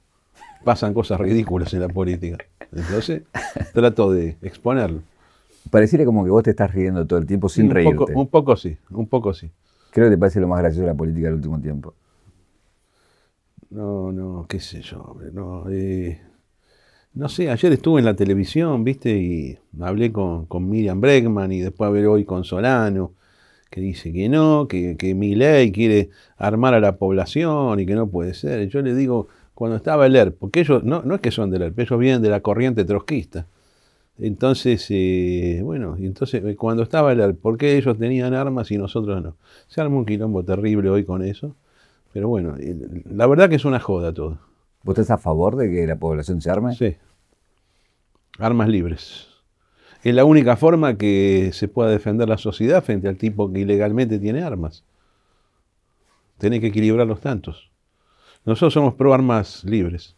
Pasan 0.64 0.94
cosas 0.94 1.20
ridículas 1.20 1.72
en 1.74 1.80
la 1.80 1.88
política. 1.88 2.38
Entonces, 2.72 3.22
trato 3.72 4.10
de 4.10 4.36
exponerlo. 4.42 5.02
Pareciera 5.70 6.04
como 6.04 6.24
que 6.24 6.30
vos 6.30 6.42
te 6.42 6.50
estás 6.50 6.74
riendo 6.74 7.06
todo 7.06 7.20
el 7.20 7.26
tiempo 7.26 7.48
sin 7.48 7.70
reírte. 7.70 8.14
un 8.14 8.26
poco 8.26 8.56
sí, 8.56 8.76
un 8.90 9.06
poco 9.06 9.32
sí. 9.32 9.48
Creo 9.92 10.08
que 10.08 10.16
te 10.16 10.18
parece 10.18 10.40
lo 10.40 10.48
más 10.48 10.58
gracioso 10.58 10.80
de 10.80 10.88
la 10.88 10.94
política 10.94 11.28
del 11.28 11.36
último 11.36 11.60
tiempo. 11.60 11.94
No, 13.70 14.10
no, 14.10 14.44
qué 14.48 14.58
sé 14.58 14.82
yo, 14.82 15.00
hombre, 15.02 15.30
no. 15.32 15.70
Eh, 15.70 16.20
no 17.14 17.28
sé, 17.28 17.50
ayer 17.50 17.72
estuve 17.72 18.00
en 18.00 18.06
la 18.06 18.14
televisión, 18.16 18.84
viste, 18.84 19.10
y 19.16 19.58
hablé 19.80 20.12
con, 20.12 20.46
Miriam 20.68 21.00
Bregman 21.00 21.52
y 21.52 21.60
después 21.60 21.88
hablé 21.88 22.06
hoy 22.06 22.24
con 22.24 22.44
Solano, 22.44 23.12
que 23.70 23.80
dice 23.80 24.12
que 24.12 24.28
no, 24.28 24.66
que, 24.68 24.96
que 24.96 25.14
mi 25.14 25.34
ley 25.34 25.72
quiere 25.72 26.10
armar 26.36 26.74
a 26.74 26.80
la 26.80 26.96
población 26.96 27.80
y 27.80 27.86
que 27.86 27.94
no 27.94 28.08
puede 28.08 28.34
ser. 28.34 28.68
Yo 28.68 28.82
le 28.82 28.94
digo, 28.94 29.28
cuando 29.54 29.76
estaba 29.76 30.06
el 30.06 30.16
ERP, 30.16 30.38
porque 30.38 30.60
ellos, 30.60 30.84
no, 30.84 31.02
no 31.02 31.14
es 31.16 31.20
que 31.20 31.30
son 31.30 31.50
del 31.50 31.62
ERP, 31.62 31.80
ellos 31.80 31.98
vienen 31.98 32.22
de 32.22 32.30
la 32.30 32.40
corriente 32.40 32.84
trotskista. 32.84 33.46
Entonces, 34.18 34.86
eh, 34.90 35.60
bueno, 35.64 35.96
entonces 35.98 36.44
eh, 36.44 36.56
cuando 36.56 36.82
estaba 36.84 37.12
el 37.12 37.20
ERP, 37.20 37.40
¿por 37.40 37.58
qué 37.58 37.76
ellos 37.76 37.98
tenían 37.98 38.34
armas 38.34 38.70
y 38.70 38.78
nosotros 38.78 39.22
no? 39.22 39.36
Se 39.68 39.80
armó 39.80 39.98
un 39.98 40.06
quilombo 40.06 40.44
terrible 40.44 40.90
hoy 40.90 41.04
con 41.04 41.22
eso. 41.22 41.54
Pero 42.12 42.28
bueno, 42.28 42.56
la 43.10 43.26
verdad 43.26 43.48
que 43.48 43.56
es 43.56 43.64
una 43.64 43.80
joda 43.80 44.12
todo. 44.14 44.38
¿Vos 44.84 44.98
estás 44.98 45.18
a 45.18 45.18
favor 45.18 45.56
de 45.56 45.70
que 45.70 45.86
la 45.86 45.96
población 45.96 46.40
se 46.42 46.50
arme? 46.50 46.74
Sí. 46.74 46.96
Armas 48.38 48.68
libres. 48.68 49.28
Es 50.02 50.14
la 50.14 50.26
única 50.26 50.56
forma 50.56 50.98
que 50.98 51.50
se 51.54 51.68
pueda 51.68 51.90
defender 51.90 52.28
la 52.28 52.36
sociedad 52.36 52.84
frente 52.84 53.08
al 53.08 53.16
tipo 53.16 53.50
que 53.50 53.60
ilegalmente 53.60 54.18
tiene 54.18 54.42
armas. 54.42 54.84
Tenés 56.36 56.60
que 56.60 56.66
equilibrar 56.66 57.06
los 57.06 57.22
tantos. 57.22 57.70
Nosotros 58.44 58.74
somos 58.74 58.92
pro 58.94 59.14
armas 59.14 59.64
libres. 59.64 60.14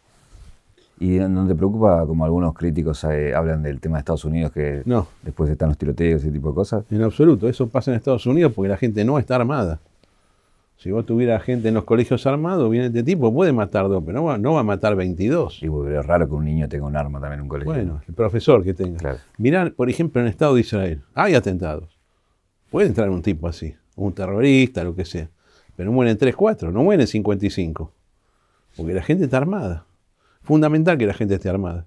¿Y 0.99 1.19
no 1.19 1.47
te 1.47 1.55
preocupa, 1.55 2.05
como 2.05 2.25
algunos 2.25 2.55
críticos 2.55 3.05
eh, 3.05 3.35
hablan 3.35 3.62
del 3.62 3.81
tema 3.81 3.99
de 3.99 4.01
Estados 4.01 4.25
Unidos, 4.25 4.51
que 4.51 4.83
no. 4.87 5.07
después 5.23 5.49
están 5.51 5.69
los 5.69 5.79
tiroteos 5.79 6.25
y 6.25 6.27
ese 6.29 6.33
tipo 6.33 6.49
de 6.49 6.55
cosas? 6.55 6.85
En 6.91 7.03
absoluto, 7.03 7.49
eso 7.49 7.69
pasa 7.69 7.93
en 7.93 7.99
Estados 7.99 8.27
Unidos 8.27 8.53
porque 8.55 8.71
la 8.71 8.79
gente 8.79 9.05
no 9.05 9.19
está 9.19 9.37
armada. 9.37 9.79
Si 10.77 10.91
vos 10.91 11.07
tuvieras 11.07 11.43
gente 11.43 11.68
en 11.68 11.74
los 11.74 11.85
colegios 11.85 12.27
armados, 12.27 12.70
viene 12.70 12.87
este 12.87 13.03
tipo, 13.03 13.33
puede 13.33 13.53
matar 13.53 13.89
dos, 13.89 14.03
pero 14.05 14.18
no 14.18 14.24
va, 14.24 14.39
no 14.39 14.53
va 14.53 14.61
a 14.61 14.62
matar 14.62 14.95
22. 14.95 15.62
Y 15.62 15.70
pero 15.70 16.01
es 16.01 16.07
raro 16.07 16.29
que 16.29 16.35
un 16.35 16.45
niño 16.45 16.68
tenga 16.68 16.87
un 16.87 16.97
arma 16.97 17.18
también 17.18 17.41
en 17.41 17.43
un 17.45 17.49
colegio. 17.49 17.72
Bueno, 17.72 18.03
el 18.07 18.14
profesor 18.14 18.62
que 18.62 18.74
tenga. 18.74 18.99
Claro. 18.99 19.18
Mirá, 19.39 19.72
por 19.74 19.89
ejemplo, 19.89 20.20
en 20.20 20.27
el 20.27 20.31
Estado 20.31 20.55
de 20.55 20.61
Israel, 20.61 21.03
hay 21.14 21.35
atentados. 21.35 21.99
Puede 22.70 22.89
entrar 22.89 23.09
un 23.09 23.22
tipo 23.22 23.49
así, 23.49 23.74
un 23.95 24.12
terrorista, 24.12 24.85
lo 24.85 24.95
que 24.95 25.07
sea. 25.07 25.31
Pero 25.77 25.93
mueren 25.93 26.18
3, 26.18 26.37
4, 26.37 26.70
no 26.70 26.83
mueren 26.83 27.07
55. 27.07 27.93
Porque 28.77 28.93
la 28.93 29.03
gente 29.03 29.24
está 29.24 29.39
armada. 29.39 29.87
Fundamental 30.43 30.99
que 30.99 31.07
la 31.07 31.14
gente 31.14 31.35
esté 31.35 31.49
armada. 31.49 31.87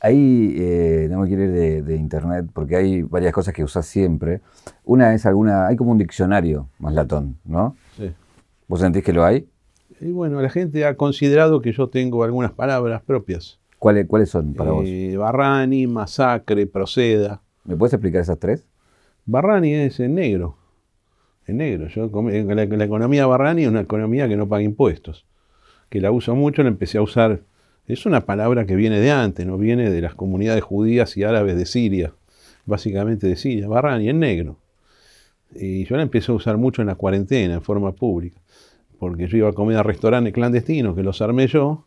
Ahí 0.00 0.54
eh, 0.58 1.08
no 1.10 1.20
me 1.20 1.28
quiero 1.28 1.44
ir 1.44 1.84
de, 1.84 1.96
internet 1.96 2.46
porque 2.52 2.76
hay 2.76 3.02
varias 3.02 3.32
cosas 3.32 3.52
que 3.52 3.62
usas 3.62 3.86
siempre. 3.86 4.40
Una 4.84 5.14
es 5.14 5.26
alguna, 5.26 5.66
hay 5.66 5.76
como 5.76 5.92
un 5.92 5.98
diccionario 5.98 6.68
más 6.78 6.94
latón, 6.94 7.36
¿no? 7.44 7.76
Sí. 7.96 8.10
¿Vos 8.66 8.80
sentís 8.80 9.04
que 9.04 9.12
lo 9.12 9.24
hay? 9.24 9.46
Y 10.00 10.12
bueno, 10.12 10.40
la 10.40 10.48
gente 10.48 10.86
ha 10.86 10.96
considerado 10.96 11.60
que 11.60 11.72
yo 11.72 11.88
tengo 11.88 12.24
algunas 12.24 12.52
palabras 12.52 13.02
propias. 13.02 13.58
¿Cuáles, 13.78 14.06
¿cuáles 14.06 14.30
son 14.30 14.54
para 14.54 14.72
vos? 14.72 14.84
Eh, 14.86 15.16
Barrani, 15.16 15.86
masacre, 15.86 16.66
proceda. 16.66 17.42
¿Me 17.64 17.76
puedes 17.76 17.92
explicar 17.92 18.22
esas 18.22 18.38
tres? 18.38 18.66
Barrani 19.26 19.74
es 19.74 20.00
en 20.00 20.14
negro. 20.14 20.56
En 21.46 21.58
negro. 21.58 21.88
Yo, 21.88 22.10
la, 22.12 22.64
la 22.64 22.84
economía 22.84 23.26
Barrani 23.26 23.62
es 23.62 23.68
una 23.68 23.80
economía 23.80 24.28
que 24.28 24.36
no 24.36 24.48
paga 24.48 24.62
impuestos 24.62 25.26
que 25.90 26.00
la 26.00 26.10
uso 26.12 26.34
mucho, 26.34 26.62
la 26.62 26.68
empecé 26.68 26.96
a 26.96 27.02
usar. 27.02 27.40
Es 27.90 28.06
una 28.06 28.20
palabra 28.20 28.66
que 28.66 28.76
viene 28.76 29.00
de 29.00 29.10
antes, 29.10 29.44
no 29.44 29.58
viene 29.58 29.90
de 29.90 30.00
las 30.00 30.14
comunidades 30.14 30.62
judías 30.62 31.16
y 31.16 31.24
árabes 31.24 31.56
de 31.56 31.66
Siria, 31.66 32.12
básicamente 32.64 33.26
de 33.26 33.34
Siria, 33.34 33.66
Barrani, 33.66 34.08
en 34.08 34.20
negro. 34.20 34.58
Y 35.56 35.84
yo 35.86 35.96
la 35.96 36.02
empecé 36.02 36.30
a 36.30 36.36
usar 36.36 36.56
mucho 36.56 36.82
en 36.82 36.86
la 36.86 36.94
cuarentena, 36.94 37.54
en 37.54 37.62
forma 37.62 37.90
pública, 37.90 38.38
porque 39.00 39.26
yo 39.26 39.38
iba 39.38 39.48
a 39.48 39.52
comer 39.52 39.76
a 39.76 39.82
restaurantes 39.82 40.32
clandestinos 40.32 40.94
que 40.94 41.02
los 41.02 41.20
armé 41.20 41.48
yo, 41.48 41.84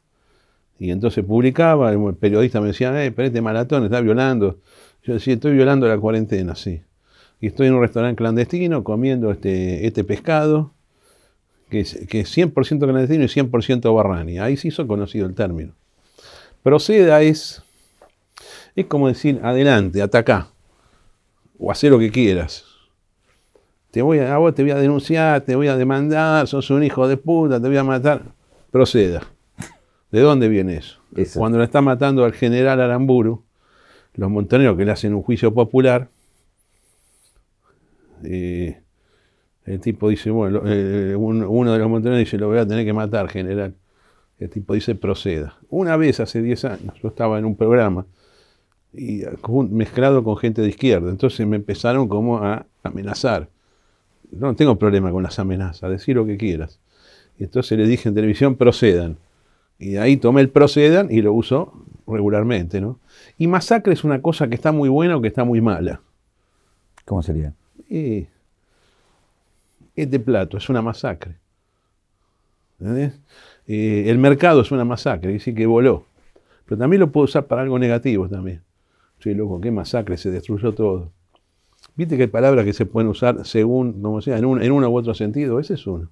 y 0.77 0.91
entonces 0.91 1.23
publicaba, 1.23 1.93
el 1.93 2.15
periodista 2.15 2.59
me 2.59 2.67
decía, 2.67 3.05
eh, 3.05 3.11
pero 3.13 3.27
este 3.27 3.41
maratón 3.41 3.85
está 3.85 4.01
violando. 4.01 4.59
Yo 5.03 5.13
decía, 5.13 5.35
estoy 5.35 5.53
violando 5.53 5.87
la 5.87 5.97
cuarentena, 5.97 6.55
sí. 6.55 6.81
Y 7.39 7.47
estoy 7.47 7.67
en 7.67 7.75
un 7.75 7.81
restaurante 7.81 8.17
clandestino 8.17 8.83
comiendo 8.83 9.31
este, 9.31 9.87
este 9.87 10.03
pescado, 10.03 10.73
que 11.69 11.79
es, 11.79 12.05
que 12.09 12.23
100% 12.23 12.79
clandestino 12.79 13.23
y 13.23 13.27
100% 13.27 13.95
barrani. 13.95 14.39
Ahí 14.39 14.57
se 14.57 14.67
hizo 14.67 14.85
conocido 14.85 15.25
el 15.27 15.35
término. 15.35 15.73
Proceda 16.63 17.21
es, 17.21 17.61
es 18.75 18.85
como 18.85 19.09
decir, 19.09 19.41
adelante, 19.43 20.01
ataca, 20.01 20.47
o 21.59 21.69
hacer 21.69 21.91
lo 21.91 21.99
que 21.99 22.09
quieras. 22.09 22.63
Te 23.91 24.01
voy 24.01 24.19
a, 24.19 24.37
vos 24.37 24.55
te 24.55 24.63
voy 24.63 24.71
a 24.71 24.75
denunciar, 24.75 25.41
te 25.41 25.55
voy 25.55 25.67
a 25.67 25.75
demandar, 25.75 26.47
sos 26.47 26.69
un 26.71 26.83
hijo 26.83 27.07
de 27.07 27.17
puta, 27.17 27.61
te 27.61 27.67
voy 27.67 27.77
a 27.77 27.83
matar. 27.83 28.23
Proceda. 28.71 29.21
¿De 30.09 30.21
dónde 30.21 30.47
viene 30.47 30.77
eso? 30.77 30.99
Cuando 31.37 31.59
le 31.59 31.65
está 31.65 31.81
matando 31.81 32.23
al 32.23 32.33
general 32.33 32.79
Aramburu, 32.79 33.43
los 34.15 34.29
montoneros 34.29 34.77
que 34.77 34.85
le 34.85 34.91
hacen 34.91 35.13
un 35.13 35.21
juicio 35.21 35.53
popular, 35.53 36.09
eh, 38.23 38.81
el 39.65 39.79
tipo 39.79 40.09
dice, 40.09 40.29
bueno, 40.31 40.61
eh, 40.65 41.15
uno 41.15 41.73
de 41.73 41.79
los 41.79 41.89
montoneros 41.89 42.19
dice, 42.19 42.37
lo 42.37 42.47
voy 42.47 42.57
a 42.57 42.67
tener 42.67 42.85
que 42.85 42.93
matar, 42.93 43.27
general. 43.29 43.75
El 44.39 44.49
tipo 44.49 44.73
dice, 44.73 44.95
proceda. 44.95 45.57
Una 45.69 45.95
vez, 45.97 46.19
hace 46.19 46.41
10 46.41 46.65
años, 46.65 46.93
yo 47.01 47.09
estaba 47.09 47.39
en 47.39 47.45
un 47.45 47.55
programa 47.55 48.05
y 48.93 49.23
mezclado 49.69 50.23
con 50.23 50.37
gente 50.37 50.61
de 50.61 50.69
izquierda. 50.69 51.09
Entonces 51.09 51.45
me 51.47 51.55
empezaron 51.55 52.07
como 52.07 52.37
a 52.37 52.65
amenazar. 52.83 53.49
No 54.31 54.55
tengo 54.55 54.77
problema 54.77 55.11
con 55.11 55.23
las 55.23 55.39
amenazas, 55.39 55.89
decir 55.89 56.15
lo 56.15 56.25
que 56.25 56.37
quieras. 56.37 56.79
Y 57.39 57.43
entonces 57.43 57.77
le 57.77 57.87
dije 57.87 58.09
en 58.09 58.15
televisión, 58.15 58.55
procedan. 58.55 59.17
Y 59.79 59.91
de 59.91 59.99
ahí 59.99 60.17
tomé 60.17 60.41
el 60.41 60.49
procedan 60.49 61.11
y 61.11 61.21
lo 61.21 61.33
uso 61.33 61.85
regularmente, 62.07 62.81
¿no? 62.81 62.99
Y 63.37 63.47
masacre 63.47 63.93
es 63.93 64.03
una 64.03 64.21
cosa 64.21 64.47
que 64.47 64.55
está 64.55 64.71
muy 64.71 64.89
buena 64.89 65.17
o 65.17 65.21
que 65.21 65.27
está 65.27 65.43
muy 65.43 65.61
mala. 65.61 66.01
¿Cómo 67.05 67.23
sería? 67.23 67.53
Y 67.89 68.27
este 69.95 70.19
plato 70.19 70.57
es 70.57 70.69
una 70.69 70.81
masacre. 70.81 71.35
Eh, 73.67 74.05
el 74.07 74.17
mercado 74.17 74.61
es 74.61 74.71
una 74.71 74.85
masacre, 74.85 75.31
dice 75.31 75.53
que 75.53 75.65
voló. 75.65 76.05
Pero 76.65 76.77
también 76.77 76.99
lo 76.99 77.11
puedo 77.11 77.25
usar 77.25 77.45
para 77.45 77.61
algo 77.61 77.79
negativo 77.79 78.27
también. 78.27 78.61
Sí, 79.19 79.33
loco, 79.33 79.59
qué 79.61 79.71
masacre, 79.71 80.17
se 80.17 80.31
destruyó 80.31 80.73
todo. 80.73 81.11
Viste 81.95 82.17
que 82.17 82.23
hay 82.23 82.29
palabras 82.29 82.65
que 82.65 82.73
se 82.73 82.85
pueden 82.85 83.09
usar 83.09 83.45
según, 83.45 84.01
como 84.01 84.21
sea, 84.21 84.37
en, 84.37 84.45
un, 84.45 84.61
en 84.61 84.71
uno 84.71 84.89
u 84.89 84.97
otro 84.97 85.13
sentido, 85.13 85.59
ese 85.59 85.75
es 85.75 85.85
uno. 85.85 86.09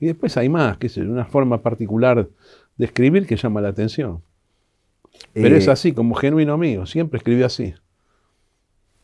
Y 0.00 0.06
después 0.06 0.36
hay 0.36 0.48
más, 0.48 0.76
que 0.78 0.88
es 0.88 0.96
una 0.96 1.24
forma 1.24 1.62
particular 1.62 2.28
de 2.76 2.84
escribir 2.84 3.26
que 3.26 3.36
llama 3.36 3.60
la 3.60 3.68
atención. 3.68 4.22
Pero 5.32 5.56
es 5.56 5.68
eh, 5.68 5.70
así, 5.70 5.92
como 5.92 6.14
genuino 6.14 6.58
mío, 6.58 6.86
siempre 6.86 7.18
escribí 7.18 7.42
así. 7.42 7.74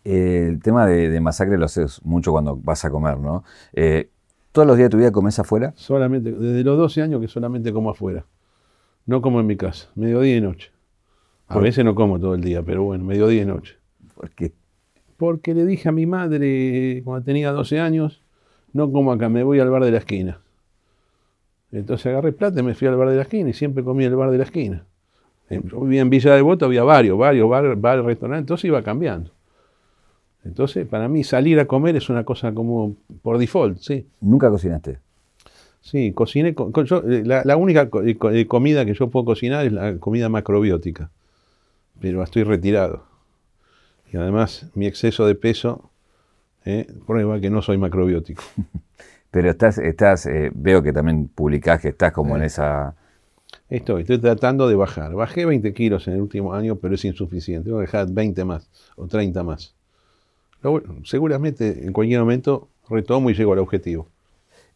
El 0.03 0.61
tema 0.63 0.87
de, 0.87 1.21
masacre 1.21 1.59
lo 1.59 1.67
haces 1.67 2.05
mucho 2.05 2.33
cuando 2.33 2.57
vas 2.57 2.85
a 2.85 2.91
comer, 2.91 3.19
¿no? 3.19 3.45
Eh, 3.73 4.11
¿Todos 4.53 4.67
los 4.67 4.77
días 4.77 4.87
de 4.87 4.91
tu 4.91 4.97
vida 4.99 5.13
comes 5.13 5.39
afuera? 5.39 5.73
Solamente, 5.77 6.33
desde 6.33 6.65
los 6.65 6.77
12 6.77 7.03
años 7.03 7.21
que 7.21 7.29
solamente 7.29 7.73
como 7.73 7.91
afuera. 7.91 8.27
No 9.07 9.23
como 9.23 9.41
en 9.41 9.47
mi 9.47 9.57
casa, 9.57 9.89
mediodía 9.95 10.37
y 10.37 10.41
noche. 10.41 10.73
A 11.47 11.55
¿Por? 11.55 11.63
veces 11.63 11.85
no 11.85 11.95
como 11.95 12.19
todo 12.19 12.35
el 12.35 12.43
día, 12.43 12.63
pero 12.63 12.83
bueno, 12.83 13.05
mediodía 13.05 13.43
y 13.43 13.47
noche. 13.47 13.77
Porque 14.15 14.53
Porque 15.17 15.55
le 15.55 15.67
dije 15.67 15.89
a 15.89 15.93
mi 15.93 16.07
madre 16.07 17.03
cuando 17.05 17.25
tenía 17.25 17.53
12 17.53 17.79
años, 17.81 18.23
no 18.73 18.91
como 18.91 19.13
acá, 19.13 19.29
me 19.29 19.43
voy 19.43 19.61
al 19.61 19.71
bar 19.71 19.85
de 19.85 19.91
la 19.93 19.99
esquina. 19.99 20.41
Entonces 21.73 22.07
agarré 22.07 22.33
plata 22.33 22.61
y 22.61 22.63
me 22.63 22.75
fui 22.75 22.89
al 22.89 22.97
bar 22.97 23.11
de 23.11 23.17
la 23.17 23.23
esquina 23.23 23.51
y 23.51 23.53
siempre 23.53 23.85
comí 23.85 24.05
en 24.05 24.11
el 24.11 24.17
bar 24.17 24.31
de 24.31 24.39
la 24.39 24.45
esquina. 24.45 24.85
Yo 25.49 25.81
vivía 25.81 26.03
en 26.03 26.11
Villa 26.11 26.35
Devoto, 26.35 26.67
había 26.67 26.85
varios, 26.85 27.19
varios 27.19 27.49
bar, 27.49 27.77
bar, 27.77 28.05
restaurantes, 28.05 28.43
entonces 28.43 28.65
iba 28.67 28.83
cambiando. 28.83 29.33
Entonces, 30.45 30.87
para 30.87 31.09
mí 31.09 31.23
salir 31.25 31.61
a 31.61 31.67
comer 31.67 31.97
es 31.97 32.09
una 32.09 32.25
cosa 32.25 32.53
como 32.55 32.97
por 33.23 33.39
default, 33.39 33.79
sí. 33.79 34.07
nunca 34.21 34.49
cocinaste. 34.51 34.99
Sí, 35.83 36.13
cociné. 36.13 36.55
co- 36.55 36.73
co- 36.73 36.85
yo, 36.85 37.03
eh, 37.09 37.23
la, 37.25 37.43
la 37.45 37.57
única 37.57 37.89
co- 37.91 38.03
eh, 38.03 38.17
eh, 38.33 38.47
comida 38.47 38.85
que 38.85 38.95
yo 38.95 39.09
puedo 39.09 39.25
cocinar 39.27 39.67
es 39.67 39.73
la 39.73 39.97
comida 39.99 40.29
macrobiótica. 40.29 41.11
Pero 42.01 42.23
estoy 42.23 42.45
retirado. 42.45 43.05
Y 44.13 44.17
además, 44.17 44.67
mi 44.75 44.87
exceso 44.87 45.27
de 45.27 45.35
peso 45.35 45.91
eh, 46.65 46.87
prueba 47.07 47.41
que 47.41 47.51
no 47.51 47.63
soy 47.63 47.79
macrobiótico. 47.79 48.43
Pero 49.31 49.51
estás, 49.51 49.79
estás 49.79 50.27
eh, 50.27 50.51
veo 50.55 50.83
que 50.83 50.93
también 50.93 51.29
publicás 51.29 51.81
que 51.81 51.89
estás 51.89 52.13
como 52.13 52.37
en 52.37 52.43
esa... 52.43 52.97
Estoy, 53.69 54.03
estoy 54.03 54.19
tratando 54.19 54.69
de 54.69 54.75
bajar. 54.75 55.15
Bajé 55.15 55.47
20 55.47 55.73
kilos 55.73 56.09
en 56.09 56.15
el 56.15 56.21
último 56.23 56.53
año, 56.53 56.77
pero 56.77 56.97
es 56.97 57.05
insuficiente. 57.05 57.67
Tengo 57.67 57.79
que 57.79 57.83
dejar 57.87 58.11
20 58.11 58.45
más 58.45 58.69
o 58.97 59.07
30 59.07 59.45
más. 59.45 59.75
Bueno, 60.63 60.97
seguramente 61.05 61.87
en 61.87 61.93
cualquier 61.93 62.21
momento 62.21 62.69
retomo 62.89 63.31
y 63.31 63.35
llego 63.35 63.53
al 63.53 63.61
objetivo. 63.61 64.09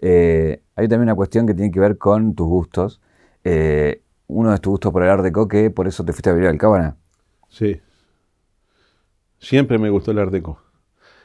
Eh, 0.00 0.60
hay 0.76 0.88
también 0.88 1.08
una 1.08 1.14
cuestión 1.14 1.46
que 1.46 1.54
tiene 1.54 1.70
que 1.70 1.80
ver 1.80 1.98
con 1.98 2.34
tus 2.34 2.46
gustos. 2.46 3.00
Eh, 3.42 4.00
uno 4.26 4.52
de 4.52 4.58
tus 4.58 4.70
gustos 4.72 4.92
por 4.92 5.02
el 5.02 5.10
Art 5.10 5.22
Deco, 5.22 5.48
que 5.48 5.70
por 5.70 5.86
eso 5.86 6.04
te 6.04 6.12
fuiste 6.12 6.30
a 6.30 6.32
vivir 6.32 6.48
al 6.48 6.58
Cábana. 6.58 6.96
Sí. 7.48 7.80
Siempre 9.38 9.78
me 9.78 9.90
gustó 9.90 10.12
el 10.12 10.18
Art 10.18 10.32
Deco. 10.32 10.58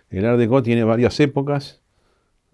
El 0.10 0.26
Art 0.26 0.38
Deco 0.38 0.62
tiene 0.62 0.84
varias 0.84 1.20
épocas. 1.20 1.82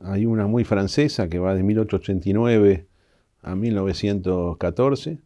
Hay 0.03 0.25
una 0.25 0.45
muy 0.45 0.63
francesa 0.63 1.27
que 1.29 1.39
va 1.39 1.55
de 1.55 1.63
1889 1.63 2.87
a 3.41 3.55
1914. 3.55 5.19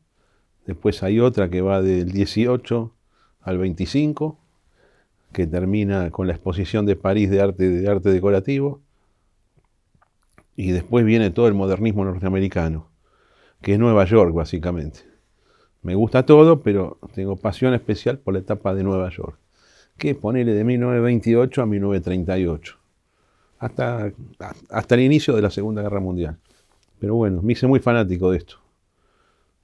Después 0.65 1.03
hay 1.03 1.19
otra 1.19 1.49
que 1.49 1.61
va 1.61 1.81
del 1.81 2.11
18 2.11 2.93
al 3.41 3.57
25, 3.57 4.38
que 5.31 5.47
termina 5.47 6.11
con 6.11 6.27
la 6.27 6.33
exposición 6.33 6.85
de 6.85 6.95
París 6.95 7.29
de 7.29 7.41
arte, 7.41 7.69
de 7.69 7.89
arte 7.89 8.09
decorativo. 8.09 8.81
Y 10.55 10.71
después 10.71 11.05
viene 11.05 11.29
todo 11.29 11.47
el 11.47 11.53
modernismo 11.53 12.03
norteamericano, 12.03 12.89
que 13.61 13.73
es 13.73 13.79
Nueva 13.79 14.05
York 14.05 14.33
básicamente. 14.33 15.01
Me 15.81 15.95
gusta 15.95 16.25
todo, 16.25 16.61
pero 16.61 16.99
tengo 17.13 17.37
pasión 17.37 17.73
especial 17.73 18.19
por 18.19 18.33
la 18.33 18.41
etapa 18.41 18.75
de 18.75 18.83
Nueva 18.83 19.09
York, 19.09 19.37
que 19.97 20.15
ponele 20.15 20.53
de 20.53 20.65
1928 20.65 21.61
a 21.61 21.65
1938, 21.65 22.77
hasta, 23.59 24.11
hasta 24.69 24.95
el 24.95 25.01
inicio 25.01 25.33
de 25.35 25.41
la 25.41 25.49
Segunda 25.49 25.81
Guerra 25.81 26.01
Mundial. 26.01 26.37
Pero 26.99 27.15
bueno, 27.15 27.41
me 27.41 27.53
hice 27.53 27.65
muy 27.65 27.79
fanático 27.79 28.29
de 28.31 28.39
esto. 28.39 28.57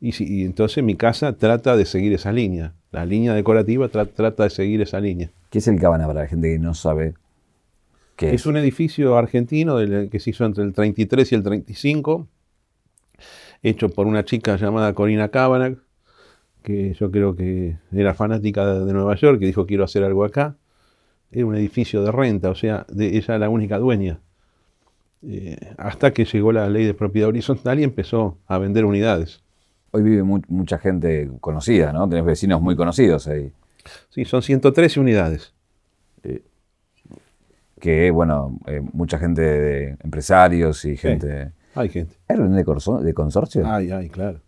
Y, 0.01 0.11
si- 0.11 0.25
y 0.41 0.43
entonces 0.43 0.83
mi 0.83 0.95
casa 0.95 1.33
trata 1.33 1.75
de 1.77 1.85
seguir 1.85 2.13
esa 2.13 2.31
línea. 2.31 2.73
La 2.91 3.05
línea 3.05 3.33
decorativa 3.33 3.89
tra- 3.89 4.09
trata 4.13 4.43
de 4.43 4.49
seguir 4.49 4.81
esa 4.81 4.99
línea. 4.99 5.31
¿Qué 5.49 5.59
es 5.59 5.67
el 5.67 5.79
Cábana 5.79 6.05
para 6.07 6.21
la 6.21 6.27
gente 6.27 6.49
que 6.51 6.59
no 6.59 6.73
sabe 6.73 7.13
qué 8.15 8.29
es? 8.29 8.33
Es 8.41 8.45
un 8.45 8.57
edificio 8.57 9.17
argentino 9.17 9.77
del- 9.77 10.09
que 10.09 10.19
se 10.19 10.29
hizo 10.31 10.45
entre 10.45 10.63
el 10.63 10.73
33 10.73 11.31
y 11.31 11.35
el 11.35 11.43
35, 11.43 12.27
hecho 13.63 13.89
por 13.89 14.07
una 14.07 14.25
chica 14.25 14.57
llamada 14.57 14.93
Corina 14.93 15.29
Kavanagh, 15.29 15.77
que 16.61 16.93
yo 16.93 17.11
creo 17.11 17.35
que 17.35 17.77
era 17.91 18.13
fanática 18.13 18.65
de 18.65 18.85
de 18.85 18.93
Nueva 18.93 19.15
York, 19.15 19.39
que 19.39 19.45
dijo 19.45 19.65
quiero 19.65 19.83
hacer 19.83 20.03
algo 20.03 20.23
acá. 20.25 20.55
Era 21.31 21.45
un 21.45 21.55
edificio 21.55 22.03
de 22.03 22.11
renta, 22.11 22.49
o 22.49 22.55
sea, 22.55 22.85
de, 22.89 23.07
ella 23.17 23.25
era 23.35 23.39
la 23.39 23.49
única 23.49 23.77
dueña. 23.77 24.19
Eh, 25.27 25.57
hasta 25.77 26.11
que 26.13 26.25
llegó 26.25 26.51
la 26.51 26.69
ley 26.69 26.85
de 26.85 26.93
propiedad 26.93 27.29
horizontal 27.29 27.79
y 27.79 27.83
empezó 27.83 28.37
a 28.47 28.57
vender 28.59 28.85
unidades. 28.85 29.41
Hoy 29.95 30.03
vive 30.03 30.23
mu- 30.23 30.41
mucha 30.49 30.77
gente 30.77 31.29
conocida, 31.39 31.93
¿no? 31.93 32.07
Tenés 32.09 32.25
vecinos 32.25 32.61
muy 32.61 32.75
conocidos 32.75 33.27
ahí. 33.27 33.51
Sí, 34.09 34.25
son 34.25 34.41
113 34.41 34.99
unidades. 34.99 35.53
Que, 37.79 38.09
bueno, 38.11 38.59
eh, 38.67 38.81
mucha 38.93 39.17
gente 39.19 39.41
de 39.41 39.97
empresarios 40.03 40.83
y 40.85 40.97
gente... 40.97 41.51
Hay 41.75 41.89
gente. 41.89 42.15
¿Hay 42.27 42.35
reunión 42.37 42.57
de, 43.03 43.13
consorcio? 43.13 43.63
Ay, 43.65 43.91
ay, 43.91 44.09
claro. 44.09 44.39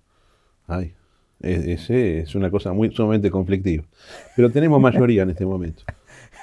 Ay. 0.67 0.93
Es, 1.39 1.89
es 1.89 2.35
una 2.35 2.49
cosa 2.49 2.73
muy 2.73 2.89
sumamente 2.91 3.29
conflictiva. 3.29 3.83
Pero 4.35 4.49
tenemos 4.49 4.81
mayoría 4.81 5.23
en 5.23 5.29
este 5.29 5.45
momento. 5.45 5.83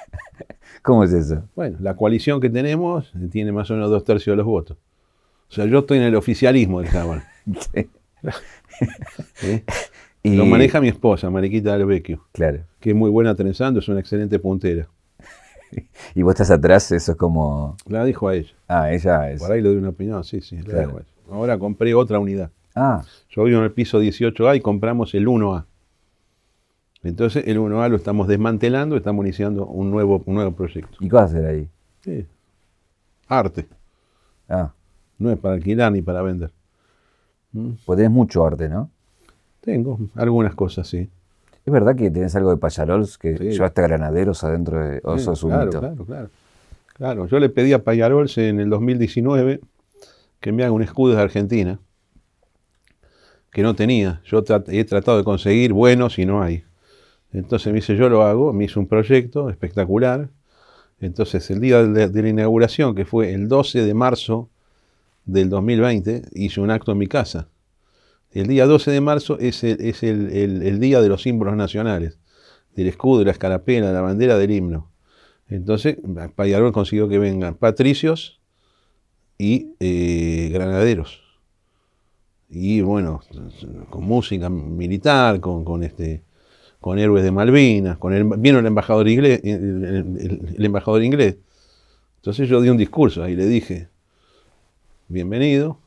¿Cómo 0.83 1.03
es 1.03 1.11
eso? 1.11 1.43
Bueno, 1.55 1.77
la 1.81 1.95
coalición 1.95 2.39
que 2.39 2.49
tenemos 2.49 3.11
tiene 3.31 3.51
más 3.51 3.69
o 3.71 3.73
menos 3.73 3.89
dos 3.89 4.03
tercios 4.03 4.33
de 4.33 4.37
los 4.37 4.45
votos. 4.45 4.77
O 5.49 5.53
sea, 5.53 5.65
yo 5.65 5.79
estoy 5.79 5.97
en 5.97 6.05
el 6.05 6.15
oficialismo 6.15 6.81
del 6.81 6.89
Cámara. 6.91 7.27
Sí. 7.73 7.87
¿eh? 9.43 9.63
Y- 10.23 10.35
Lo 10.35 10.45
maneja 10.45 10.81
mi 10.81 10.87
esposa, 10.87 11.29
Mariquita 11.29 11.77
del 11.77 11.85
Vecchio, 11.85 12.25
Claro. 12.31 12.59
que 12.79 12.89
es 12.91 12.95
muy 12.95 13.09
buena 13.11 13.35
trenzando, 13.35 13.79
es 13.79 13.87
una 13.87 13.99
excelente 13.99 14.39
puntera. 14.39 14.87
Y 16.15 16.21
vos 16.21 16.33
estás 16.33 16.51
atrás, 16.51 16.91
eso 16.91 17.11
es 17.11 17.17
como... 17.17 17.75
La 17.87 18.05
dijo 18.05 18.27
a 18.29 18.35
ella. 18.35 18.51
Ah, 18.67 18.91
ella 18.93 19.29
es... 19.31 19.41
Por 19.41 19.51
ahí 19.51 19.61
le 19.61 19.69
doy 19.69 19.77
una 19.77 19.89
opinión, 19.89 20.23
sí, 20.23 20.39
sí, 20.41 20.57
la 20.57 20.63
Claro. 20.63 20.79
dejo 20.79 20.97
a 20.97 21.01
ella. 21.01 21.09
Ahora 21.31 21.57
compré 21.59 21.93
otra 21.93 22.17
unidad. 22.19 22.49
Ah, 22.75 23.03
Yo 23.29 23.43
vivo 23.43 23.57
en 23.59 23.65
el 23.65 23.71
piso 23.71 24.01
18A 24.01 24.55
y 24.55 24.61
compramos 24.61 25.13
el 25.15 25.27
1A. 25.27 25.65
Entonces 27.03 27.43
el 27.47 27.59
1A 27.59 27.89
lo 27.89 27.97
estamos 27.97 28.27
desmantelando, 28.27 28.95
estamos 28.97 29.25
iniciando 29.25 29.65
un 29.65 29.91
nuevo, 29.91 30.23
un 30.25 30.35
nuevo 30.35 30.51
proyecto. 30.53 30.97
¿y 30.99 31.07
qué 31.09 31.15
vas 31.15 31.23
a 31.33 31.37
hacer 31.37 31.45
ahí? 31.45 31.69
Sí. 32.01 32.25
Arte, 33.27 33.67
Ah, 34.47 34.71
no 35.17 35.31
es 35.31 35.37
para 35.39 35.55
alquilar 35.55 35.91
ni 35.91 36.01
para 36.01 36.21
vender. 36.21 36.51
Pues 37.85 37.97
tenés 37.97 38.11
mucho 38.11 38.45
arte, 38.45 38.69
¿no? 38.69 38.89
Tengo 39.61 39.99
algunas 40.15 40.53
cosas, 40.55 40.87
sí. 40.87 41.09
¿Es 41.65 41.73
verdad 41.73 41.95
que 41.95 42.11
tenés 42.11 42.35
algo 42.35 42.51
de 42.51 42.57
payarols 42.57 43.17
que 43.17 43.37
Sí. 43.37 43.43
llevaste 43.51 43.81
granaderos 43.81 44.43
adentro 44.43 44.79
de... 44.87 45.01
O 45.03 45.15
Sí, 45.15 45.21
eso 45.21 45.33
es 45.33 45.43
un 45.43 45.49
claro, 45.51 45.71
claro, 45.71 46.05
claro. 46.05 46.29
Claro, 46.93 47.25
yo 47.27 47.39
le 47.39 47.49
pedí 47.49 47.73
a 47.73 47.83
Payarols 47.83 48.37
en 48.37 48.59
el 48.61 48.69
2019 48.69 49.59
que 50.39 50.51
me 50.53 50.63
haga 50.63 50.71
un 50.71 50.81
escudo 50.81 51.15
de 51.15 51.21
Argentina, 51.21 51.79
que 53.51 53.63
no 53.63 53.75
tenía. 53.75 54.21
Yo 54.25 54.43
trat- 54.43 54.69
he 54.69 54.83
tratado 54.85 55.17
de 55.17 55.23
conseguir 55.23 55.73
buenos 55.73 56.19
y 56.19 56.25
no 56.25 56.41
hay. 56.41 56.63
Entonces 57.33 57.67
me 57.73 57.79
dice, 57.79 57.95
yo 57.97 58.07
lo 58.09 58.23
hago, 58.23 58.53
me 58.53 58.65
hizo 58.65 58.79
un 58.79 58.87
proyecto 58.87 59.49
espectacular. 59.49 60.29
Entonces 61.01 61.49
el 61.51 61.59
día 61.59 61.83
de, 61.83 62.07
de 62.07 62.21
la 62.21 62.29
inauguración, 62.29 62.95
que 62.95 63.03
fue 63.05 63.33
el 63.33 63.47
12 63.49 63.83
de 63.83 63.93
marzo 63.93 64.49
del 65.25 65.49
2020, 65.49 66.23
hice 66.33 66.61
un 66.61 66.71
acto 66.71 66.91
en 66.91 66.97
mi 66.99 67.07
casa. 67.07 67.49
El 68.31 68.47
día 68.47 68.65
12 68.65 68.91
de 68.91 69.01
marzo 69.01 69.37
es 69.39 69.63
el, 69.63 69.79
es 69.81 70.03
el- 70.03 70.29
el- 70.31 70.79
día 70.79 71.01
de 71.01 71.09
los 71.09 71.21
símbolos 71.23 71.55
nacionales, 71.55 72.17
del 72.75 72.87
escudo, 72.87 73.19
de 73.19 73.25
la 73.25 73.31
escarapela, 73.31 73.91
la 73.91 74.01
bandera, 74.01 74.37
del 74.37 74.51
himno. 74.51 74.91
Entonces, 75.47 75.97
Payarol 76.35 76.73
consiguió 76.73 77.07
que 77.07 77.19
vengan 77.19 77.55
patricios 77.55 78.41
y 79.37 79.69
eh, 79.79 80.49
granaderos. 80.51 81.21
Y 82.49 82.81
bueno, 82.81 83.21
con 83.89 84.03
música 84.03 84.49
militar, 84.49 85.39
con, 85.39 85.63
con 85.65 85.83
este, 85.83 86.23
con 86.79 86.99
héroes 86.99 87.23
de 87.23 87.31
Malvinas, 87.31 87.97
con 87.97 88.13
el, 88.13 88.23
vino 88.37 88.59
el 88.59 88.65
embajador 88.65 89.07
inglés, 89.07 89.41
el- 89.43 90.53
el 90.57 90.65
embajador 90.65 91.03
inglés. 91.03 91.37
Entonces 92.17 92.47
yo 92.49 92.61
di 92.61 92.69
un 92.69 92.77
discurso 92.77 93.23
ahí, 93.23 93.35
le 93.35 93.45
dije, 93.45 93.89
bienvenido, 95.07 95.79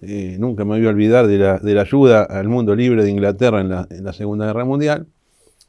eh, 0.00 0.36
nunca 0.38 0.64
me 0.64 0.78
voy 0.78 0.86
a 0.86 0.90
olvidar 0.90 1.26
de 1.26 1.38
la, 1.38 1.58
de 1.58 1.74
la 1.74 1.82
ayuda 1.82 2.24
al 2.24 2.48
mundo 2.48 2.74
libre 2.74 3.04
de 3.04 3.10
Inglaterra 3.10 3.60
en 3.60 3.68
la, 3.68 3.86
en 3.90 4.04
la 4.04 4.12
Segunda 4.12 4.46
Guerra 4.46 4.64
Mundial. 4.64 5.06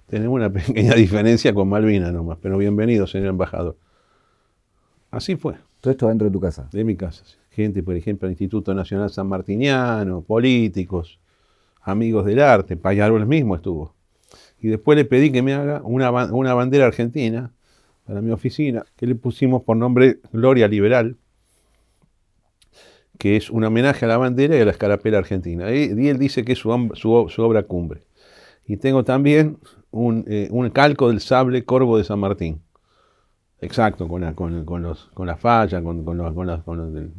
Tenemos 0.08 0.36
una 0.36 0.50
pequeña 0.54 0.96
diferencia 0.96 1.54
con 1.54 1.70
Malvinas 1.70 2.12
nomás, 2.12 2.38
pero 2.42 2.58
bienvenido, 2.58 3.06
señor 3.06 3.30
embajador. 3.30 3.78
Así 5.12 5.36
fue, 5.36 5.56
Todo 5.80 5.92
esto 5.92 6.08
dentro 6.08 6.26
de 6.26 6.32
tu 6.32 6.40
casa. 6.40 6.68
de 6.72 6.84
mi 6.84 6.96
casa. 6.96 7.24
Gente, 7.52 7.84
por 7.84 7.96
ejemplo, 7.96 8.28
del 8.28 8.34
Instituto 8.34 8.74
Nacional 8.74 9.12
San 9.12 9.28
Martiniano, 9.28 10.22
políticos, 10.22 11.20
amigos 11.82 12.26
del 12.26 12.40
arte, 12.40 12.76
Payarol 12.76 13.28
mismo 13.28 13.56
estuvo. 13.56 13.94
Y 14.60 14.70
después 14.70 14.98
le 14.98 15.06
pedí 15.06 15.32
que 15.32 15.44
me 15.44 15.54
haga 15.54 15.82
una 15.84 16.10
bandera 16.54 16.88
argentina 16.88 17.52
para 18.06 18.22
mi 18.22 18.32
oficina, 18.32 18.86
que 18.96 19.06
le 19.06 19.16
pusimos 19.16 19.62
por 19.62 19.78
nombre 19.78 20.18
Gloria 20.32 20.68
Liberal, 20.68 21.16
que 23.18 23.36
es 23.36 23.50
un 23.50 23.64
homenaje 23.64 24.06
a 24.06 24.08
la 24.08 24.18
bandera 24.18 24.58
y 24.58 24.62
a 24.62 24.66
la 24.66 24.72
escarapela 24.72 25.18
argentina. 25.20 25.72
Y, 25.72 26.08
él 26.08 26.18
dice 26.18 26.44
que 26.44 26.54
es 26.54 26.60
su, 26.60 26.70
obra 26.72 27.64
cumbre. 27.64 28.02
Y 28.66 28.78
tengo 28.78 29.04
también 29.04 29.58
un, 29.92 30.26
eh, 30.28 30.48
un 30.52 30.70
calco 30.70 31.10
del 31.10 31.20
sable 31.20 31.64
corvo 31.64 31.98
de 31.98 32.04
San 32.04 32.20
Martín. 32.20 32.62
Exacto, 33.62 34.08
con 34.08 34.22
la, 34.22 34.34
con, 34.34 34.66
con 34.66 34.84
los, 34.84 35.10
con 35.14 35.28
la 35.28 35.38
falla, 35.38 35.82
con, 35.82 36.04
con 36.04 36.18
los, 36.18 36.64
con 36.64 36.78
los 36.78 36.94
del- 36.94 37.12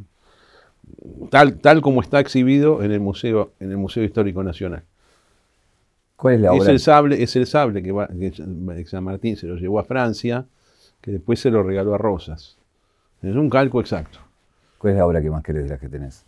tal, 1.31 1.59
tal 1.59 1.81
como 1.81 2.03
está 2.03 2.21
exhibido 2.21 2.83
en 2.83 2.93
el 2.93 3.01
Museo, 3.01 3.53
en 3.61 3.71
el 3.71 3.77
Museo 3.79 4.05
Histórico 4.05 4.43
Nacional. 4.43 4.83
¿Cuál 6.17 6.35
es 6.35 6.41
la 6.43 6.55
Es 6.55 6.63
obra? 6.63 6.73
el 6.73 6.81
sable, 6.81 7.23
es 7.23 7.37
el 7.37 7.47
sable 7.47 7.83
que, 7.83 7.93
va- 7.93 8.09
que 8.09 8.33
San 8.87 9.05
Martín 9.05 9.37
se 9.37 9.47
lo 9.47 9.57
llevó 9.57 9.79
a 9.79 9.85
Francia, 9.85 10.45
que 11.01 11.13
después 11.13 11.41
se 11.41 11.51
lo 11.51 11.63
regaló 11.63 11.95
a 11.95 11.99
Rosas. 11.99 12.57
Es 13.23 13.35
un 13.35 13.49
calco 13.49 13.81
exacto. 13.81 14.19
¿Cuál 14.85 14.93
es 14.93 14.99
la 14.99 15.07
obra 15.07 15.23
que 15.23 15.31
más 15.31 15.43
querés 15.43 15.63
de 15.63 15.71
las 15.71 15.81
que 15.81 15.89
tenés? 15.89 16.27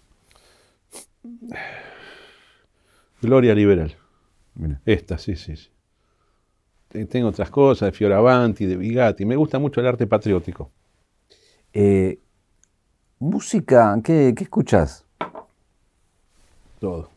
Gloria 3.20 3.54
liberal. 3.54 3.94
Mira. 4.54 4.80
Esta, 4.86 5.18
sí, 5.18 5.36
sí, 5.36 5.54
sí. 5.58 5.68
Te- 6.88 7.04
Tengo 7.04 7.28
otras 7.28 7.50
cosas, 7.50 7.88
de 7.88 7.92
Fioravanti, 7.92 8.64
de 8.64 8.78
Bigatti. 8.78 9.26
Me 9.26 9.36
gusta 9.36 9.58
mucho 9.58 9.82
el 9.82 9.86
arte 9.86 10.06
patriótico. 10.06 10.70
Eh, 11.74 12.18
música, 13.18 13.94
¿qué, 14.02 14.32
qué 14.34 14.44
escuchás? 14.44 15.04
Todo. 16.80 17.10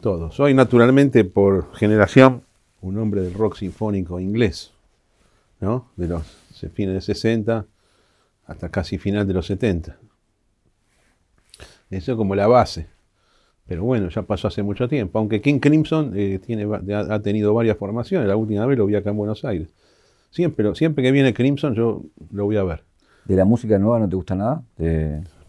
Todo. 0.00 0.32
Soy 0.32 0.52
naturalmente, 0.52 1.22
por 1.26 1.72
generación, 1.76 2.42
un 2.80 2.98
hombre 2.98 3.20
del 3.20 3.34
rock 3.34 3.54
sinfónico 3.54 4.18
inglés. 4.18 4.72
¿No? 5.60 5.92
De 5.94 6.08
los 6.08 6.24
fines 6.74 6.94
de 6.94 7.00
60 7.02 7.66
hasta 8.48 8.68
casi 8.68 8.98
final 8.98 9.28
de 9.28 9.34
los 9.34 9.46
70. 9.46 9.96
Eso 11.90 12.16
como 12.16 12.34
la 12.34 12.46
base. 12.46 12.86
Pero 13.66 13.84
bueno, 13.84 14.08
ya 14.08 14.22
pasó 14.22 14.48
hace 14.48 14.62
mucho 14.62 14.88
tiempo. 14.88 15.18
Aunque 15.18 15.40
King 15.40 15.58
Crimson 15.58 16.12
eh, 16.14 16.38
tiene, 16.44 16.64
ha 16.94 17.14
ha 17.14 17.20
tenido 17.20 17.52
varias 17.52 17.76
formaciones. 17.76 18.26
La 18.28 18.36
última 18.36 18.64
vez 18.66 18.78
lo 18.78 18.86
vi 18.86 18.94
acá 18.94 19.10
en 19.10 19.16
Buenos 19.16 19.44
Aires. 19.44 19.68
Siempre, 20.30 20.74
siempre 20.74 21.02
que 21.04 21.12
viene 21.12 21.32
Crimson 21.34 21.74
yo 21.74 22.02
lo 22.32 22.44
voy 22.44 22.56
a 22.56 22.64
ver. 22.64 22.84
¿De 23.24 23.36
la 23.36 23.44
música 23.44 23.78
nueva 23.78 23.98
no 23.98 24.08
te 24.08 24.16
gusta 24.16 24.34
nada? 24.34 24.62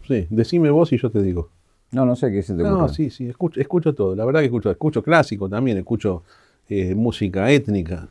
Sí, 0.06 0.26
decime 0.30 0.70
vos 0.70 0.92
y 0.92 0.98
yo 0.98 1.10
te 1.10 1.22
digo. 1.22 1.50
No, 1.92 2.04
no 2.04 2.14
sé 2.14 2.30
qué 2.30 2.42
se 2.42 2.54
te 2.54 2.62
No, 2.62 2.76
ocurre. 2.76 2.92
sí, 2.94 3.10
sí, 3.10 3.28
escucho, 3.28 3.60
escucho 3.60 3.94
todo. 3.94 4.14
La 4.14 4.24
verdad 4.24 4.40
que 4.40 4.46
escucho, 4.46 4.70
escucho 4.70 5.02
clásico 5.02 5.48
también, 5.48 5.78
escucho 5.78 6.22
eh, 6.68 6.94
música 6.94 7.50
étnica, 7.50 8.08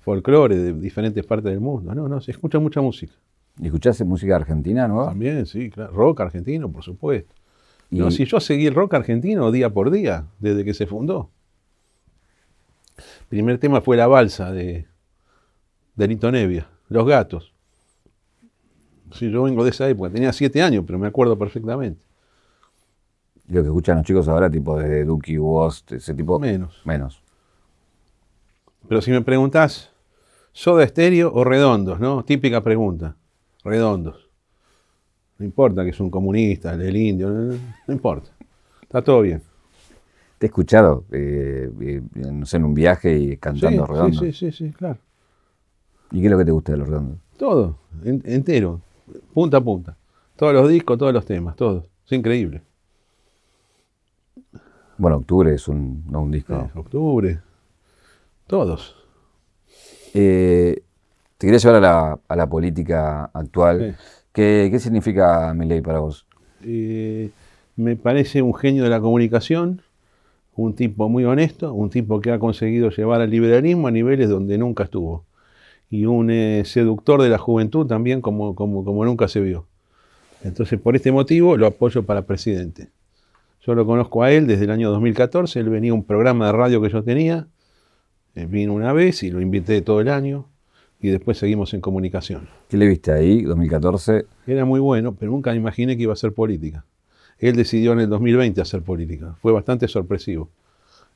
folclore 0.00 0.56
de 0.56 0.72
diferentes 0.72 1.24
partes 1.24 1.50
del 1.50 1.60
mundo. 1.60 1.94
No, 1.94 2.08
no, 2.08 2.20
se 2.20 2.30
escucha 2.32 2.58
mucha 2.58 2.80
música. 2.80 3.12
¿Y 3.60 3.66
escuchás 3.66 4.00
música 4.04 4.36
argentina 4.36 4.88
nueva? 4.88 5.10
También, 5.10 5.46
sí, 5.46 5.70
claro. 5.70 5.92
Rock 5.92 6.20
argentino, 6.22 6.70
por 6.70 6.82
supuesto. 6.82 7.34
No, 7.98 8.10
si 8.10 8.24
yo 8.24 8.40
seguí 8.40 8.66
el 8.66 8.74
rock 8.74 8.94
argentino 8.94 9.50
día 9.52 9.70
por 9.70 9.90
día, 9.90 10.26
desde 10.38 10.64
que 10.64 10.74
se 10.74 10.86
fundó. 10.86 11.30
Primer 13.28 13.58
tema 13.58 13.80
fue 13.80 13.96
La 13.96 14.06
Balsa 14.06 14.52
de, 14.52 14.86
de 15.94 16.08
Lito 16.08 16.30
Nevia, 16.30 16.68
Los 16.88 17.06
Gatos. 17.06 17.52
Sí, 19.12 19.30
yo 19.30 19.44
vengo 19.44 19.64
de 19.64 19.70
esa 19.70 19.88
época, 19.88 20.10
tenía 20.10 20.32
siete 20.32 20.62
años, 20.62 20.84
pero 20.86 20.98
me 20.98 21.06
acuerdo 21.06 21.38
perfectamente. 21.38 22.04
Lo 23.48 23.62
que 23.62 23.68
escuchan 23.68 23.98
los 23.98 24.06
chicos 24.06 24.26
ahora, 24.28 24.50
tipo 24.50 24.78
de 24.78 25.04
Duki, 25.04 25.38
Woz, 25.38 25.84
ese 25.90 26.14
tipo. 26.14 26.38
Menos. 26.38 26.80
Menos. 26.84 27.22
Pero 28.88 29.02
si 29.02 29.10
me 29.10 29.20
preguntás, 29.20 29.90
¿soda 30.52 30.82
estéreo 30.82 31.32
o 31.32 31.44
redondos? 31.44 32.00
¿no? 32.00 32.24
Típica 32.24 32.62
pregunta. 32.62 33.16
Redondos. 33.62 34.23
No 35.38 35.44
importa 35.44 35.82
que 35.84 35.90
es 35.90 36.00
un 36.00 36.10
comunista, 36.10 36.74
el 36.74 36.96
indio, 36.96 37.28
no, 37.30 37.54
no 37.86 37.94
importa. 37.94 38.30
Está 38.82 39.02
todo 39.02 39.20
bien. 39.22 39.42
Te 40.38 40.46
he 40.46 40.48
escuchado, 40.48 41.04
eh, 41.10 41.70
eh, 41.80 42.02
no 42.14 42.46
sé, 42.46 42.56
en 42.58 42.64
un 42.64 42.74
viaje 42.74 43.16
y 43.18 43.36
cantando 43.36 43.86
sí, 43.86 43.92
redondo. 43.92 44.20
sí, 44.20 44.32
sí, 44.32 44.52
sí, 44.52 44.70
claro. 44.72 44.98
¿Y 46.12 46.20
qué 46.20 46.26
es 46.26 46.30
lo 46.30 46.38
que 46.38 46.44
te 46.44 46.50
gusta 46.52 46.72
de 46.72 46.78
los 46.78 46.88
redondos? 46.88 47.18
Todo, 47.36 47.78
en- 48.04 48.22
entero, 48.24 48.80
punta 49.32 49.56
a 49.56 49.60
punta. 49.60 49.96
Todos 50.36 50.52
los 50.54 50.68
discos, 50.68 50.98
todos 50.98 51.12
los 51.12 51.24
temas, 51.24 51.56
todos. 51.56 51.88
Es 52.06 52.12
increíble. 52.12 52.62
Bueno, 54.96 55.16
Octubre 55.16 55.52
es 55.54 55.66
un, 55.66 56.04
no 56.08 56.22
un 56.22 56.30
disco. 56.30 56.70
Octubre, 56.74 57.40
todos. 58.46 58.96
Eh, 60.14 60.82
te 61.36 61.46
quería 61.46 61.58
llevar 61.58 61.76
a 61.76 61.80
la, 61.80 62.20
a 62.28 62.36
la 62.36 62.46
política 62.48 63.24
actual. 63.32 63.96
Sí. 63.98 64.23
¿Qué, 64.34 64.76
significa 64.80 65.54
Milei 65.54 65.80
para 65.80 66.00
vos? 66.00 66.26
Eh, 66.64 67.30
me 67.76 67.94
parece 67.94 68.42
un 68.42 68.52
genio 68.52 68.82
de 68.82 68.90
la 68.90 69.00
comunicación, 69.00 69.80
un 70.56 70.74
tipo 70.74 71.08
muy 71.08 71.24
honesto, 71.24 71.72
un 71.72 71.88
tipo 71.88 72.20
que 72.20 72.32
ha 72.32 72.40
conseguido 72.40 72.90
llevar 72.90 73.20
al 73.20 73.30
liberalismo 73.30 73.86
a 73.86 73.92
niveles 73.92 74.28
donde 74.28 74.58
nunca 74.58 74.84
estuvo. 74.84 75.24
Y 75.88 76.06
un 76.06 76.32
eh, 76.32 76.64
seductor 76.64 77.22
de 77.22 77.28
la 77.28 77.38
juventud 77.38 77.86
también 77.86 78.20
como, 78.20 78.56
como, 78.56 78.84
como 78.84 79.04
nunca 79.04 79.28
se 79.28 79.38
vio. 79.38 79.68
Entonces, 80.42 80.80
por 80.80 80.96
este 80.96 81.12
motivo, 81.12 81.56
lo 81.56 81.68
apoyo 81.68 82.02
para 82.02 82.22
presidente. 82.22 82.90
Yo 83.64 83.76
lo 83.76 83.86
conozco 83.86 84.24
a 84.24 84.32
él 84.32 84.48
desde 84.48 84.64
el 84.64 84.72
año 84.72 84.90
2014, 84.90 85.60
él 85.60 85.68
venía 85.68 85.92
a 85.92 85.94
un 85.94 86.04
programa 86.04 86.46
de 86.46 86.52
radio 86.52 86.82
que 86.82 86.90
yo 86.90 87.04
tenía, 87.04 87.46
eh, 88.34 88.46
vino 88.46 88.74
una 88.74 88.92
vez 88.92 89.22
y 89.22 89.30
lo 89.30 89.40
invité 89.40 89.80
todo 89.80 90.00
el 90.00 90.08
año, 90.08 90.48
y 91.04 91.10
después 91.10 91.36
seguimos 91.36 91.74
en 91.74 91.82
comunicación. 91.82 92.48
¿Qué 92.66 92.78
le 92.78 92.86
viste 92.86 93.12
ahí, 93.12 93.42
2014? 93.42 94.24
Era 94.46 94.64
muy 94.64 94.80
bueno, 94.80 95.14
pero 95.14 95.32
nunca 95.32 95.54
imaginé 95.54 95.98
que 95.98 96.04
iba 96.04 96.12
a 96.12 96.14
hacer 96.14 96.32
política. 96.32 96.86
Él 97.38 97.56
decidió 97.56 97.92
en 97.92 98.00
el 98.00 98.08
2020 98.08 98.58
hacer 98.62 98.80
política. 98.80 99.34
Fue 99.42 99.52
bastante 99.52 99.86
sorpresivo. 99.86 100.48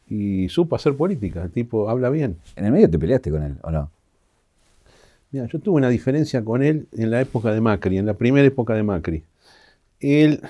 Y 0.07 0.51
supo 0.51 0.77
hacer 0.77 0.95
política. 0.95 1.43
El 1.43 1.53
tipo 1.53 1.89
habla 1.89 2.11
bien. 2.11 2.37
¿En 2.55 2.67
el 2.67 2.73
medio 2.73 2.91
te 2.91 2.99
peleaste 2.99 3.31
con 3.31 3.43
él 3.43 3.57
o 3.63 3.71
no? 3.71 3.91
Mira, 5.31 5.47
yo 5.47 5.59
tuve 5.59 5.77
una 5.77 5.89
diferencia 5.89 6.45
con 6.45 6.63
él 6.63 6.87
en 6.93 7.11
la 7.11 7.23
época 7.23 7.51
de 7.51 7.63
Macri, 7.63 7.97
en 7.97 8.05
la 8.05 8.13
primera 8.13 8.47
época 8.47 8.75
de 8.75 8.83
Macri. 8.83 9.25
Él 10.01 10.43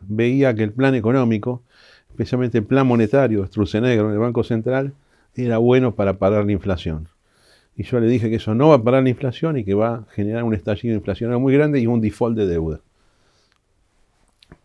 veía 0.00 0.56
que 0.56 0.64
el 0.64 0.72
plan 0.72 0.96
económico, 0.96 1.62
especialmente 2.10 2.58
el 2.58 2.64
plan 2.64 2.88
monetario 2.88 3.42
de 3.42 3.46
Sturzenegger 3.46 4.06
en 4.06 4.10
el 4.10 4.18
Banco 4.18 4.42
Central, 4.42 4.92
era 5.36 5.58
bueno 5.58 5.94
para 5.94 6.14
parar 6.18 6.46
la 6.46 6.50
inflación. 6.50 7.11
Y 7.76 7.84
yo 7.84 8.00
le 8.00 8.06
dije 8.06 8.28
que 8.28 8.36
eso 8.36 8.54
no 8.54 8.68
va 8.68 8.76
a 8.76 8.82
parar 8.82 9.02
la 9.02 9.08
inflación 9.08 9.56
y 9.58 9.64
que 9.64 9.74
va 9.74 9.94
a 9.94 10.04
generar 10.12 10.44
un 10.44 10.54
estallido 10.54 10.94
inflacionario 10.94 11.40
muy 11.40 11.54
grande 11.54 11.80
y 11.80 11.86
un 11.86 12.00
default 12.00 12.36
de 12.36 12.46
deuda. 12.46 12.80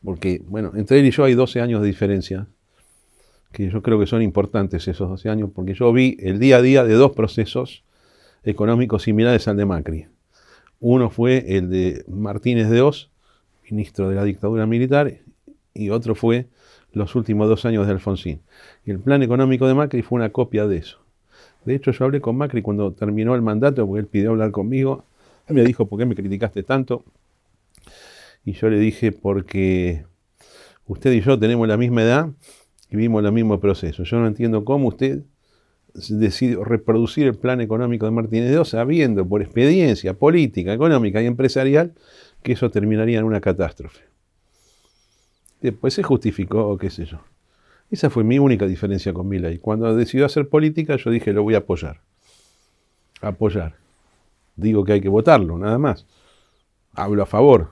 Porque, 0.04 0.42
bueno, 0.48 0.72
entre 0.76 1.00
él 1.00 1.06
y 1.06 1.12
yo 1.12 1.24
hay 1.24 1.34
12 1.34 1.62
años 1.62 1.82
de 1.82 1.88
diferencia, 1.88 2.48
que 3.52 3.70
yo 3.70 3.82
creo 3.82 4.00
que 4.00 4.08
son 4.08 4.22
importantes 4.22 4.88
esos 4.88 5.10
12 5.10 5.30
años, 5.30 5.50
porque 5.54 5.74
yo 5.74 5.92
vi 5.94 6.18
el 6.20 6.40
día 6.40 6.58
a 6.58 6.62
día 6.62 6.84
de 6.84 6.94
dos 6.94 7.14
procesos 7.14 7.84
económicos 8.44 9.04
similares 9.04 9.48
al 9.48 9.58
de 9.58 9.66
Macri. 9.66 10.08
Uno 10.80 11.10
fue 11.10 11.58
el 11.58 11.70
de 11.70 12.06
Martínez 12.08 12.70
de 12.70 12.82
Oz, 12.82 13.10
ministro 13.70 14.10
de 14.10 14.16
la 14.16 14.24
dictadura 14.24 14.66
militar, 14.66 15.22
y 15.74 15.90
otro 15.90 16.14
fue 16.14 16.48
los 16.94 17.16
últimos 17.16 17.48
dos 17.48 17.66
años 17.66 17.86
de 17.88 17.94
Alfonsín. 17.94 18.42
Y 18.86 18.92
el 18.92 19.00
plan 19.00 19.24
económico 19.24 19.68
de 19.68 19.74
Macri 19.74 20.02
fue 20.02 20.18
una 20.18 20.30
copia 20.30 20.68
de 20.68 20.78
eso. 20.78 21.00
De 21.68 21.76
hecho, 21.76 21.92
yo 21.92 22.06
hablé 22.06 22.22
con 22.22 22.38
Macri 22.38 22.62
cuando 22.62 22.94
terminó 22.94 23.36
el 23.36 23.42
mandato, 23.42 23.86
porque 23.86 24.00
él 24.00 24.08
pidió 24.08 24.30
hablar 24.30 24.52
conmigo. 24.52 25.04
Él 25.48 25.56
me 25.56 25.66
dijo, 25.66 25.86
¿por 25.86 26.00
qué 26.00 26.06
me 26.06 26.16
criticaste 26.16 26.64
tanto? 26.64 27.04
Y 28.46 28.54
yo 28.54 28.70
le 28.70 28.80
dije, 28.80 29.12
porque 29.12 30.06
usted 30.86 31.12
y 31.12 31.20
yo 31.20 31.38
tenemos 31.38 31.68
la 31.68 31.76
misma 31.76 32.04
edad 32.04 32.30
y 32.90 32.96
vimos 32.96 33.22
el 33.22 33.34
mismo 33.34 33.60
proceso. 33.60 34.04
Yo 34.04 34.18
no 34.18 34.28
entiendo 34.28 34.64
cómo 34.64 34.88
usted 34.88 35.24
decidió 35.94 36.64
reproducir 36.64 37.28
el 37.28 37.36
plan 37.36 37.60
económico 37.60 38.06
de 38.06 38.12
Martínez 38.14 38.56
Oz 38.56 38.70
sabiendo 38.70 39.28
por 39.28 39.42
experiencia 39.42 40.14
política, 40.14 40.72
económica 40.74 41.22
y 41.22 41.26
empresarial 41.26 41.92
que 42.44 42.54
eso 42.54 42.72
terminaría 42.72 43.20
en 43.20 43.26
una 43.26 43.42
catástrofe. 43.42 44.06
Después 45.60 45.94
se 45.94 46.04
justificó, 46.04 46.78
qué 46.78 46.90
sé 46.90 47.04
yo. 47.04 47.20
Esa 47.90 48.10
fue 48.10 48.24
mi 48.24 48.38
única 48.38 48.66
diferencia 48.66 49.14
con 49.14 49.28
Milei. 49.28 49.60
Cuando 49.60 49.94
decidió 49.96 50.26
hacer 50.26 50.50
política, 50.50 50.98
yo 50.98 51.10
dije, 51.10 51.32
lo 51.32 51.44
voy 51.44 51.56
a 51.56 51.60
apoyar. 51.60 52.02
Apoyar. 53.22 53.76
Digo 54.56 54.84
que 54.84 54.94
hay 54.94 55.02
que 55.02 55.10
votarlo, 55.10 55.58
nada 55.58 55.78
más. 55.78 56.06
Hablo 56.94 57.24
a 57.24 57.26
favor. 57.26 57.72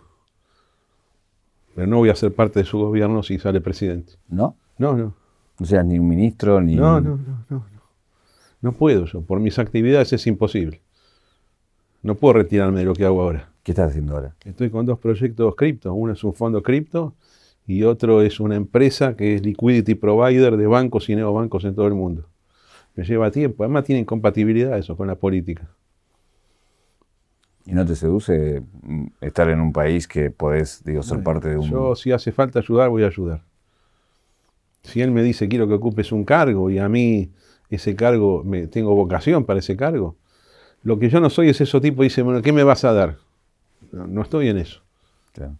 Pero 1.76 1.88
no 1.88 1.98
voy 1.98 2.10
a 2.10 2.16
ser 2.16 2.34
parte 2.34 2.60
de 2.60 2.66
su 2.66 2.80
gobierno 2.80 3.24
si 3.24 3.38
sale 3.40 3.60
presidente. 3.60 4.14
¿No? 4.30 4.56
No, 4.78 4.96
no. 4.96 5.14
No 5.60 5.66
seas 5.66 5.86
ni 5.86 6.00
un 6.00 6.08
ministro 6.08 6.62
ni. 6.62 6.76
No, 6.76 7.02
no, 7.02 7.18
no, 7.18 7.46
no, 7.50 7.58
no. 7.58 7.82
No 8.62 8.72
puedo 8.72 9.06
yo. 9.06 9.22
Por 9.22 9.40
mis 9.40 9.60
actividades 9.60 10.14
es 10.14 10.26
imposible. 10.28 10.82
No 12.02 12.16
puedo 12.16 12.34
retirarme 12.34 12.80
de 12.80 12.86
lo 12.86 12.94
que 12.94 13.06
hago 13.06 13.22
ahora. 13.22 13.50
¿Qué 13.64 13.72
estás 13.72 13.90
haciendo 13.90 14.14
ahora? 14.14 14.36
Estoy 14.46 14.70
con 14.70 14.86
dos 14.86 15.00
proyectos 15.00 15.56
cripto. 15.56 15.94
Uno 15.94 16.14
es 16.14 16.24
un 16.24 16.34
fondo 16.34 16.64
cripto 16.64 17.16
y 17.68 17.84
otro 17.84 18.22
es 18.22 18.40
una 18.40 18.56
empresa 18.56 19.16
que 19.16 19.36
es 19.36 19.42
liquidity 19.42 19.96
provider 19.96 20.58
de 20.58 20.68
bancos 20.68 21.10
y 21.10 21.16
neobancos 21.16 21.66
en 21.66 21.76
todo 21.76 21.88
el 21.88 21.96
mundo. 21.96 22.28
Me 22.96 23.04
lleva 23.04 23.32
tiempo. 23.32 23.64
Además 23.64 23.84
tiene 23.84 24.02
incompatibilidad 24.02 24.78
eso 24.78 24.96
con 24.96 25.08
la 25.08 25.16
política. 25.16 25.70
¿Y 27.66 27.74
no 27.74 27.84
te 27.86 27.96
seduce 27.96 28.62
mm, 28.84 29.06
estar 29.22 29.50
en 29.50 29.60
un 29.60 29.74
país 29.74 30.08
que 30.08 30.30
podés, 30.30 30.84
digo, 30.84 31.02
ser 31.02 31.24
parte 31.24 31.50
de 31.50 31.58
un. 31.58 31.70
Yo 31.70 31.96
si 31.96 32.12
hace 32.12 32.32
falta 32.32 32.60
ayudar, 32.60 32.90
voy 32.90 33.04
a 33.04 33.08
ayudar. 33.08 33.42
Si 34.84 35.02
él 35.02 35.10
me 35.10 35.24
dice 35.24 35.50
quiero 35.50 35.68
que 35.68 35.74
ocupes 35.74 36.12
un 36.12 36.24
cargo 36.24 36.70
y 36.70 36.78
a 36.78 36.88
mí 36.88 37.32
ese 37.72 37.96
cargo, 37.96 38.44
me, 38.44 38.68
tengo 38.68 38.94
vocación 38.94 39.46
para 39.46 39.60
ese 39.60 39.76
cargo, 39.76 40.16
lo 40.84 41.00
que 41.00 41.10
yo 41.10 41.20
no 41.20 41.32
soy 41.32 41.50
es 41.50 41.60
ese 41.60 41.82
tipo 41.82 42.04
dice, 42.04 42.22
bueno, 42.22 42.44
¿qué 42.44 42.54
me 42.54 42.64
vas 42.64 42.84
a 42.86 42.94
dar? 42.94 43.18
No, 43.92 44.06
no 44.06 44.22
estoy 44.22 44.50
en 44.50 44.60
eso. 44.60 44.82
Claro. 45.34 45.56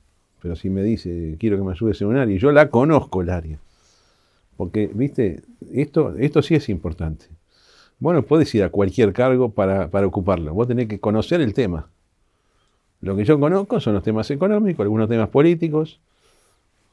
Pero 0.46 0.56
si 0.56 0.70
me 0.70 0.84
dice, 0.84 1.38
quiero 1.40 1.58
que 1.58 1.64
me 1.64 1.72
ayudes 1.72 2.00
en 2.02 2.08
un 2.10 2.18
área, 2.18 2.36
y 2.36 2.38
yo 2.38 2.52
la 2.52 2.70
conozco 2.70 3.24
el 3.24 3.32
área. 3.32 3.58
Porque, 4.58 4.92
viste, 4.94 5.42
esto, 5.74 6.16
esto 6.20 6.44
sí 6.44 6.54
es 6.54 6.70
importante. 6.70 7.26
Bueno, 7.98 8.22
puedes 8.22 8.54
ir 8.54 8.62
a 8.62 8.70
cualquier 8.70 9.12
cargo 9.12 9.50
para, 9.50 9.90
para 9.90 10.06
ocuparlo. 10.06 10.54
Vos 10.54 10.68
tenés 10.68 10.88
que 10.88 11.00
conocer 11.00 11.42
el 11.42 11.56
tema. 11.56 11.90
Lo 13.02 13.16
que 13.16 13.26
yo 13.26 13.40
conozco 13.40 13.80
son 13.80 13.96
los 13.96 14.04
temas 14.04 14.30
económicos, 14.30 14.84
algunos 14.84 15.10
temas 15.10 15.30
políticos, 15.30 16.00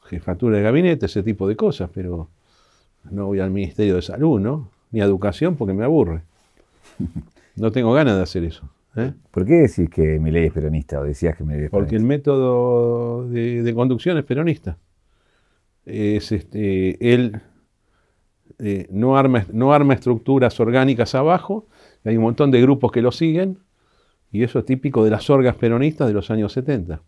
jefatura 0.05 0.57
de 0.57 0.63
gabinete, 0.63 1.05
ese 1.05 1.21
tipo 1.21 1.47
de 1.47 1.55
cosas, 1.55 1.91
pero 1.93 2.29
no 3.11 3.27
voy 3.27 3.39
al 3.39 3.51
Ministerio 3.51 3.97
de 3.97 4.01
Salud, 4.01 4.39
¿no? 4.39 4.71
Ni 4.89 4.99
a 4.99 5.03
Educación 5.03 5.57
porque 5.57 5.75
me 5.75 5.85
aburre. 5.85 6.23
No 7.55 7.71
tengo 7.71 7.93
ganas 7.93 8.15
de 8.15 8.23
hacer 8.23 8.43
eso. 8.45 8.67
¿Eh? 8.95 9.13
¿Por 9.31 9.45
qué 9.45 9.53
decís 9.53 9.89
que 9.89 10.19
mi 10.19 10.31
ley 10.31 10.45
es 10.45 10.53
peronista 10.53 10.99
o 10.99 11.03
decías 11.03 11.35
que 11.35 11.43
mi 11.43 11.53
ley 11.53 11.65
es 11.65 11.69
Porque 11.69 11.95
el 11.95 12.03
método 12.03 13.27
de, 13.27 13.63
de 13.63 13.73
conducción 13.73 14.17
es 14.17 14.23
peronista. 14.23 14.77
Es 15.85 16.31
este, 16.31 17.13
él 17.13 17.41
eh, 18.59 18.87
no, 18.91 19.17
arma, 19.17 19.45
no 19.51 19.73
arma 19.73 19.93
estructuras 19.93 20.59
orgánicas 20.59 21.15
abajo, 21.15 21.67
hay 22.05 22.17
un 22.17 22.23
montón 22.23 22.51
de 22.51 22.61
grupos 22.61 22.91
que 22.91 23.01
lo 23.01 23.11
siguen, 23.11 23.57
y 24.31 24.43
eso 24.43 24.59
es 24.59 24.65
típico 24.65 25.03
de 25.03 25.11
las 25.11 25.29
orgas 25.29 25.55
peronistas 25.55 26.07
de 26.07 26.13
los 26.13 26.31
años 26.31 26.53
70. 26.53 27.01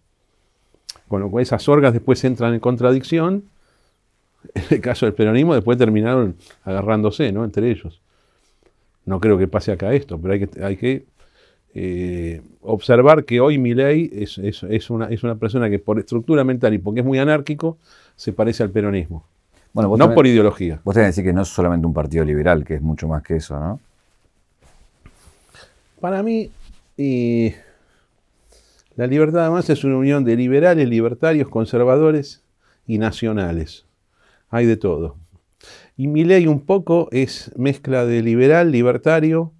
Con 1.08 1.22
lo 1.22 1.30
cual 1.30 1.44
esas 1.44 1.68
orgas 1.70 1.94
después 1.94 2.24
entran 2.24 2.54
en 2.54 2.60
contradicción. 2.60 3.46
En 4.54 4.64
el 4.70 4.80
caso 4.80 5.08
del 5.08 5.16
peronismo, 5.16 5.56
después 5.56 5.76
terminaron 5.76 6.36
agarrándose 6.64 7.32
¿no? 7.32 7.44
entre 7.44 7.72
ellos. 7.72 8.00
No 9.04 9.20
creo 9.20 9.40
que 9.40 9.48
pase 9.48 9.72
acá 9.72 9.92
esto, 9.92 10.20
pero 10.22 10.36
hay 10.36 10.46
que, 10.46 10.64
hay 10.64 10.78
que 10.78 11.06
eh, 11.78 12.42
observar 12.62 13.26
que 13.26 13.42
hoy 13.42 13.58
Milei 13.58 14.10
es, 14.14 14.38
es, 14.38 14.64
es, 14.64 14.90
una, 14.90 15.08
es 15.08 15.24
una 15.24 15.36
persona 15.36 15.70
que 15.70 15.78
por 15.78 16.00
estructura 16.00 16.46
mental 16.46 16.74
y 16.74 16.78
porque 16.78 17.02
es 17.02 17.06
muy 17.06 17.20
anárquico, 17.20 17.78
se 18.16 18.32
parece 18.32 18.64
al 18.64 18.70
peronismo. 18.70 19.26
Bueno, 19.74 19.98
No 19.98 20.14
por 20.14 20.26
ideología. 20.26 20.80
Vos 20.86 20.94
tenés 20.94 21.08
que 21.08 21.10
decir 21.10 21.24
que 21.26 21.34
no 21.34 21.42
es 21.42 21.50
solamente 21.50 21.86
un 21.86 21.94
partido 21.94 22.24
liberal, 22.24 22.64
que 22.64 22.76
es 22.76 22.82
mucho 22.82 23.10
más 23.10 23.22
que 23.24 23.36
eso, 23.36 23.60
¿no? 23.60 23.82
Para 26.00 26.24
mí, 26.24 26.50
eh, 26.98 27.58
la 28.96 29.06
libertad 29.06 29.42
además 29.42 29.70
es 29.70 29.84
una 29.84 29.98
unión 29.98 30.24
de 30.24 30.38
liberales, 30.38 30.88
libertarios, 30.88 31.50
conservadores 31.50 32.42
y 32.88 33.00
nacionales. 33.00 33.86
Hay 34.50 34.66
de 34.66 34.78
todo. 34.78 35.18
Y 35.98 36.08
mi 36.08 36.24
ley 36.24 36.48
un 36.48 36.62
poco 36.62 37.10
es 37.12 37.52
mezcla 37.58 38.06
de 38.06 38.22
liberal, 38.22 38.72
libertario 38.72 39.52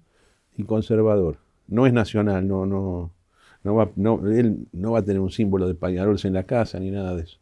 y 0.56 0.62
conservador. 0.64 1.36
No 1.68 1.86
es 1.86 1.92
nacional, 1.92 2.46
no, 2.46 2.66
no, 2.66 3.12
no 3.64 3.74
va, 3.74 3.90
no, 3.96 4.26
él 4.28 4.68
no 4.72 4.92
va 4.92 5.00
a 5.00 5.02
tener 5.02 5.20
un 5.20 5.30
símbolo 5.30 5.66
de 5.66 5.74
Peñarol 5.74 6.18
en 6.22 6.32
la 6.32 6.44
casa 6.44 6.78
ni 6.78 6.90
nada 6.90 7.14
de 7.14 7.22
eso. 7.22 7.38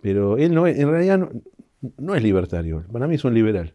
Pero 0.00 0.36
él 0.36 0.54
no 0.54 0.66
es, 0.66 0.78
en 0.78 0.90
realidad 0.90 1.18
no, 1.18 1.30
no 1.98 2.14
es 2.14 2.22
libertario. 2.22 2.84
Para 2.92 3.06
mí 3.06 3.14
es 3.14 3.24
un 3.24 3.34
liberal. 3.34 3.74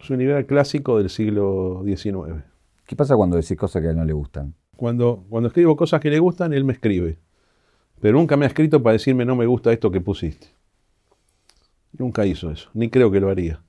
Es 0.00 0.10
un 0.10 0.18
liberal 0.18 0.46
clásico 0.46 0.98
del 0.98 1.10
siglo 1.10 1.82
XIX. 1.84 2.44
¿Qué 2.86 2.96
pasa 2.96 3.16
cuando 3.16 3.36
decís 3.36 3.56
cosas 3.56 3.80
que 3.80 3.88
a 3.88 3.90
él 3.92 3.96
no 3.96 4.04
le 4.04 4.12
gustan? 4.12 4.54
Cuando, 4.76 5.24
cuando 5.28 5.48
escribo 5.48 5.76
cosas 5.76 6.00
que 6.00 6.10
le 6.10 6.18
gustan, 6.18 6.52
él 6.52 6.64
me 6.64 6.72
escribe. 6.72 7.18
Pero 8.00 8.18
nunca 8.18 8.36
me 8.36 8.44
ha 8.44 8.48
escrito 8.48 8.82
para 8.82 8.94
decirme 8.94 9.24
no 9.24 9.36
me 9.36 9.46
gusta 9.46 9.72
esto 9.72 9.90
que 9.90 10.00
pusiste. 10.00 10.48
Nunca 11.96 12.26
hizo 12.26 12.50
eso, 12.50 12.68
ni 12.74 12.90
creo 12.90 13.10
que 13.10 13.20
lo 13.20 13.30
haría. 13.30 13.62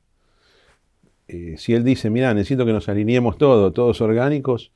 Eh, 1.28 1.56
si 1.58 1.74
él 1.74 1.84
dice, 1.84 2.10
mira, 2.10 2.34
necesito 2.34 2.66
que 2.66 2.74
nos 2.74 2.88
alineemos 2.88 3.38
todos, 3.38 3.74
todos 3.74 4.00
orgánicos, 4.02 4.72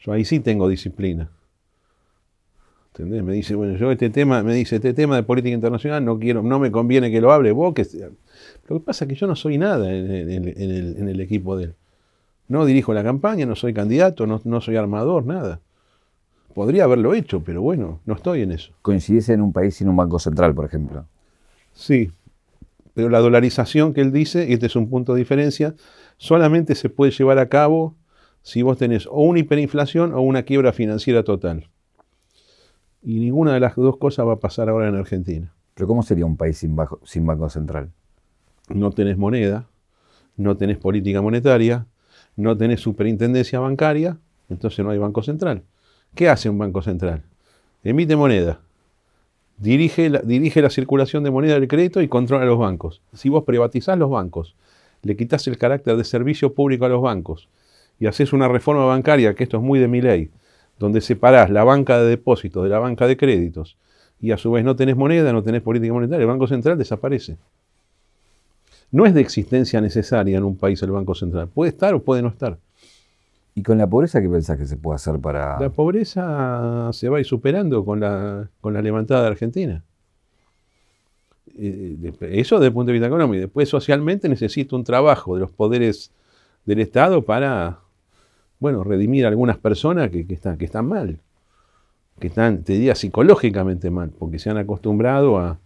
yo 0.00 0.12
ahí 0.12 0.24
sí 0.24 0.40
tengo 0.40 0.68
disciplina. 0.68 1.30
¿Entendés? 2.92 3.22
Me 3.22 3.32
dice, 3.32 3.54
bueno, 3.54 3.76
yo 3.76 3.90
este 3.92 4.10
tema, 4.10 4.42
me 4.42 4.54
dice, 4.54 4.76
este 4.76 4.92
tema 4.92 5.16
de 5.16 5.22
política 5.22 5.54
internacional 5.54 6.04
no 6.04 6.18
quiero, 6.18 6.42
no 6.42 6.58
me 6.58 6.70
conviene 6.70 7.10
que 7.10 7.20
lo 7.20 7.32
hable 7.32 7.52
vos. 7.52 7.74
Que, 7.74 7.84
sea". 7.84 8.08
lo 8.68 8.78
que 8.78 8.84
pasa 8.84 9.04
es 9.04 9.08
que 9.08 9.14
yo 9.14 9.26
no 9.26 9.36
soy 9.36 9.58
nada 9.58 9.92
en, 9.94 10.10
en- 10.10 10.30
en- 10.30 10.48
en 10.48 10.70
el, 10.70 10.96
en 10.98 11.08
el 11.08 11.20
equipo 11.20 11.56
de 11.56 11.64
él. 11.64 11.74
No 12.48 12.64
dirijo 12.64 12.94
la 12.94 13.04
campaña, 13.04 13.46
no 13.46 13.54
soy 13.56 13.74
candidato, 13.74 14.26
no, 14.26 14.40
no 14.44 14.60
soy 14.60 14.76
armador, 14.76 15.26
nada. 15.26 15.60
Podría 16.54 16.84
haberlo 16.84 17.14
hecho, 17.14 17.42
pero 17.44 17.62
bueno, 17.62 18.00
no 18.06 18.14
estoy 18.14 18.42
en 18.42 18.52
eso. 18.52 18.72
Coincidís 18.82 19.28
en 19.28 19.42
un 19.42 19.52
país 19.52 19.76
sin 19.76 19.88
un 19.88 19.96
banco 19.96 20.18
central, 20.18 20.54
por 20.54 20.64
ejemplo. 20.64 21.04
Sí, 21.74 22.10
pero 22.98 23.10
la 23.10 23.20
dolarización 23.20 23.94
que 23.94 24.00
él 24.00 24.10
dice, 24.10 24.48
y 24.48 24.54
este 24.54 24.66
es 24.66 24.74
un 24.74 24.90
punto 24.90 25.14
de 25.14 25.20
diferencia, 25.20 25.76
solamente 26.16 26.74
se 26.74 26.88
puede 26.88 27.12
llevar 27.12 27.38
a 27.38 27.48
cabo 27.48 27.94
si 28.42 28.62
vos 28.62 28.76
tenés 28.76 29.06
o 29.06 29.20
una 29.20 29.38
hiperinflación 29.38 30.12
o 30.14 30.20
una 30.20 30.42
quiebra 30.42 30.72
financiera 30.72 31.22
total. 31.22 31.68
Y 33.00 33.20
ninguna 33.20 33.54
de 33.54 33.60
las 33.60 33.76
dos 33.76 33.98
cosas 33.98 34.26
va 34.26 34.32
a 34.32 34.40
pasar 34.40 34.68
ahora 34.68 34.88
en 34.88 34.96
Argentina. 34.96 35.54
Pero 35.74 35.86
¿cómo 35.86 36.02
sería 36.02 36.26
un 36.26 36.36
país 36.36 36.58
sin, 36.58 36.74
bajo- 36.74 36.98
sin 37.04 37.24
banco 37.24 37.48
central? 37.48 37.92
No 38.68 38.90
tenés 38.90 39.16
moneda, 39.16 39.68
no 40.36 40.56
tenés 40.56 40.78
política 40.78 41.22
monetaria, 41.22 41.86
no 42.34 42.56
tenés 42.56 42.80
superintendencia 42.80 43.60
bancaria, 43.60 44.18
entonces 44.48 44.84
no 44.84 44.90
hay 44.90 44.98
banco 44.98 45.22
central. 45.22 45.62
¿Qué 46.16 46.28
hace 46.28 46.50
un 46.50 46.58
banco 46.58 46.82
central? 46.82 47.22
Emite 47.84 48.16
moneda, 48.16 48.58
dirige 49.58 50.08
la, 50.08 50.20
dirige 50.20 50.62
la 50.62 50.70
circulación 50.70 51.24
de 51.24 51.30
moneda 51.30 51.54
del 51.54 51.68
crédito 51.68 52.00
y 52.00 52.08
controla 52.08 52.44
los 52.44 52.58
bancos. 52.58 53.00
Si 53.12 53.28
vos 53.28 53.44
privatizás 53.44 53.98
los 53.98 54.10
bancos, 54.10 54.54
le 55.02 55.16
quitas 55.16 55.46
el 55.46 55.58
carácter 55.58 55.96
de 55.96 56.04
servicio 56.04 56.54
público 56.54 56.84
a 56.84 56.88
los 56.88 57.02
bancos 57.02 57.48
y 58.00 58.06
haces 58.06 58.32
una 58.32 58.48
reforma 58.48 58.84
bancaria, 58.84 59.34
que 59.34 59.44
esto 59.44 59.56
es 59.56 59.62
muy 59.62 59.78
de 59.78 59.88
mi 59.88 60.00
ley, 60.00 60.30
donde 60.78 61.00
separás 61.00 61.50
la 61.50 61.64
banca 61.64 62.00
de 62.00 62.08
depósitos 62.08 62.62
de 62.62 62.70
la 62.70 62.78
banca 62.78 63.06
de 63.06 63.16
créditos 63.16 63.76
y 64.20 64.32
a 64.32 64.36
su 64.36 64.50
vez 64.50 64.64
no 64.64 64.76
tenés 64.76 64.96
moneda, 64.96 65.32
no 65.32 65.42
tenés 65.42 65.62
política 65.62 65.92
monetaria, 65.92 66.22
el 66.22 66.28
Banco 66.28 66.46
Central 66.46 66.78
desaparece. 66.78 67.36
No 68.90 69.04
es 69.06 69.14
de 69.14 69.20
existencia 69.20 69.80
necesaria 69.80 70.38
en 70.38 70.44
un 70.44 70.56
país 70.56 70.82
el 70.82 70.90
Banco 70.90 71.14
Central. 71.14 71.48
Puede 71.48 71.70
estar 71.70 71.94
o 71.94 72.02
puede 72.02 72.22
no 72.22 72.28
estar. 72.28 72.58
¿Y 73.54 73.62
con 73.62 73.76
la 73.78 73.88
pobreza 73.88 74.20
qué 74.20 74.28
pensás 74.28 74.56
que 74.56 74.66
se 74.66 74.76
puede 74.76 74.96
hacer 74.96 75.18
para...? 75.18 75.58
La 75.58 75.70
pobreza 75.70 76.90
se 76.92 77.08
va 77.08 77.16
a 77.16 77.20
ir 77.20 77.26
superando 77.26 77.84
con 77.84 77.98
la, 78.00 78.48
con 78.60 78.72
la 78.72 78.80
levantada 78.82 79.22
de 79.22 79.26
Argentina. 79.28 79.82
Eh, 81.56 82.12
Eso 82.20 82.56
desde 82.56 82.68
el 82.68 82.72
punto 82.72 82.88
de 82.88 82.92
vista 82.94 83.06
económico. 83.08 83.40
Después, 83.40 83.68
socialmente, 83.68 84.28
necesita 84.28 84.76
un 84.76 84.84
trabajo 84.84 85.34
de 85.34 85.40
los 85.40 85.50
poderes 85.50 86.12
del 86.64 86.80
Estado 86.80 87.22
para, 87.24 87.80
bueno, 88.60 88.84
redimir 88.84 89.24
a 89.24 89.28
algunas 89.28 89.56
personas 89.58 90.10
que, 90.10 90.26
que 90.26 90.34
están, 90.34 90.56
que 90.56 90.64
están 90.66 90.86
mal. 90.86 91.18
Que 92.20 92.28
están, 92.28 92.62
te 92.62 92.74
diría, 92.74 92.94
psicológicamente 92.94 93.90
mal, 93.90 94.10
porque 94.16 94.38
se 94.38 94.50
han 94.50 94.56
acostumbrado 94.58 95.38
a, 95.38 95.58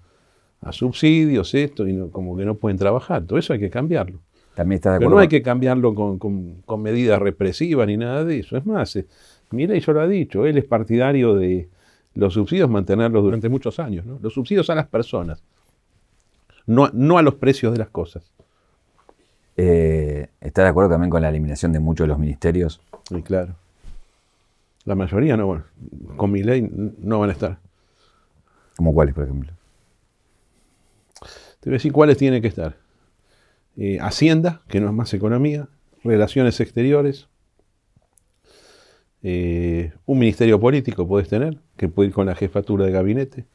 a 0.61 0.73
subsidios, 0.73 1.55
esto, 1.55 1.87
y 1.87 1.93
no- 1.93 2.09
como 2.11 2.37
que 2.37 2.45
no 2.45 2.55
pueden 2.55 2.79
trabajar. 2.79 3.25
Todo 3.25 3.39
eso 3.39 3.53
hay 3.53 3.59
que 3.59 3.71
cambiarlo. 3.71 4.19
También 4.55 4.77
estás 4.77 4.93
de 4.95 4.99
Pero 4.99 5.09
acuerdo 5.09 5.17
no 5.17 5.21
hay 5.23 5.29
que 5.29 5.43
cambiarlo 5.43 5.95
con, 5.95 6.19
con- 6.19 6.63
con 6.67 6.83
medidas 6.83 7.19
represivas 7.21 7.87
ni 7.87 7.97
nada 7.97 8.25
de 8.25 8.41
eso. 8.41 8.57
Es 8.57 8.67
más, 8.67 8.95
eh, 8.97 9.07
Milei 9.51 9.81
ya 9.81 9.93
lo 9.93 10.01
ha 10.01 10.07
dicho, 10.09 10.45
él 10.47 10.59
es 10.59 10.65
partidario 10.65 11.35
de 11.35 11.69
los 12.15 12.35
subsidios 12.35 12.69
mantenerlos 12.69 13.23
durante 13.23 13.49
muchos 13.49 13.79
años. 13.79 14.05
¿no? 14.05 14.19
Los 14.21 14.35
subsidios 14.35 14.69
a 14.71 14.75
las 14.75 14.87
personas, 14.87 15.43
no, 16.67 16.85
a- 16.85 16.91
no 16.93 17.17
a 17.19 17.23
los 17.23 17.35
precios 17.37 17.73
de 17.73 17.79
las 17.79 17.89
cosas. 17.89 18.31
Eh, 19.57 20.29
¿Estás 20.41 20.65
de 20.65 20.69
acuerdo 20.71 20.91
también 20.91 21.11
con 21.11 21.23
la 21.23 21.29
eliminación 21.29 21.73
de 21.73 21.81
muchos 21.81 22.05
de 22.05 22.09
los 22.09 22.19
ministerios? 22.19 22.81
Y 23.11 23.23
claro, 23.23 23.55
la 24.85 24.95
mayoría 24.95 25.37
no, 25.37 25.47
bueno, 25.47 25.65
con 26.17 26.31
Milei 26.31 26.61
n- 26.61 26.93
no 26.99 27.21
van 27.21 27.31
a 27.31 27.33
estar. 27.33 27.59
¿Como 28.77 28.93
cuáles, 28.95 29.15
por 29.15 29.25
ejemplo? 29.25 29.53
Te 31.61 31.69
voy 31.71 31.75
a 31.75 31.79
decir 31.79 31.93
cuáles 31.93 32.17
tienen 32.17 32.41
que 32.43 32.49
estar. 32.49 32.77
Eh, 33.77 33.99
Hacienda, 34.01 34.63
que 34.69 34.81
no 34.81 34.89
es 34.89 34.93
más 34.93 35.15
economía, 35.15 35.69
Relaciones 36.05 36.61
Exteriores, 36.61 37.29
eh, 39.23 39.93
un 40.05 40.19
ministerio 40.19 40.59
político 40.61 41.07
podés 41.07 41.29
tener, 41.29 41.59
que 41.77 41.89
puede 41.89 42.09
ir 42.09 42.15
con 42.15 42.27
la 42.27 42.35
jefatura 42.35 42.85
de 42.85 42.93
gabinete, 42.93 43.47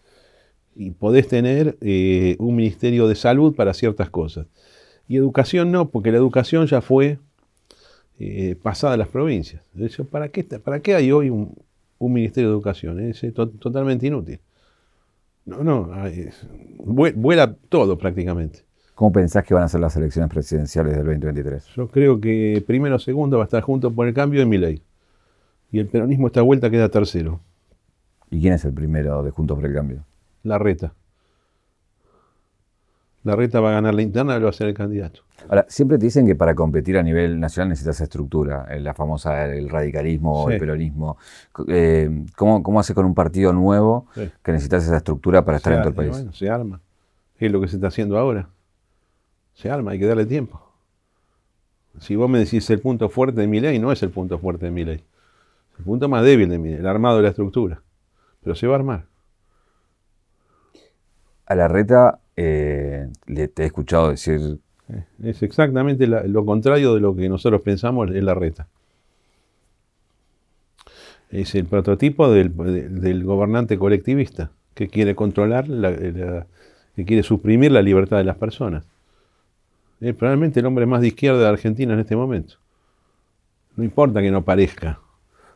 y 0.76 0.92
podés 0.92 1.28
tener 1.28 1.78
eh, 1.82 2.36
un 2.40 2.56
ministerio 2.56 3.08
de 3.08 3.16
salud 3.16 3.56
para 3.56 3.74
ciertas 3.74 4.10
cosas. 4.10 4.48
Y 5.08 5.18
educación 5.18 5.72
no, 5.72 5.90
porque 5.90 6.12
la 6.12 6.18
educación 6.18 6.68
ya 6.68 6.82
fue 6.82 7.20
pasada 8.62 8.94
a 8.94 8.98
las 8.98 9.08
provincias. 9.10 9.62
¿para 10.10 10.30
qué, 10.30 10.44
¿Para 10.44 10.80
qué 10.82 10.96
hay 10.96 11.12
hoy 11.12 11.30
un, 11.30 11.56
ministerio 12.00 12.50
de 12.50 12.54
educación? 12.56 13.00
Es 13.00 13.22
to- 13.34 13.50
totalmente 13.50 14.08
inútil. 14.08 14.40
No, 15.46 15.64
no, 15.64 15.88
vue- 16.80 17.14
vuela 17.16 17.56
todo 17.70 17.98
prácticamente. 17.98 18.67
¿Cómo 18.98 19.12
pensás 19.12 19.44
que 19.44 19.54
van 19.54 19.62
a 19.62 19.68
ser 19.68 19.80
las 19.80 19.96
elecciones 19.96 20.28
presidenciales 20.32 20.94
del 20.96 21.06
2023? 21.06 21.66
Yo 21.76 21.88
creo 21.88 22.20
que 22.20 22.64
primero 22.66 22.96
o 22.96 23.00
segundo 23.00 23.38
va 23.38 23.44
a 23.44 23.46
estar 23.46 23.62
junto 23.62 23.92
por 23.94 24.08
el 24.08 24.14
cambio 24.16 24.40
de 24.40 24.48
mi 24.48 24.58
ley. 24.58 24.82
Y 25.72 25.78
el 25.78 25.86
peronismo 25.86 26.26
esta 26.26 26.42
vuelta 26.42 26.72
queda 26.72 26.90
tercero. 26.90 27.40
¿Y 28.32 28.42
quién 28.42 28.54
es 28.54 28.66
el 28.66 28.74
primero 28.74 29.22
de 29.22 29.30
Juntos 29.30 29.56
por 29.56 29.68
el 29.68 29.76
Cambio? 29.76 30.04
La 30.42 30.58
reta. 30.58 30.96
La 33.22 33.36
reta 33.36 33.60
va 33.60 33.70
a 33.70 33.74
ganar 33.74 33.94
la 33.94 34.02
interna, 34.02 34.36
él 34.36 34.44
va 34.46 34.50
a 34.50 34.54
ser 34.54 34.68
el 34.70 34.74
candidato. 34.74 35.22
Ahora, 35.48 35.68
siempre 35.70 36.00
te 36.00 36.06
dicen 36.06 36.26
que 36.26 36.34
para 36.34 36.56
competir 36.56 36.98
a 36.98 37.04
nivel 37.04 37.40
nacional 37.40 37.70
necesitas 37.70 38.02
estructura, 38.02 38.66
eh, 38.72 38.80
la 38.80 38.96
famosa 38.96 39.46
el 39.46 39.70
radicalismo, 39.70 40.48
Sí. 40.48 40.54
el 40.56 40.60
peronismo. 40.60 41.18
Eh, 41.68 42.26
¿cómo, 42.36 42.64
¿Cómo 42.64 42.80
hace 42.80 42.96
con 42.96 43.06
un 43.06 43.14
partido 43.14 43.54
nuevo 43.54 44.08
Sí. 44.16 44.28
que 44.42 44.52
necesitas 44.54 44.86
esa 44.86 44.98
estructura 44.98 45.46
para 45.46 45.58
estar 45.58 45.74
Se 45.74 45.78
en 45.78 45.82
todo 45.84 45.90
el 45.90 45.96
país? 45.96 46.10
bueno, 46.14 46.34
se 46.34 46.50
arma. 46.50 46.82
Es 47.38 47.52
lo 47.52 47.62
que 47.62 47.68
se 47.68 47.76
está 47.76 47.90
haciendo 47.90 48.18
ahora. 48.18 48.50
Se 49.58 49.70
arma, 49.70 49.92
hay 49.92 50.00
que 50.00 50.06
darle 50.06 50.26
tiempo. 50.26 50.62
Si 52.00 52.16
vos 52.16 52.30
me 52.30 52.40
decís 52.40 52.70
el 52.70 52.80
punto 52.80 53.10
fuerte 53.10 53.42
de 53.42 53.48
mi 53.48 53.60
ley, 53.60 53.78
no 53.80 53.92
es 53.92 54.02
el 54.04 54.10
punto 54.12 54.38
fuerte 54.40 54.68
de 54.68 54.72
mi 54.72 54.86
ley. 54.86 55.04
El 55.80 55.86
punto 55.86 56.10
más 56.10 56.24
débil 56.24 56.50
de 56.50 56.60
mi 56.60 56.70
ley, 56.70 56.78
el 56.80 56.88
armado 56.88 57.18
de 57.18 57.24
la 57.24 57.30
estructura. 57.30 57.82
Pero 58.44 58.56
se 58.56 58.68
va 58.68 58.74
a 58.76 58.78
armar. 58.78 59.06
A 61.48 61.56
la 61.56 61.68
reta 61.68 62.20
eh, 62.36 63.08
le, 63.26 63.48
te 63.48 63.64
he 63.64 63.66
escuchado 63.66 64.10
decir, 64.12 64.60
Eh, 64.90 65.04
Es 65.22 65.44
exactamente 65.44 66.08
la- 66.08 66.24
lo 66.24 66.46
contrario 66.46 66.94
de 66.96 67.02
lo 67.02 67.14
que 67.14 67.28
nosotros 67.28 67.62
pensamos 67.62 68.10
en 68.10 68.26
la 68.26 68.34
reta. 68.34 68.68
Es 71.30 71.56
el 71.56 71.66
prototipo 71.66 72.30
del, 72.32 72.56
de- 72.56 72.90
del 72.90 73.24
gobernante 73.24 73.78
colectivista 73.78 74.52
que 74.74 74.88
quiere 74.88 75.16
controlar, 75.16 75.68
la- 75.68 75.92
la- 75.92 76.48
que 76.96 77.06
quiere 77.06 77.24
suprimir 77.24 77.72
la 77.72 77.82
libertad 77.82 78.18
de 78.18 78.24
las 78.24 78.38
personas. 78.38 78.86
Es 80.00 80.14
probablemente 80.16 80.60
el 80.60 80.66
hombre 80.66 80.86
más 80.86 81.02
de 81.02 81.08
izquierda 81.08 81.40
de 81.40 81.48
Argentina 81.48 81.94
en 81.94 82.00
este 82.00 82.16
momento. 82.16 82.56
No 83.76 83.84
importa 83.84 84.22
que 84.22 84.32
no 84.32 84.44
parezca 84.44 85.00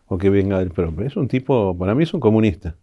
o 0.08 0.18
que 0.18 0.30
venga 0.30 0.60
del 0.60 0.72
propio. 0.72 1.06
Es 1.06 1.16
un 1.16 1.28
tipo, 1.28 1.76
para 1.78 1.96
mí 1.96 2.04
es 2.04 2.14
un 2.14 2.20
comunista. 2.20 2.76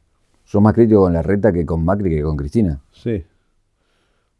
sos 0.45 0.63
más 0.63 0.75
crítico 0.75 1.03
con 1.03 1.13
la 1.13 1.23
reta 1.23 1.53
que 1.53 1.67
con 1.67 1.85
Macri 1.85 2.11
que 2.11 2.23
con 2.23 2.37
Cristina. 2.37 2.81
Sí. 2.93 3.25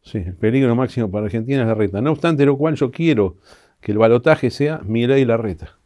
Sí, 0.03 0.19
el 0.19 0.35
peligro 0.35 0.75
máximo 0.75 1.11
para 1.11 1.27
Argentina 1.27 1.63
es 1.63 1.67
la 1.69 1.75
reta. 1.75 2.01
No 2.01 2.13
obstante 2.13 2.47
lo 2.47 2.57
cual 2.57 2.77
yo 2.77 2.91
quiero 2.91 3.37
que 3.81 3.93
el 3.93 3.99
balotaje 3.99 4.51
sea 4.51 4.81
Milei 4.85 5.23
y 5.23 5.25
la 5.25 5.37
reta. 5.37 5.77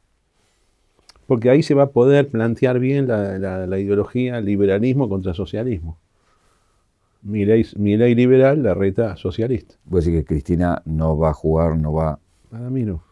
Porque 1.27 1.51
ahí 1.51 1.63
se 1.63 1.75
va 1.75 1.85
a 1.85 1.91
poder 1.91 2.29
plantear 2.29 2.79
bien 2.79 3.09
la, 3.09 3.39
la- 3.39 3.67
la 3.67 3.79
ideología 3.79 4.41
liberalismo 4.41 5.09
contra 5.09 5.35
socialismo. 5.35 5.99
Milei, 7.23 7.65
Milei 7.77 8.15
liberal, 8.15 8.63
la 8.63 8.75
reta 8.75 9.17
socialista. 9.17 9.77
Voy 9.85 10.01
decir 10.01 10.13
que 10.15 10.25
Cristina 10.25 10.83
no 10.85 11.17
va 11.17 11.31
a 11.31 11.35
jugar, 11.35 11.77
no 11.79 11.93
va... 11.93 12.19
Para 12.51 12.69
mí 12.71 12.83
no. 12.85 13.03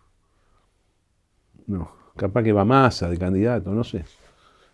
No. 1.66 1.90
Capaz 2.16 2.42
que 2.42 2.52
va 2.52 2.64
masa 2.64 3.08
de 3.08 3.16
candidato, 3.18 3.72
no 3.72 3.84
sé. 3.84 4.04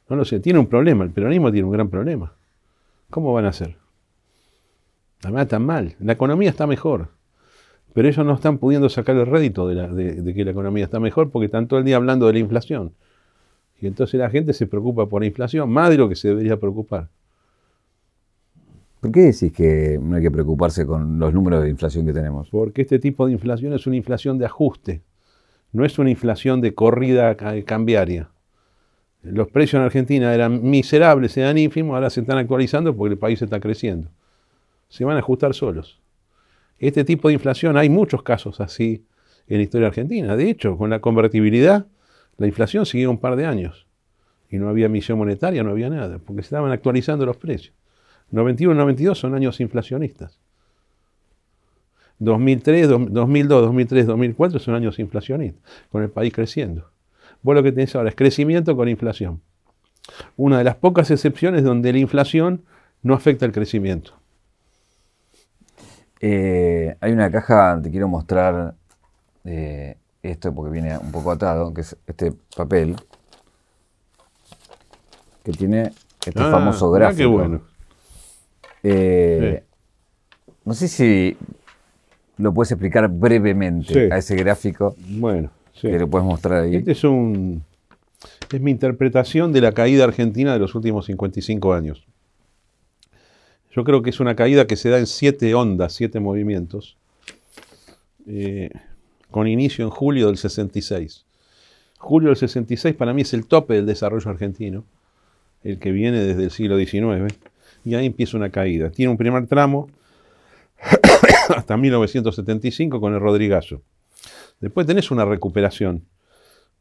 No 0.08 0.16
lo 0.16 0.24
sé. 0.24 0.40
Tiene 0.40 0.58
un 0.58 0.66
problema. 0.66 1.04
El 1.04 1.10
peronismo 1.10 1.52
tiene 1.52 1.66
un 1.66 1.72
gran 1.72 1.88
problema. 1.88 2.32
¿Cómo 3.10 3.32
van 3.32 3.44
a 3.44 3.48
hacer? 3.50 3.76
Además 5.22 5.42
están 5.42 5.64
mal. 5.64 5.94
La 6.00 6.12
economía 6.14 6.48
está 6.50 6.66
mejor. 6.66 7.08
Pero 7.92 8.08
ellos 8.08 8.24
no 8.26 8.34
están 8.34 8.58
pudiendo 8.58 8.88
sacar 8.88 9.16
el 9.16 9.26
rédito 9.26 9.68
de, 9.68 9.74
la- 9.74 9.88
de- 9.88 10.22
de 10.22 10.34
que 10.34 10.44
la 10.44 10.50
economía 10.50 10.84
está 10.84 10.98
mejor 11.00 11.30
porque 11.30 11.46
están 11.46 11.68
todo 11.68 11.78
el 11.78 11.84
día 11.84 11.96
hablando 11.96 12.26
de 12.26 12.32
la 12.34 12.38
inflación. 12.40 12.92
Y 13.80 13.86
entonces 13.86 14.18
la 14.18 14.30
gente 14.30 14.52
se 14.52 14.66
preocupa 14.66 15.06
por 15.06 15.20
la 15.22 15.26
inflación 15.26 15.70
más 15.70 15.90
de 15.90 15.98
lo 15.98 16.08
que 16.08 16.16
se 16.16 16.28
debería 16.28 16.58
preocupar. 16.58 17.08
¿Por 19.06 19.12
qué 19.12 19.20
decís 19.20 19.52
que 19.52 20.00
no 20.02 20.16
hay 20.16 20.22
que 20.22 20.32
preocuparse 20.32 20.84
con 20.84 21.20
los 21.20 21.32
números 21.32 21.62
de 21.62 21.70
inflación 21.70 22.04
que 22.06 22.12
tenemos? 22.12 22.48
Porque 22.50 22.82
este 22.82 22.98
tipo 22.98 23.24
de 23.26 23.32
inflación 23.34 23.72
es 23.72 23.86
una 23.86 23.94
inflación 23.94 24.36
de 24.36 24.46
ajuste, 24.46 25.02
no 25.70 25.84
es 25.84 25.96
una 26.00 26.10
inflación 26.10 26.60
de 26.60 26.74
corrida 26.74 27.36
ca- 27.36 27.62
cambiaria. 27.62 28.30
Los 29.22 29.46
precios 29.48 29.78
en 29.78 29.84
Argentina 29.84 30.34
eran 30.34 30.60
miserables, 30.68 31.36
eran 31.36 31.56
ínfimos, 31.56 31.94
ahora 31.94 32.10
se 32.10 32.22
están 32.22 32.38
actualizando 32.38 32.96
porque 32.96 33.12
el 33.12 33.18
país 33.18 33.40
está 33.40 33.60
creciendo. 33.60 34.10
Se 34.88 35.04
van 35.04 35.14
a 35.14 35.20
ajustar 35.20 35.54
solos. 35.54 36.00
Este 36.80 37.04
tipo 37.04 37.28
de 37.28 37.34
inflación, 37.34 37.76
hay 37.76 37.88
muchos 37.88 38.24
casos 38.24 38.60
así 38.60 39.04
en 39.46 39.58
la 39.58 39.62
historia 39.62 39.86
argentina. 39.86 40.34
De 40.34 40.50
hecho, 40.50 40.76
con 40.76 40.90
la 40.90 40.98
convertibilidad, 40.98 41.86
la 42.38 42.48
inflación 42.48 42.86
siguió 42.86 43.08
un 43.08 43.18
par 43.18 43.36
de 43.36 43.46
años. 43.46 43.86
Y 44.50 44.56
no 44.58 44.68
había 44.68 44.86
emisión 44.86 45.16
monetaria, 45.16 45.62
no 45.62 45.70
había 45.70 45.90
nada, 45.90 46.18
porque 46.18 46.42
se 46.42 46.46
estaban 46.46 46.72
actualizando 46.72 47.24
los 47.24 47.36
precios. 47.36 47.72
91 48.30 48.74
y 48.74 48.78
92 48.78 49.18
son 49.18 49.34
años 49.34 49.60
inflacionistas. 49.60 50.38
2003, 52.18 52.88
dos- 52.88 53.12
2002, 53.12 53.62
2003, 53.62 54.06
2004 54.06 54.58
son 54.58 54.74
años 54.74 54.98
inflacionistas, 54.98 55.62
con 55.90 56.02
el 56.02 56.10
país 56.10 56.32
creciendo. 56.32 56.90
Vos 57.42 57.54
lo 57.54 57.62
que 57.62 57.72
tenés 57.72 57.94
ahora 57.94 58.08
es 58.08 58.14
crecimiento 58.16 58.74
con 58.76 58.88
inflación. 58.88 59.40
Una 60.36 60.58
de 60.58 60.64
las 60.64 60.76
pocas 60.76 61.10
excepciones 61.10 61.62
donde 61.62 61.92
la 61.92 61.98
inflación 61.98 62.62
no 63.02 63.14
afecta 63.14 63.44
el 63.44 63.52
crecimiento. 63.52 64.14
Eh, 66.20 66.96
hay 67.00 67.12
una 67.12 67.30
caja, 67.30 67.78
te 67.82 67.90
quiero 67.90 68.08
mostrar 68.08 68.74
eh, 69.44 69.96
esto 70.22 70.54
porque 70.54 70.72
viene 70.72 70.96
un 70.98 71.12
poco 71.12 71.30
atado, 71.30 71.74
que 71.74 71.82
es 71.82 71.96
este 72.06 72.32
papel, 72.56 72.96
que 75.44 75.52
tiene 75.52 75.92
este 76.24 76.42
Ah, 76.42 76.50
famoso 76.50 76.90
gráfico. 76.90 77.18
Qué 77.18 77.26
bueno. 77.26 77.60
Eh, 78.88 79.62
No 80.64 80.74
sé 80.74 80.88
si 80.88 81.36
lo 82.38 82.52
puedes 82.52 82.72
explicar 82.72 83.08
brevemente 83.08 83.92
Sí. 83.94 84.12
a 84.12 84.18
ese 84.18 84.34
gráfico 84.36 84.94
Bueno, 85.10 85.50
sí. 85.72 85.88
que 85.88 85.98
lo 85.98 86.08
puedes 86.08 86.26
mostrar 86.26 86.64
ahí. 86.64 86.76
Este 86.76 86.92
es 86.92 87.04
un. 87.04 87.62
Es 88.52 88.60
mi 88.60 88.70
interpretación 88.70 89.52
de 89.52 89.60
la 89.60 89.72
caída 89.72 90.04
argentina 90.04 90.52
de 90.52 90.58
los 90.58 90.74
últimos 90.74 91.06
55 91.06 91.72
años. 91.72 92.04
Yo 93.72 93.84
creo 93.84 94.02
que 94.02 94.10
es 94.10 94.20
una 94.20 94.34
caída 94.34 94.66
que 94.66 94.76
se 94.76 94.88
da 94.88 94.98
en 94.98 95.06
siete 95.06 95.54
ondas, 95.54 95.92
siete 95.92 96.18
movimientos, 96.18 96.96
eh, 98.26 98.70
con 99.30 99.46
inicio 99.48 99.84
en 99.84 99.90
julio 99.90 100.28
del 100.28 100.36
66. 100.38 101.24
Julio 101.98 102.28
del 102.30 102.36
66 102.36 102.94
para 102.94 103.12
mí 103.12 103.22
es 103.22 103.34
el 103.34 103.46
tope 103.46 103.74
del 103.74 103.86
desarrollo 103.86 104.30
argentino, 104.30 104.84
el 105.62 105.78
que 105.78 105.90
viene 105.92 106.20
desde 106.20 106.44
el 106.44 106.50
siglo 106.50 106.78
XIX, 106.78 107.34
y 107.86 107.94
ahí 107.94 108.04
empieza 108.04 108.36
una 108.36 108.50
caída. 108.50 108.90
Tiene 108.90 109.12
un 109.12 109.16
primer 109.16 109.46
tramo 109.46 109.88
hasta 111.56 111.76
1975 111.76 113.00
con 113.00 113.14
el 113.14 113.20
Rodrigazo. 113.20 113.80
Después 114.60 114.88
tenés 114.88 115.12
una 115.12 115.24
recuperación 115.24 116.04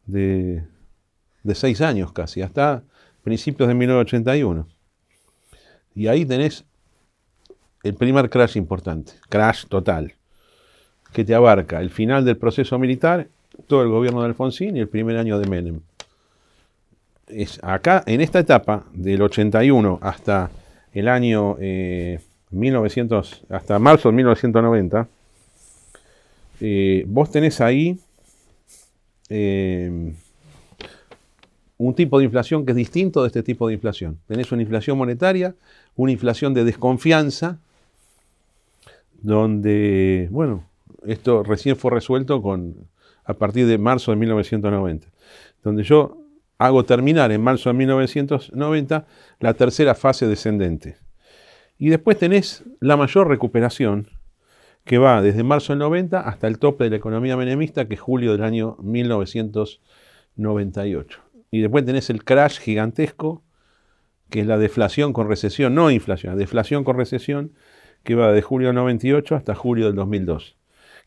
de, 0.07 0.63
de 1.43 1.55
seis 1.55 1.79
años 1.81 2.11
casi, 2.11 2.41
hasta 2.41 2.81
principios 3.23 3.69
de 3.69 3.75
1981. 3.75 4.67
Y 5.93 6.07
ahí 6.07 6.25
tenés 6.25 6.65
el 7.83 7.93
primer 7.93 8.27
crash 8.31 8.57
importante, 8.57 9.13
crash 9.29 9.67
total, 9.67 10.15
que 11.13 11.23
te 11.23 11.35
abarca 11.35 11.81
el 11.81 11.91
final 11.91 12.25
del 12.25 12.37
proceso 12.37 12.79
militar, 12.79 13.27
todo 13.67 13.83
el 13.83 13.89
gobierno 13.89 14.21
de 14.21 14.27
Alfonsín 14.29 14.75
y 14.75 14.79
el 14.79 14.89
primer 14.89 15.17
año 15.17 15.37
de 15.37 15.47
Menem. 15.47 15.81
Es 17.27 17.59
acá, 17.63 18.03
en 18.07 18.21
esta 18.21 18.39
etapa, 18.39 18.85
del 18.91 19.21
81 19.21 19.99
hasta 20.01 20.49
el 20.95 21.09
año 21.09 21.57
eh, 21.59 22.19
1900, 22.51 23.43
hasta 23.49 23.77
marzo 23.79 24.09
de 24.09 24.15
1990, 24.15 25.07
eh, 26.61 27.03
vos 27.05 27.29
tenés 27.29 27.59
ahí 27.59 27.99
eh, 29.29 30.13
un 31.77 31.93
tipo 31.95 32.17
de 32.17 32.25
inflación 32.25 32.65
que 32.65 32.71
es 32.71 32.77
distinto 32.77 33.21
de 33.21 33.27
este 33.27 33.43
tipo 33.43 33.67
de 33.67 33.73
inflación. 33.73 34.17
Tenés 34.25 34.53
una 34.53 34.61
inflación 34.61 34.97
monetaria, 34.97 35.53
una 35.97 36.13
inflación 36.13 36.53
de 36.53 36.63
desconfianza, 36.63 37.59
donde, 39.21 40.29
bueno, 40.31 40.63
esto 41.05 41.43
recién 41.43 41.75
fue 41.75 41.91
resuelto 41.91 42.41
con, 42.41 42.73
a 43.25 43.33
partir 43.33 43.67
de 43.67 43.77
marzo 43.77 44.11
de 44.11 44.17
1990, 44.17 45.07
donde 45.61 45.83
yo 45.83 46.24
hago 46.57 46.85
terminar 46.85 47.31
en 47.31 47.41
marzo 47.41 47.69
de 47.69 47.75
1990 47.75 49.05
la 49.39 49.53
tercera 49.53 49.93
fase 49.95 50.27
descendente. 50.27 50.97
Y 51.77 51.89
después 51.89 52.17
tenés 52.17 52.63
la 52.79 52.95
mayor 52.95 53.27
recuperación, 53.27 54.07
que 54.85 54.97
va 54.97 55.21
desde 55.21 55.43
marzo 55.43 55.73
del 55.73 55.79
90 55.79 56.21
hasta 56.21 56.47
el 56.47 56.57
tope 56.59 56.85
de 56.85 56.91
la 56.91 56.95
economía 56.95 57.35
menemista, 57.35 57.85
que 57.87 57.95
es 57.95 57.99
julio 57.99 58.31
del 58.31 58.43
año 58.43 58.77
1998. 58.81 61.19
Y 61.51 61.59
después 61.61 61.83
tenés 61.85 62.09
el 62.09 62.23
crash 62.23 62.59
gigantesco, 62.59 63.43
que 64.29 64.39
es 64.41 64.47
la 64.47 64.57
deflación 64.57 65.13
con 65.13 65.27
recesión, 65.27 65.75
no 65.75 65.91
inflación, 65.91 66.35
deflación 66.37 66.83
con 66.83 66.97
recesión, 66.97 67.53
que 68.03 68.15
va 68.15 68.31
de 68.31 68.41
julio 68.41 68.69
del 68.69 68.75
98 68.75 69.35
hasta 69.35 69.53
julio 69.55 69.85
del 69.87 69.95
2002. 69.95 70.57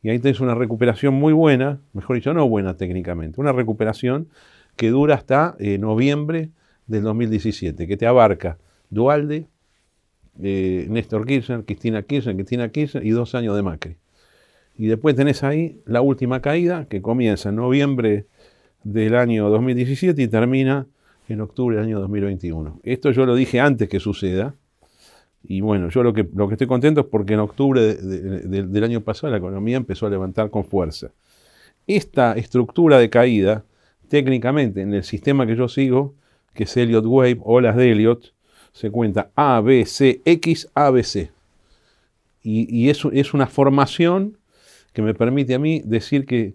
Y 0.03 0.11
ahí 0.11 0.19
tenés 0.19 0.41
una 0.41 0.55
recuperación 0.55 1.15
muy 1.15 1.33
buena, 1.33 1.81
mejor 1.93 2.17
dicho, 2.17 2.35
no 2.35 2.47
buena 2.49 2.77
técnicamente, 2.77 3.41
una 3.41 3.53
recuperación 3.53 4.29
que 4.79 4.89
dura 4.89 5.17
hasta 5.17 5.57
eh, 5.59 5.77
noviembre 5.77 6.51
del 6.87 7.03
2017, 7.03 7.87
que 7.87 7.97
te 7.99 8.07
abarca 8.07 8.57
Dualde, 8.89 9.49
eh, 10.41 10.87
Néstor 10.89 11.27
Kirchner, 11.27 11.65
Cristina 11.65 12.03
Kirchner, 12.03 12.37
Cristina 12.37 12.71
Kirchner 12.71 13.05
y 13.05 13.11
dos 13.11 13.35
años 13.35 13.57
de 13.57 13.63
Macri. 13.63 13.97
Y 14.79 14.87
después 14.87 15.17
tenés 15.17 15.43
ahí 15.43 15.83
la 15.85 16.01
última 16.01 16.41
caída 16.41 16.87
que 16.87 17.03
comienza 17.03 17.49
en 17.49 17.57
noviembre 17.57 18.27
del 18.85 19.17
año 19.17 19.51
2017 19.51 20.23
y 20.23 20.29
termina 20.29 20.87
en 21.29 21.41
octubre 21.41 21.77
del 21.77 21.85
año 21.85 22.01
2021. 22.01 22.81
Esto 22.85 23.11
yo 23.11 23.27
lo 23.27 23.35
dije 23.35 23.61
antes 23.61 23.89
que 23.89 23.99
suceda, 23.99 24.55
Y 25.43 25.61
bueno, 25.61 25.89
yo 25.89 26.03
lo 26.03 26.13
que, 26.13 26.29
lo 26.35 26.47
que 26.47 26.55
estoy 26.55 26.69
contento 26.69 27.01
es 27.01 27.07
porque 27.07 27.35
en 27.35 27.41
octubre 27.41 27.95
del 27.95 28.85
año 28.85 29.01
pasado 29.01 29.33
la 29.33 29.39
economía 29.39 29.77
empezó 29.77 30.07
a 30.07 30.11
levantar 30.11 30.51
con 30.51 30.65
fuerza. 30.65 31.11
Esta 31.87 32.35
estructura 32.35 32.99
de 32.99 33.11
caída, 33.11 33.65
técnicamente 34.09 34.83
en 34.83 34.95
el 34.95 35.05
sistema 35.05 35.47
que 35.47 35.57
yo 35.57 35.69
sigo, 35.69 36.15
que 36.55 36.65
es 36.65 36.77
Elliott 36.77 37.05
Wave, 37.07 37.39
olas 37.43 37.77
de 37.77 37.93
Elliott, 37.93 38.33
se 38.73 38.91
cuenta 38.91 39.31
A, 39.35 39.61
B, 39.61 39.87
C, 39.87 40.23
X, 40.25 40.69
A, 40.75 40.91
B, 40.91 41.03
C. 41.03 41.31
Y, 42.43 42.75
y 42.75 42.91
es, 42.91 43.05
es 43.13 43.35
una 43.35 43.47
formación 43.47 44.39
que 44.93 45.03
me 45.03 45.15
permite 45.15 45.55
a 45.55 45.59
mí 45.59 45.83
decir 45.85 46.27
que 46.27 46.55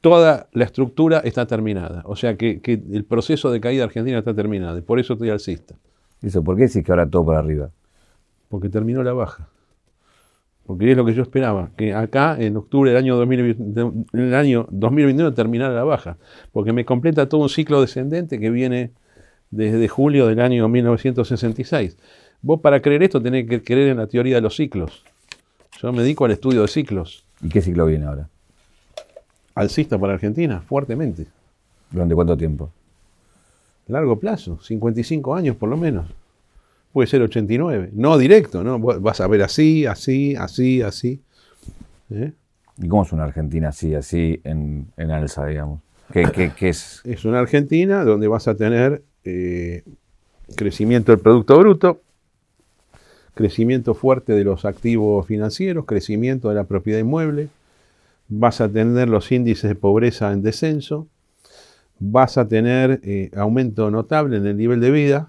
toda 0.00 0.48
la 0.52 0.64
estructura 0.64 1.18
está 1.20 1.46
terminada. 1.46 2.02
O 2.06 2.16
sea 2.16 2.36
que, 2.36 2.60
que, 2.60 2.80
el 2.92 3.04
proceso 3.04 3.50
de 3.50 3.60
caída 3.60 3.84
argentina 3.84 4.18
está 4.18 4.34
terminado. 4.34 4.78
Y 4.78 4.82
por 4.82 5.00
eso 5.00 5.14
estoy 5.14 5.30
alcista. 5.30 5.74
¿Eso 6.22 6.42
por 6.42 6.56
qué 6.56 6.62
decís 6.62 6.84
que 6.84 6.92
ahora 6.92 7.08
todo 7.08 7.26
para 7.26 7.40
arriba? 7.40 7.70
Porque 8.48 8.68
terminó 8.68 9.02
la 9.02 9.12
baja. 9.12 9.48
Porque 10.66 10.90
es 10.90 10.96
lo 10.96 11.04
que 11.04 11.14
yo 11.14 11.22
esperaba, 11.22 11.70
que 11.76 11.94
acá 11.94 12.36
en 12.38 12.56
octubre 12.56 12.90
del 12.90 12.98
año, 12.98 13.16
2020, 13.16 13.80
en 13.80 14.20
el 14.20 14.34
año 14.34 14.66
2021 14.70 15.32
terminara 15.32 15.72
la 15.72 15.84
baja. 15.84 16.16
Porque 16.52 16.72
me 16.72 16.84
completa 16.84 17.28
todo 17.28 17.42
un 17.42 17.48
ciclo 17.48 17.80
descendente 17.80 18.40
que 18.40 18.50
viene 18.50 18.90
desde 19.50 19.86
julio 19.86 20.26
del 20.26 20.40
año 20.40 20.68
1966. 20.68 21.96
Vos 22.42 22.60
para 22.60 22.82
creer 22.82 23.04
esto 23.04 23.22
tenés 23.22 23.48
que 23.48 23.62
creer 23.62 23.90
en 23.90 23.98
la 23.98 24.08
teoría 24.08 24.36
de 24.36 24.40
los 24.40 24.56
ciclos. 24.56 25.04
Yo 25.80 25.92
me 25.92 26.02
dedico 26.02 26.24
al 26.24 26.32
estudio 26.32 26.62
de 26.62 26.68
ciclos. 26.68 27.24
¿Y 27.42 27.48
qué 27.48 27.60
ciclo 27.62 27.86
viene 27.86 28.06
ahora? 28.06 28.28
Alcista 29.54 29.98
para 29.98 30.14
Argentina, 30.14 30.60
fuertemente. 30.60 31.26
¿Durante 31.90 32.14
cuánto 32.14 32.36
tiempo? 32.36 32.70
Largo 33.86 34.18
plazo, 34.18 34.58
55 34.60 35.34
años 35.34 35.56
por 35.56 35.68
lo 35.68 35.76
menos. 35.76 36.06
Puede 36.96 37.08
ser 37.08 37.20
89. 37.20 37.90
No 37.92 38.16
directo, 38.16 38.64
¿no? 38.64 38.78
Vas 38.78 39.20
a 39.20 39.26
ver 39.26 39.42
así, 39.42 39.84
así, 39.84 40.34
así, 40.34 40.80
así. 40.80 41.20
¿Eh? 42.08 42.32
¿Y 42.78 42.88
cómo 42.88 43.02
es 43.02 43.12
una 43.12 43.24
Argentina 43.24 43.68
así, 43.68 43.94
así, 43.94 44.40
en, 44.44 44.86
en 44.96 45.10
alza, 45.10 45.44
digamos? 45.44 45.82
¿Qué, 46.10 46.50
qué, 46.56 46.68
es? 46.70 47.02
Es 47.04 47.26
una 47.26 47.40
Argentina 47.40 48.02
donde 48.02 48.28
vas 48.28 48.48
a 48.48 48.54
tener 48.54 49.02
eh, 49.24 49.82
crecimiento 50.54 51.12
del 51.12 51.20
Producto 51.20 51.58
Bruto, 51.58 52.00
crecimiento 53.34 53.92
fuerte 53.92 54.32
de 54.32 54.44
los 54.44 54.64
activos 54.64 55.26
financieros, 55.26 55.84
crecimiento 55.84 56.48
de 56.48 56.54
la 56.54 56.64
propiedad 56.64 56.98
inmueble, 56.98 57.50
vas 58.30 58.62
a 58.62 58.70
tener 58.70 59.10
los 59.10 59.30
índices 59.32 59.68
de 59.68 59.74
pobreza 59.74 60.32
en 60.32 60.40
descenso, 60.40 61.08
vas 61.98 62.38
a 62.38 62.48
tener 62.48 63.00
eh, 63.02 63.30
aumento 63.36 63.90
notable 63.90 64.38
en 64.38 64.46
el 64.46 64.56
nivel 64.56 64.80
de 64.80 64.90
vida. 64.90 65.28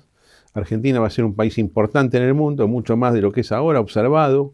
Argentina 0.58 0.99
va 0.99 1.08
a 1.08 1.12
ser 1.12 1.24
un 1.24 1.36
país 1.36 1.58
importante 1.58 2.18
en 2.18 2.24
el 2.24 2.34
mundo, 2.34 2.68
mucho 2.68 2.97
más 2.97 3.14
de 3.14 3.22
lo 3.22 3.32
que 3.32 3.41
es 3.41 3.51
ahora, 3.51 3.80
observado. 3.80 4.53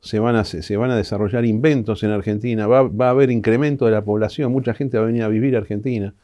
Se 0.00 0.18
van 0.18 0.36
a, 0.36 0.44
se 0.44 0.76
van 0.76 0.90
a 0.90 0.96
desarrollar 0.96 1.44
inventos 1.44 2.02
en 2.02 2.10
Argentina, 2.10 2.66
va, 2.66 2.82
va, 2.82 3.08
a 3.08 3.10
haber 3.10 3.30
incremento 3.30 3.86
de 3.86 3.92
la 3.92 4.04
población, 4.04 4.52
mucha 4.52 4.72
gente 4.74 4.98
va 4.98 5.04
a 5.04 5.06
venir 5.06 5.22
a 5.22 5.28
vivir 5.28 5.56
a 5.56 5.58
Argentina, 5.58 6.14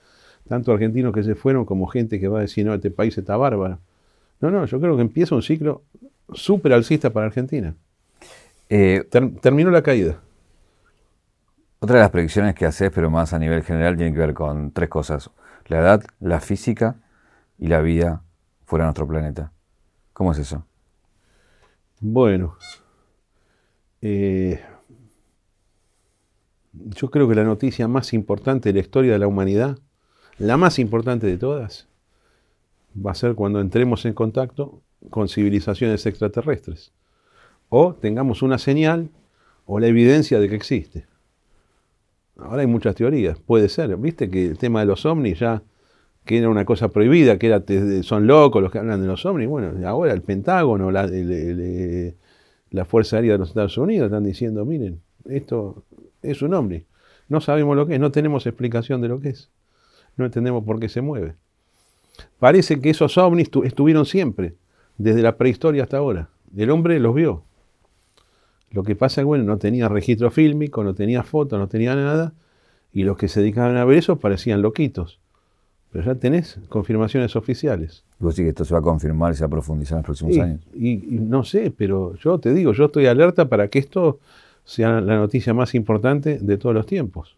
tanto 0.49 0.73
argentinos 0.73 1.13
que 1.13 1.23
se 1.23 1.35
fueron 1.35 1.65
como 1.65 1.87
gente 1.87 2.21
que 2.21 2.29
va 2.29 2.39
a 2.39 2.43
decir, 2.43 2.65
no, 2.65 2.75
este 2.75 2.91
país 2.91 3.17
está 3.17 3.37
bárbaro. 3.37 3.79
No, 4.41 4.51
no, 4.51 4.65
yo 4.67 4.81
creo 4.81 4.97
que 4.97 5.03
empieza 5.03 5.35
un 5.35 5.43
ciclo 5.43 5.83
súper 6.33 6.73
alcista 6.73 7.11
para 7.11 7.27
Argentina. 7.27 7.75
Eh, 8.69 9.05
terminó 9.41 9.71
la 9.71 9.83
caída. 9.83 10.21
Otra 11.81 11.97
de 11.97 12.03
las 12.03 12.11
predicciones 12.11 12.55
que 12.55 12.65
haces, 12.65 12.91
pero 12.95 13.11
más 13.11 13.33
a 13.33 13.39
nivel 13.39 13.63
general, 13.63 13.97
tiene 13.97 14.13
que 14.13 14.19
ver 14.19 14.35
con 14.35 14.71
tres 14.71 14.89
cosas. 14.89 15.31
La 15.67 15.81
edad, 15.81 16.05
la 16.21 16.41
física 16.41 16.97
y 17.59 17.67
la 17.67 17.81
vida 17.81 18.23
fuera 18.73 18.87
de 18.87 18.89
nuestro 18.89 19.07
planeta. 19.07 19.53
¿Cómo 20.15 20.33
es 20.33 20.39
eso? 20.39 20.65
Bueno, 22.01 22.57
eh, 24.01 24.63
yo 26.73 27.11
creo 27.11 27.29
que 27.29 27.35
la 27.35 27.45
noticia 27.45 27.87
más 27.87 28.15
importante 28.15 28.71
de 28.71 28.73
la 28.73 28.81
historia 28.81 29.13
de 29.13 29.19
la 29.19 29.27
humanidad, 29.27 29.79
la 30.39 30.57
más 30.57 30.79
importante 30.79 31.27
de 31.27 31.37
todas, 31.37 31.87
va 32.97 33.11
a 33.11 33.15
ser 33.15 33.35
cuando 33.35 33.61
entremos 33.61 34.07
en 34.07 34.15
contacto 34.15 34.81
con 35.11 35.29
civilizaciones 35.29 36.07
extraterrestres. 36.07 36.93
O 37.69 37.93
tengamos 37.93 38.41
una 38.41 38.57
señal 38.57 39.11
o 39.67 39.81
la 39.81 39.89
evidencia 39.89 40.41
de 40.41 40.49
que 40.49 40.57
existe. 40.57 41.05
Ahora 42.39 42.63
hay 42.63 42.69
muchas 42.69 42.95
teorías, 42.95 43.39
puede 43.39 43.69
ser. 43.69 43.95
Viste 43.99 44.31
que 44.31 44.47
el 44.47 44.57
tema 44.57 44.81
de 44.81 44.87
los 44.87 45.05
ovnis 45.05 45.41
ya, 45.41 45.63
que 46.25 46.39
era 46.39 46.49
una 46.49 46.65
cosa 46.65 46.89
prohibida, 46.89 47.39
que 47.39 47.49
era, 47.49 47.63
son 48.03 48.27
locos 48.27 48.63
los 48.63 48.71
que 48.71 48.79
hablan 48.79 49.01
de 49.01 49.07
los 49.07 49.27
ovnis. 49.27 49.49
Bueno, 49.49 49.73
ahora 49.87 50.13
el 50.13 50.23
Pentágono, 50.23 50.91
la, 50.91 51.09
la 52.71 52.85
Fuerza 52.85 53.17
Aérea 53.17 53.33
de 53.33 53.39
los 53.39 53.49
Estados 53.49 53.77
Unidos 53.77 54.07
están 54.07 54.25
diciendo, 54.25 54.65
miren, 54.65 55.01
esto 55.25 55.83
es 56.23 56.43
un 56.43 56.55
ovni. 56.55 56.85
No 57.29 57.41
sabemos 57.41 57.77
lo 57.77 57.87
que 57.87 57.95
es, 57.95 58.01
no 58.01 58.13
tenemos 58.13 58.47
explicación 58.47 59.01
de 59.01 59.09
lo 59.09 59.21
que 59.21 59.31
es. 59.31 59.51
No 60.17 60.25
entendemos 60.25 60.65
por 60.65 60.79
qué 60.79 60.89
se 60.89 61.01
mueve. 61.01 61.35
Parece 62.39 62.81
que 62.81 62.91
esos 62.91 63.17
ovnis 63.19 63.51
estuvieron 63.65 64.05
siempre, 64.05 64.55
desde 64.99 65.23
la 65.23 65.37
prehistoria 65.37 65.83
hasta 65.83 65.97
ahora. 65.97 66.29
El 66.57 66.71
hombre 66.71 67.01
los 67.01 67.15
vio. 67.15 67.43
Lo 68.71 68.85
que 68.85 68.95
pasa 68.95 69.21
es 69.21 69.23
que, 69.23 69.27
bueno, 69.27 69.45
no 69.45 69.59
tenía 69.59 69.89
registro 69.89 70.31
fílmico, 70.31 70.85
no 70.85 70.95
tenía 70.95 71.23
fotos, 71.23 71.59
no 71.59 71.69
tenía 71.69 71.95
nada, 71.95 72.33
y 72.93 73.05
los 73.05 73.17
que 73.17 73.29
se 73.29 73.41
dedicaban 73.41 73.77
a 73.77 73.85
ver 73.85 73.99
eso 73.99 74.19
parecían 74.19 74.63
loquitos. 74.63 75.19
Pero 75.93 76.07
ya 76.07 76.15
tenés 76.15 76.59
confirmaciones 76.71 77.37
oficiales. 77.37 78.03
¿Vos 78.19 78.35
sí 78.35 78.43
que 78.43 78.49
esto 78.49 78.65
se 78.65 78.73
va 78.73 78.81
a 78.81 78.83
confirmar 78.83 79.33
y 79.33 79.37
se 79.37 79.43
va 79.43 79.49
a 79.49 79.51
profundizar 79.51 79.97
en 79.97 79.99
los 79.99 80.07
próximos 80.07 80.39
años? 80.39 80.61
Y, 80.75 80.97
no 80.97 81.45
sé, 81.45 81.71
pero 81.71 82.15
yo 82.17 82.39
te 82.39 82.55
digo, 82.55 82.73
yo 82.73 82.87
estoy 82.87 83.07
alerta 83.07 83.47
para 83.49 83.69
que 83.69 83.79
esto 83.79 84.19
sea 84.65 85.03
la 85.03 85.17
noticia 85.17 85.53
más 85.53 85.75
importante 85.75 86.39
de 86.39 86.57
todos 86.57 86.75
los 86.75 86.87
tiempos. 86.87 87.37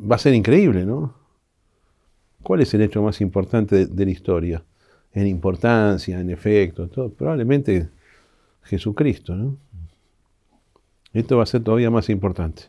Va 0.00 0.16
a 0.16 0.18
ser 0.18 0.34
increíble, 0.34 0.84
¿no? 0.84 1.14
¿Cuál 2.42 2.62
es 2.62 2.74
el 2.74 2.82
hecho 2.82 3.02
más 3.02 3.20
importante 3.20 3.86
de, 3.86 4.04
la 4.04 4.10
historia? 4.10 4.64
En 5.12 5.26
importancia, 5.28 6.18
en 6.18 6.30
efecto, 6.30 6.88
todo. 6.88 7.10
Probablemente 7.10 7.88
Jesucristo, 8.62 9.36
¿no? 9.36 9.56
Esto 11.12 11.36
va 11.36 11.44
a 11.44 11.46
ser 11.46 11.62
todavía 11.62 11.90
más 11.90 12.08
importante. 12.10 12.64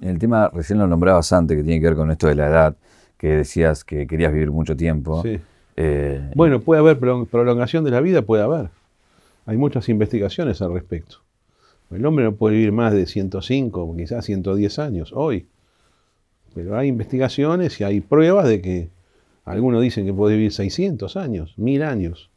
El 0.00 0.18
tema, 0.18 0.48
recién 0.48 0.78
lo 0.78 0.86
nombrabas 0.86 1.32
antes, 1.32 1.56
que 1.56 1.62
tiene 1.62 1.80
que 1.80 1.86
ver 1.86 1.96
con 1.96 2.10
esto 2.10 2.26
de 2.28 2.34
la 2.34 2.46
edad, 2.46 2.76
que 3.20 3.36
decías 3.36 3.84
que 3.84 4.06
querías 4.06 4.32
vivir 4.32 4.50
mucho 4.50 4.74
tiempo. 4.74 5.20
Sí. 5.22 5.38
Eh, 5.76 6.30
bueno, 6.34 6.62
puede 6.62 6.80
haber 6.80 6.98
prolongación 6.98 7.84
de 7.84 7.90
la 7.90 8.00
vida, 8.00 8.22
puede 8.22 8.42
haber. 8.42 8.70
Hay 9.44 9.58
muchas 9.58 9.90
investigaciones 9.90 10.62
al 10.62 10.72
respecto. 10.72 11.18
El 11.90 12.06
hombre 12.06 12.24
no 12.24 12.34
puede 12.34 12.56
vivir 12.56 12.72
más 12.72 12.94
de 12.94 13.04
105, 13.04 13.94
quizás 13.94 14.24
110 14.24 14.78
años 14.78 15.12
hoy. 15.14 15.46
Pero 16.54 16.78
hay 16.78 16.88
investigaciones 16.88 17.78
y 17.78 17.84
hay 17.84 18.00
pruebas 18.00 18.48
de 18.48 18.62
que 18.62 18.88
algunos 19.44 19.82
dicen 19.82 20.06
que 20.06 20.14
puede 20.14 20.36
vivir 20.36 20.52
600 20.52 21.14
años, 21.18 21.52
1000 21.58 21.82
años. 21.82 22.30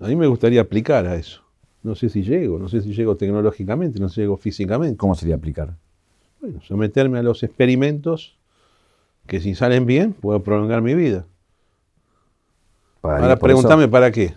A 0.00 0.08
mí 0.08 0.16
me 0.16 0.26
gustaría 0.26 0.60
aplicar 0.60 1.06
a 1.06 1.14
eso. 1.14 1.40
No 1.84 1.94
sé 1.94 2.08
si 2.08 2.24
llego, 2.24 2.58
no 2.58 2.68
sé 2.68 2.80
si 2.80 2.92
llego 2.92 3.16
tecnológicamente, 3.16 4.00
no 4.00 4.08
sé 4.08 4.16
si 4.16 4.20
llego 4.22 4.38
físicamente. 4.38 4.96
¿Cómo 4.96 5.14
sería 5.14 5.36
aplicar? 5.36 5.76
Bueno, 6.40 6.60
someterme 6.62 7.20
a 7.20 7.22
los 7.22 7.44
experimentos 7.44 8.41
que 9.26 9.40
si 9.40 9.54
salen 9.54 9.86
bien, 9.86 10.12
puedo 10.12 10.42
prolongar 10.42 10.82
mi 10.82 10.94
vida. 10.94 11.26
Ahora 13.02 13.36
pregúntame 13.36 13.88
para 13.88 14.10
qué. 14.10 14.34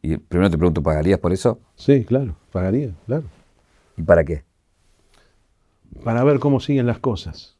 Y 0.00 0.16
primero 0.16 0.50
te 0.50 0.56
pregunto, 0.56 0.82
¿pagarías 0.82 1.18
por 1.18 1.32
eso? 1.32 1.60
Sí, 1.76 2.04
claro, 2.04 2.36
pagaría, 2.52 2.94
claro. 3.06 3.24
¿Y 3.96 4.02
para 4.02 4.24
qué? 4.24 4.44
Para 6.04 6.22
ver 6.24 6.38
cómo 6.38 6.60
siguen 6.60 6.86
las 6.86 6.98
cosas. 6.98 7.56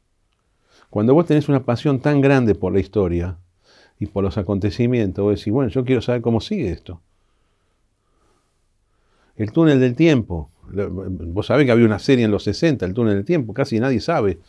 Cuando 0.89 1.13
vos 1.13 1.25
tenés 1.25 1.49
una 1.49 1.65
pasión 1.65 1.99
tan 1.99 2.21
grande 2.21 2.55
por 2.55 2.73
la 2.73 2.79
historia 2.79 3.37
y 3.99 4.07
por 4.07 4.23
los 4.23 4.37
acontecimientos, 4.37 5.23
vos 5.23 5.37
decís, 5.37 5.53
bueno, 5.53 5.69
yo 5.69 5.85
quiero 5.85 6.01
saber 6.01 6.21
cómo 6.21 6.39
sigue 6.39 6.71
esto. 6.71 7.01
El 9.35 9.51
túnel 9.51 9.79
del 9.79 9.95
tiempo. 9.95 10.49
Vos 10.71 11.47
sabés 11.47 11.65
que 11.65 11.71
había 11.71 11.85
una 11.85 11.99
serie 11.99 12.25
en 12.25 12.31
los 12.31 12.43
60, 12.43 12.85
el 12.85 12.93
túnel 12.93 13.15
del 13.15 13.25
tiempo, 13.25 13.53
casi 13.53 13.79
nadie 13.79 13.99
sabe. 13.99 14.39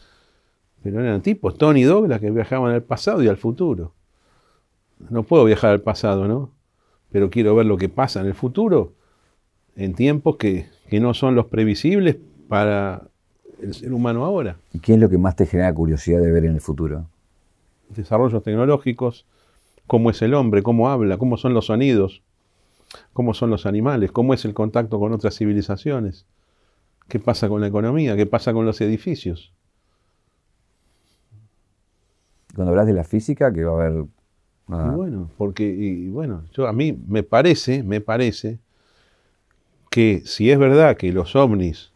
Pero 0.83 1.01
eran 1.01 1.23
tipos, 1.23 1.59
Tony 1.59 1.81
y 1.81 1.85
Douglas, 1.85 2.21
que 2.21 2.31
viajaban 2.31 2.73
al 2.73 2.83
pasado 2.83 3.23
y 3.23 3.29
al 3.29 3.37
futuro. 3.37 3.93
No 5.11 5.23
puedo 5.23 5.45
viajar 5.45 5.71
al 5.71 5.81
pasado, 5.81 6.27
¿no? 6.27 6.51
Pero 7.11 7.31
quiero 7.31 7.55
ver 7.55 7.67
lo 7.67 7.77
que 7.77 7.89
pasa 7.89 8.21
en 8.21 8.27
el 8.27 8.35
futuro, 8.35 8.95
en 9.77 9.95
tiempos 9.95 10.37
que, 10.37 10.69
que 10.89 11.01
no 11.01 11.15
son 11.15 11.35
los 11.35 11.47
previsibles 11.47 12.17
para 12.49 13.09
el 13.61 13.75
ser 13.75 13.93
humano 13.93 14.25
ahora. 14.25 14.57
¿Y 14.73 14.81
qué 14.81 14.95
es 14.95 15.01
lo 15.01 15.09
que 15.09 15.19
más 15.19 15.37
te 15.37 15.47
genera 15.47 15.73
curiosidad 15.75 16.21
de 16.21 16.31
ver 16.31 16.45
en 16.45 16.55
el 16.55 16.61
futuro? 16.61 17.07
Desarrollos 17.91 18.43
tecnológicos, 18.43 19.27
cómo 19.87 20.11
es 20.11 20.23
el 20.23 20.35
hombre, 20.35 20.63
cómo 20.63 20.89
habla, 20.89 21.19
cómo 21.19 21.37
son 21.37 21.53
los 21.53 21.67
sonidos, 21.67 22.23
cómo 23.13 23.35
son 23.35 23.51
los 23.51 23.67
animales, 23.67 24.13
cómo 24.13 24.35
es 24.35 24.45
el 24.45 24.55
contacto 24.55 24.99
con 24.99 25.13
otras 25.13 25.37
civilizaciones, 25.37 26.27
qué 27.09 27.19
pasa 27.19 27.49
con 27.49 27.61
la 27.61 27.67
economía, 27.67 28.17
qué 28.17 28.27
pasa 28.27 28.53
con 28.53 28.67
los 28.67 28.81
edificios. 28.81 29.53
Cuando 32.55 32.71
hablas 32.71 32.87
de 32.87 32.93
la 32.93 33.05
física, 33.05 33.53
que 33.53 33.65
va 33.65 33.73
a 33.73 33.87
haber 33.87 34.05
Y 34.69 34.97
bueno, 34.97 35.31
porque, 35.37 35.65
y 35.65 36.09
bueno, 36.09 36.45
yo 36.53 36.67
a 36.67 36.73
mí 36.73 36.99
me 37.07 37.23
parece, 37.23 37.83
me 37.83 38.01
parece 38.01 38.59
que 39.91 40.23
si 40.25 40.51
es 40.51 40.59
verdad 40.59 40.97
que 40.97 41.13
los 41.13 41.35
ovnis 41.35 41.93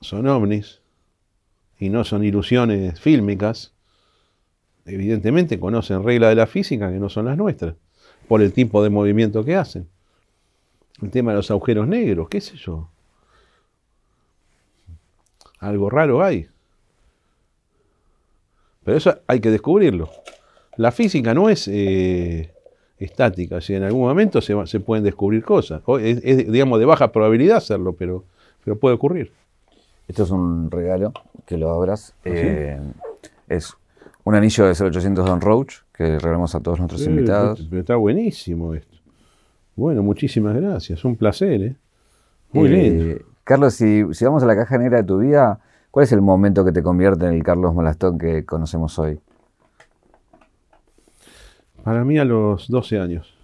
son 0.00 0.26
ovnis 0.26 0.80
y 1.78 1.88
no 1.88 2.04
son 2.04 2.24
ilusiones 2.24 3.00
fílmicas, 3.00 3.72
evidentemente 4.84 5.58
conocen 5.58 6.02
reglas 6.02 6.30
de 6.30 6.36
la 6.36 6.46
física 6.46 6.90
que 6.90 6.98
no 6.98 7.08
son 7.08 7.26
las 7.26 7.36
nuestras, 7.36 7.74
por 8.28 8.42
el 8.42 8.52
tipo 8.52 8.82
de 8.82 8.90
movimiento 8.90 9.44
que 9.44 9.56
hacen. 9.56 9.88
El 11.02 11.10
tema 11.10 11.32
de 11.32 11.36
los 11.36 11.50
agujeros 11.50 11.86
negros, 11.86 12.28
qué 12.28 12.40
sé 12.40 12.56
yo. 12.56 12.88
Algo 15.58 15.90
raro 15.90 16.22
hay. 16.22 16.48
Pero 18.86 18.98
eso 18.98 19.18
hay 19.26 19.40
que 19.40 19.50
descubrirlo. 19.50 20.08
La 20.76 20.92
física 20.92 21.34
no 21.34 21.50
es 21.50 21.66
eh, 21.66 22.52
estática, 22.98 23.60
si 23.60 23.74
en 23.74 23.82
algún 23.82 24.02
momento 24.06 24.40
se, 24.40 24.80
pueden 24.80 25.02
descubrir 25.02 25.42
cosas. 25.42 25.82
O 25.86 25.98
Es, 25.98 26.20
es, 26.22 26.50
digamos, 26.50 26.78
de 26.78 26.84
baja 26.86 27.10
probabilidad 27.10 27.56
hacerlo, 27.56 27.94
pero, 27.94 28.22
pero 28.64 28.78
puede 28.78 28.94
ocurrir. 28.94 29.32
Esto 30.06 30.22
es 30.22 30.30
un 30.30 30.70
regalo, 30.70 31.12
que 31.46 31.56
lo 31.56 31.70
abras. 31.70 32.14
¿Ah, 32.18 32.22
sí? 32.22 32.30
Eh, 32.34 32.80
es 33.48 33.74
un 34.22 34.36
anillo 34.36 34.66
de 34.66 34.74
0800 34.74 35.26
Don 35.26 35.40
Roach, 35.40 35.78
que 35.92 36.20
regalamos 36.20 36.54
a 36.54 36.60
todos 36.60 36.78
nuestros 36.78 37.04
invitados. 37.06 37.66
Pero 37.68 37.80
está 37.80 37.96
buenísimo 37.96 38.72
esto. 38.72 38.98
Bueno, 39.74 40.04
muchísimas 40.04 40.54
gracias. 40.54 41.04
Un 41.04 41.16
placer, 41.16 41.60
¿eh? 41.60 41.76
Muy 42.52 42.68
Eh, 42.68 42.70
lindo. 42.70 43.24
Carlos, 43.42 43.74
si, 43.74 44.04
si 44.12 44.24
vamos 44.24 44.44
a 44.44 44.46
la 44.46 44.54
caja 44.54 44.78
negra 44.78 44.98
de 44.98 45.04
tu 45.04 45.18
vida, 45.18 45.58
¿cuál 45.96 46.04
es 46.04 46.12
el 46.12 46.20
momento 46.20 46.62
que 46.62 46.72
te 46.72 46.82
convierte 46.82 47.24
en 47.24 47.32
el 47.32 47.42
Carlos 47.42 47.72
Molastón 47.72 48.18
que 48.18 48.44
conocemos 48.44 48.98
hoy? 48.98 49.18
Para 51.82 52.04
mí 52.04 52.18
a 52.18 52.24
los 52.26 52.68
12 52.68 52.98
años. 52.98 53.34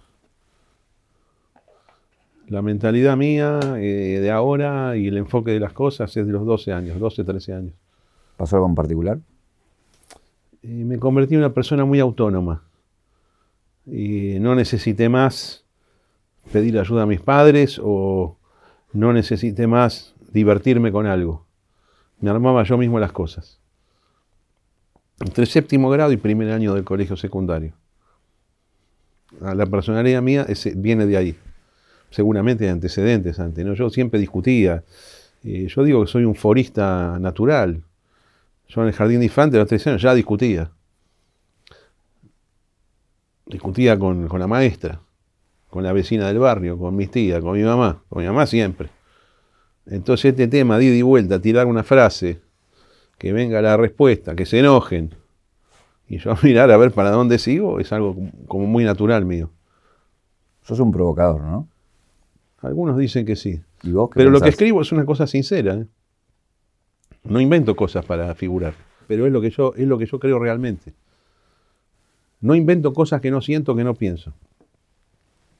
La 2.47 2.61
mentalidad 2.61 3.17
mía 3.17 3.59
eh, 3.77 4.19
de 4.21 4.29
ahora 4.29 4.95
y 4.95 5.07
el 5.07 5.17
enfoque 5.17 5.49
de 5.49 5.59
las 5.59 5.73
cosas 5.73 6.15
es 6.15 6.27
de 6.27 6.31
los 6.31 6.45
12 6.45 6.73
años, 6.73 6.99
12, 6.99 7.23
13 7.23 7.53
años. 7.55 7.73
¿Pasó 8.37 8.57
algo 8.57 8.67
en 8.67 8.75
particular? 8.75 9.19
Me 10.61 10.99
convertí 10.99 11.33
en 11.33 11.39
una 11.39 11.55
persona 11.55 11.85
muy 11.85 11.99
autónoma. 11.99 12.61
Y 13.87 14.37
no 14.39 14.53
necesité 14.53 15.09
más 15.09 15.65
pedir 16.51 16.77
ayuda 16.77 17.01
a 17.01 17.07
mis 17.07 17.19
padres 17.19 17.81
o 17.83 18.37
no 18.91 19.11
necesité 19.11 19.65
más 19.65 20.13
divertirme 20.31 20.91
con 20.91 21.07
algo. 21.07 21.47
Me 22.23 22.29
armaba 22.29 22.63
yo 22.63 22.77
mismo 22.77 22.99
las 23.01 23.11
cosas. 23.11 23.59
Entre 25.19 25.45
séptimo 25.45 25.89
grado 25.89 26.13
y 26.13 26.17
primer 26.17 26.51
año 26.51 26.73
del 26.73 26.85
colegio 26.85 27.17
secundario. 27.17 27.73
Ah, 29.41 29.53
La 29.53 29.65
personalidad 29.65 30.21
mía 30.21 30.45
ese- 30.47 30.73
viene 30.73 31.05
de 31.05 31.17
ahí. 31.17 31.35
Seguramente 32.11 32.63
de 32.63 32.69
antecedentes 32.69 33.41
antes. 33.41 33.65
¿no? 33.65 33.73
Yo 33.73 33.89
siempre 33.89 34.21
discutía. 34.21 34.85
Eh, 35.43 35.67
yo 35.67 35.83
digo 35.83 36.05
que 36.05 36.11
soy 36.11 36.23
un 36.23 36.33
forista 36.33 37.17
natural. 37.19 37.83
Yo 38.69 38.81
en 38.83 38.87
el 38.87 38.93
jardín 38.93 39.19
de 39.19 39.25
infantes 39.25 39.57
a 39.57 39.59
los 39.59 39.67
13 39.67 39.89
años 39.89 40.01
ya 40.01 40.13
discutía. 40.15 40.71
Discutía 43.47 43.99
con, 43.99 44.29
con 44.29 44.39
la 44.39 44.47
maestra, 44.47 45.01
con 45.69 45.83
la 45.83 45.91
vecina 45.91 46.27
del 46.27 46.39
barrio, 46.39 46.77
con 46.77 46.95
mis 46.95 47.11
tías, 47.11 47.41
con 47.41 47.57
mi 47.57 47.63
mamá, 47.63 48.01
con 48.07 48.21
mi 48.21 48.27
mamá 48.29 48.45
siempre. 48.45 48.89
Entonces 49.85 50.25
este 50.31 50.47
tema 50.47 50.77
de 50.77 50.85
ida 50.85 50.95
y 50.95 51.01
vuelta, 51.01 51.39
tirar 51.41 51.67
una 51.67 51.83
frase, 51.83 52.39
que 53.17 53.33
venga 53.33 53.61
la 53.61 53.77
respuesta, 53.77 54.35
que 54.35 54.45
se 54.45 54.59
enojen, 54.59 55.13
y 56.07 56.17
yo 56.17 56.33
mirar 56.43 56.71
a 56.71 56.77
ver 56.77 56.91
para 56.91 57.11
dónde 57.11 57.37
sigo, 57.39 57.79
es 57.79 57.91
algo 57.91 58.15
como- 58.47 58.67
muy 58.67 58.83
natural 58.83 59.25
mío. 59.25 59.49
Sos 60.63 60.79
un 60.79 60.91
provocador, 60.91 61.41
¿no? 61.41 61.67
Algunos 62.61 62.97
dicen 62.97 63.25
que 63.25 63.35
sí. 63.35 63.61
¿Y 63.83 63.91
vos 63.91 64.09
qué 64.09 64.15
Pero 64.19 64.29
lo 64.29 64.39
que 64.39 64.49
escribo 64.49 64.81
es 64.81 64.91
una 64.93 65.05
cosa 65.05 65.27
sincera. 65.27 65.73
¿eh? 65.73 65.85
No 67.23 67.41
invento 67.41 67.75
cosas 67.75 68.05
para 68.05 68.33
figurar, 68.35 68.73
pero 69.07 69.25
es 69.27 69.33
lo 69.33 69.41
que 69.41 69.49
yo, 69.49 69.73
es 69.75 69.85
lo 69.85 69.97
que 69.97 70.05
yo 70.05 70.17
creo 70.19 70.39
realmente. 70.39 70.93
No 72.39 72.55
invento 72.55 72.93
cosas 72.93 73.19
que 73.19 73.31
no 73.31 73.41
siento, 73.41 73.75
que 73.75 73.83
no 73.83 73.93
pienso. 73.95 74.33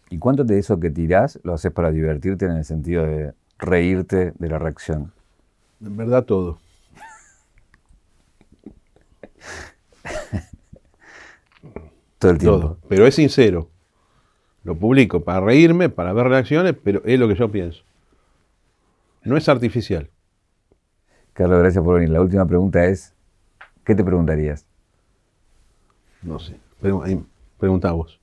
¿Y 0.10 0.18
cuánto 0.18 0.44
de 0.46 0.60
eso 0.60 0.80
que 0.80 0.90
tirás 0.90 1.40
lo 1.44 1.54
haces 1.54 1.72
para 1.72 1.92
divertirte 1.92 2.46
en 2.46 2.52
el 2.52 2.64
sentido 2.66 3.06
de 3.06 3.34
reírte 3.64 4.34
de 4.38 4.50
la 4.50 4.60
reacción? 4.60 5.12
En 5.82 5.98
verdad 5.98 6.26
todo. 6.26 6.60
Todo 12.20 12.32
el 12.32 12.38
tiempo. 12.38 12.60
Todo. 12.60 12.78
Pero 12.88 13.08
es 13.08 13.16
sincero. 13.16 13.70
Lo 14.64 14.76
publico 14.76 15.24
para 15.24 15.42
reírme, 15.42 15.90
para 15.90 16.14
ver 16.14 16.28
reacciones, 16.28 16.76
pero 16.82 17.02
es 17.04 17.20
lo 17.20 17.28
que 17.28 17.36
yo 17.36 17.52
pienso. 17.52 17.84
No 19.24 19.36
es 19.36 19.50
artificial. 19.50 20.10
Carlos, 21.34 21.60
gracias 21.60 21.84
por 21.84 21.96
venir. 21.96 22.12
La 22.12 22.22
última 22.22 22.46
pregunta 22.46 22.86
es, 22.86 23.14
¿qué 23.84 23.96
te 23.96 24.04
preguntarías? 24.04 24.66
No 26.22 26.40
sé. 26.40 26.56
Preguntá 27.58 27.92
vos. 27.92 28.20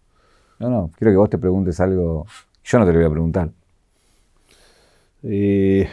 No, 0.59 0.71
no, 0.71 0.91
quiero 0.97 1.13
que 1.13 1.17
vos 1.17 1.31
te 1.31 1.39
preguntes 1.39 1.81
algo. 1.81 2.27
Yo 2.65 2.79
no 2.79 2.87
te 2.87 2.93
lo 2.93 2.99
voy 2.99 3.07
a 3.07 3.11
preguntar. 3.11 3.51
Eh, 5.23 5.89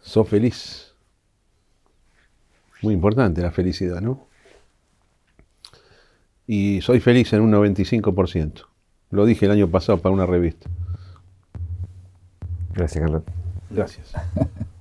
¿Sos 0.00 0.28
feliz? 0.28 0.94
Muy 2.82 2.94
importante 2.94 3.42
la 3.42 3.50
felicidad, 3.50 4.00
¿no? 4.00 4.26
Y 6.46 6.80
soy 6.80 7.00
feliz 7.00 7.32
en 7.32 7.42
un 7.42 7.52
95%. 7.52 8.66
Lo 9.10 9.26
dije 9.26 9.46
el 9.46 9.52
año 9.52 9.68
pasado 9.68 9.98
para 9.98 10.14
una 10.14 10.26
revista. 10.26 10.70
Gracias, 12.72 13.02
Carlos. 13.02 13.22
Gracias. 13.70 14.12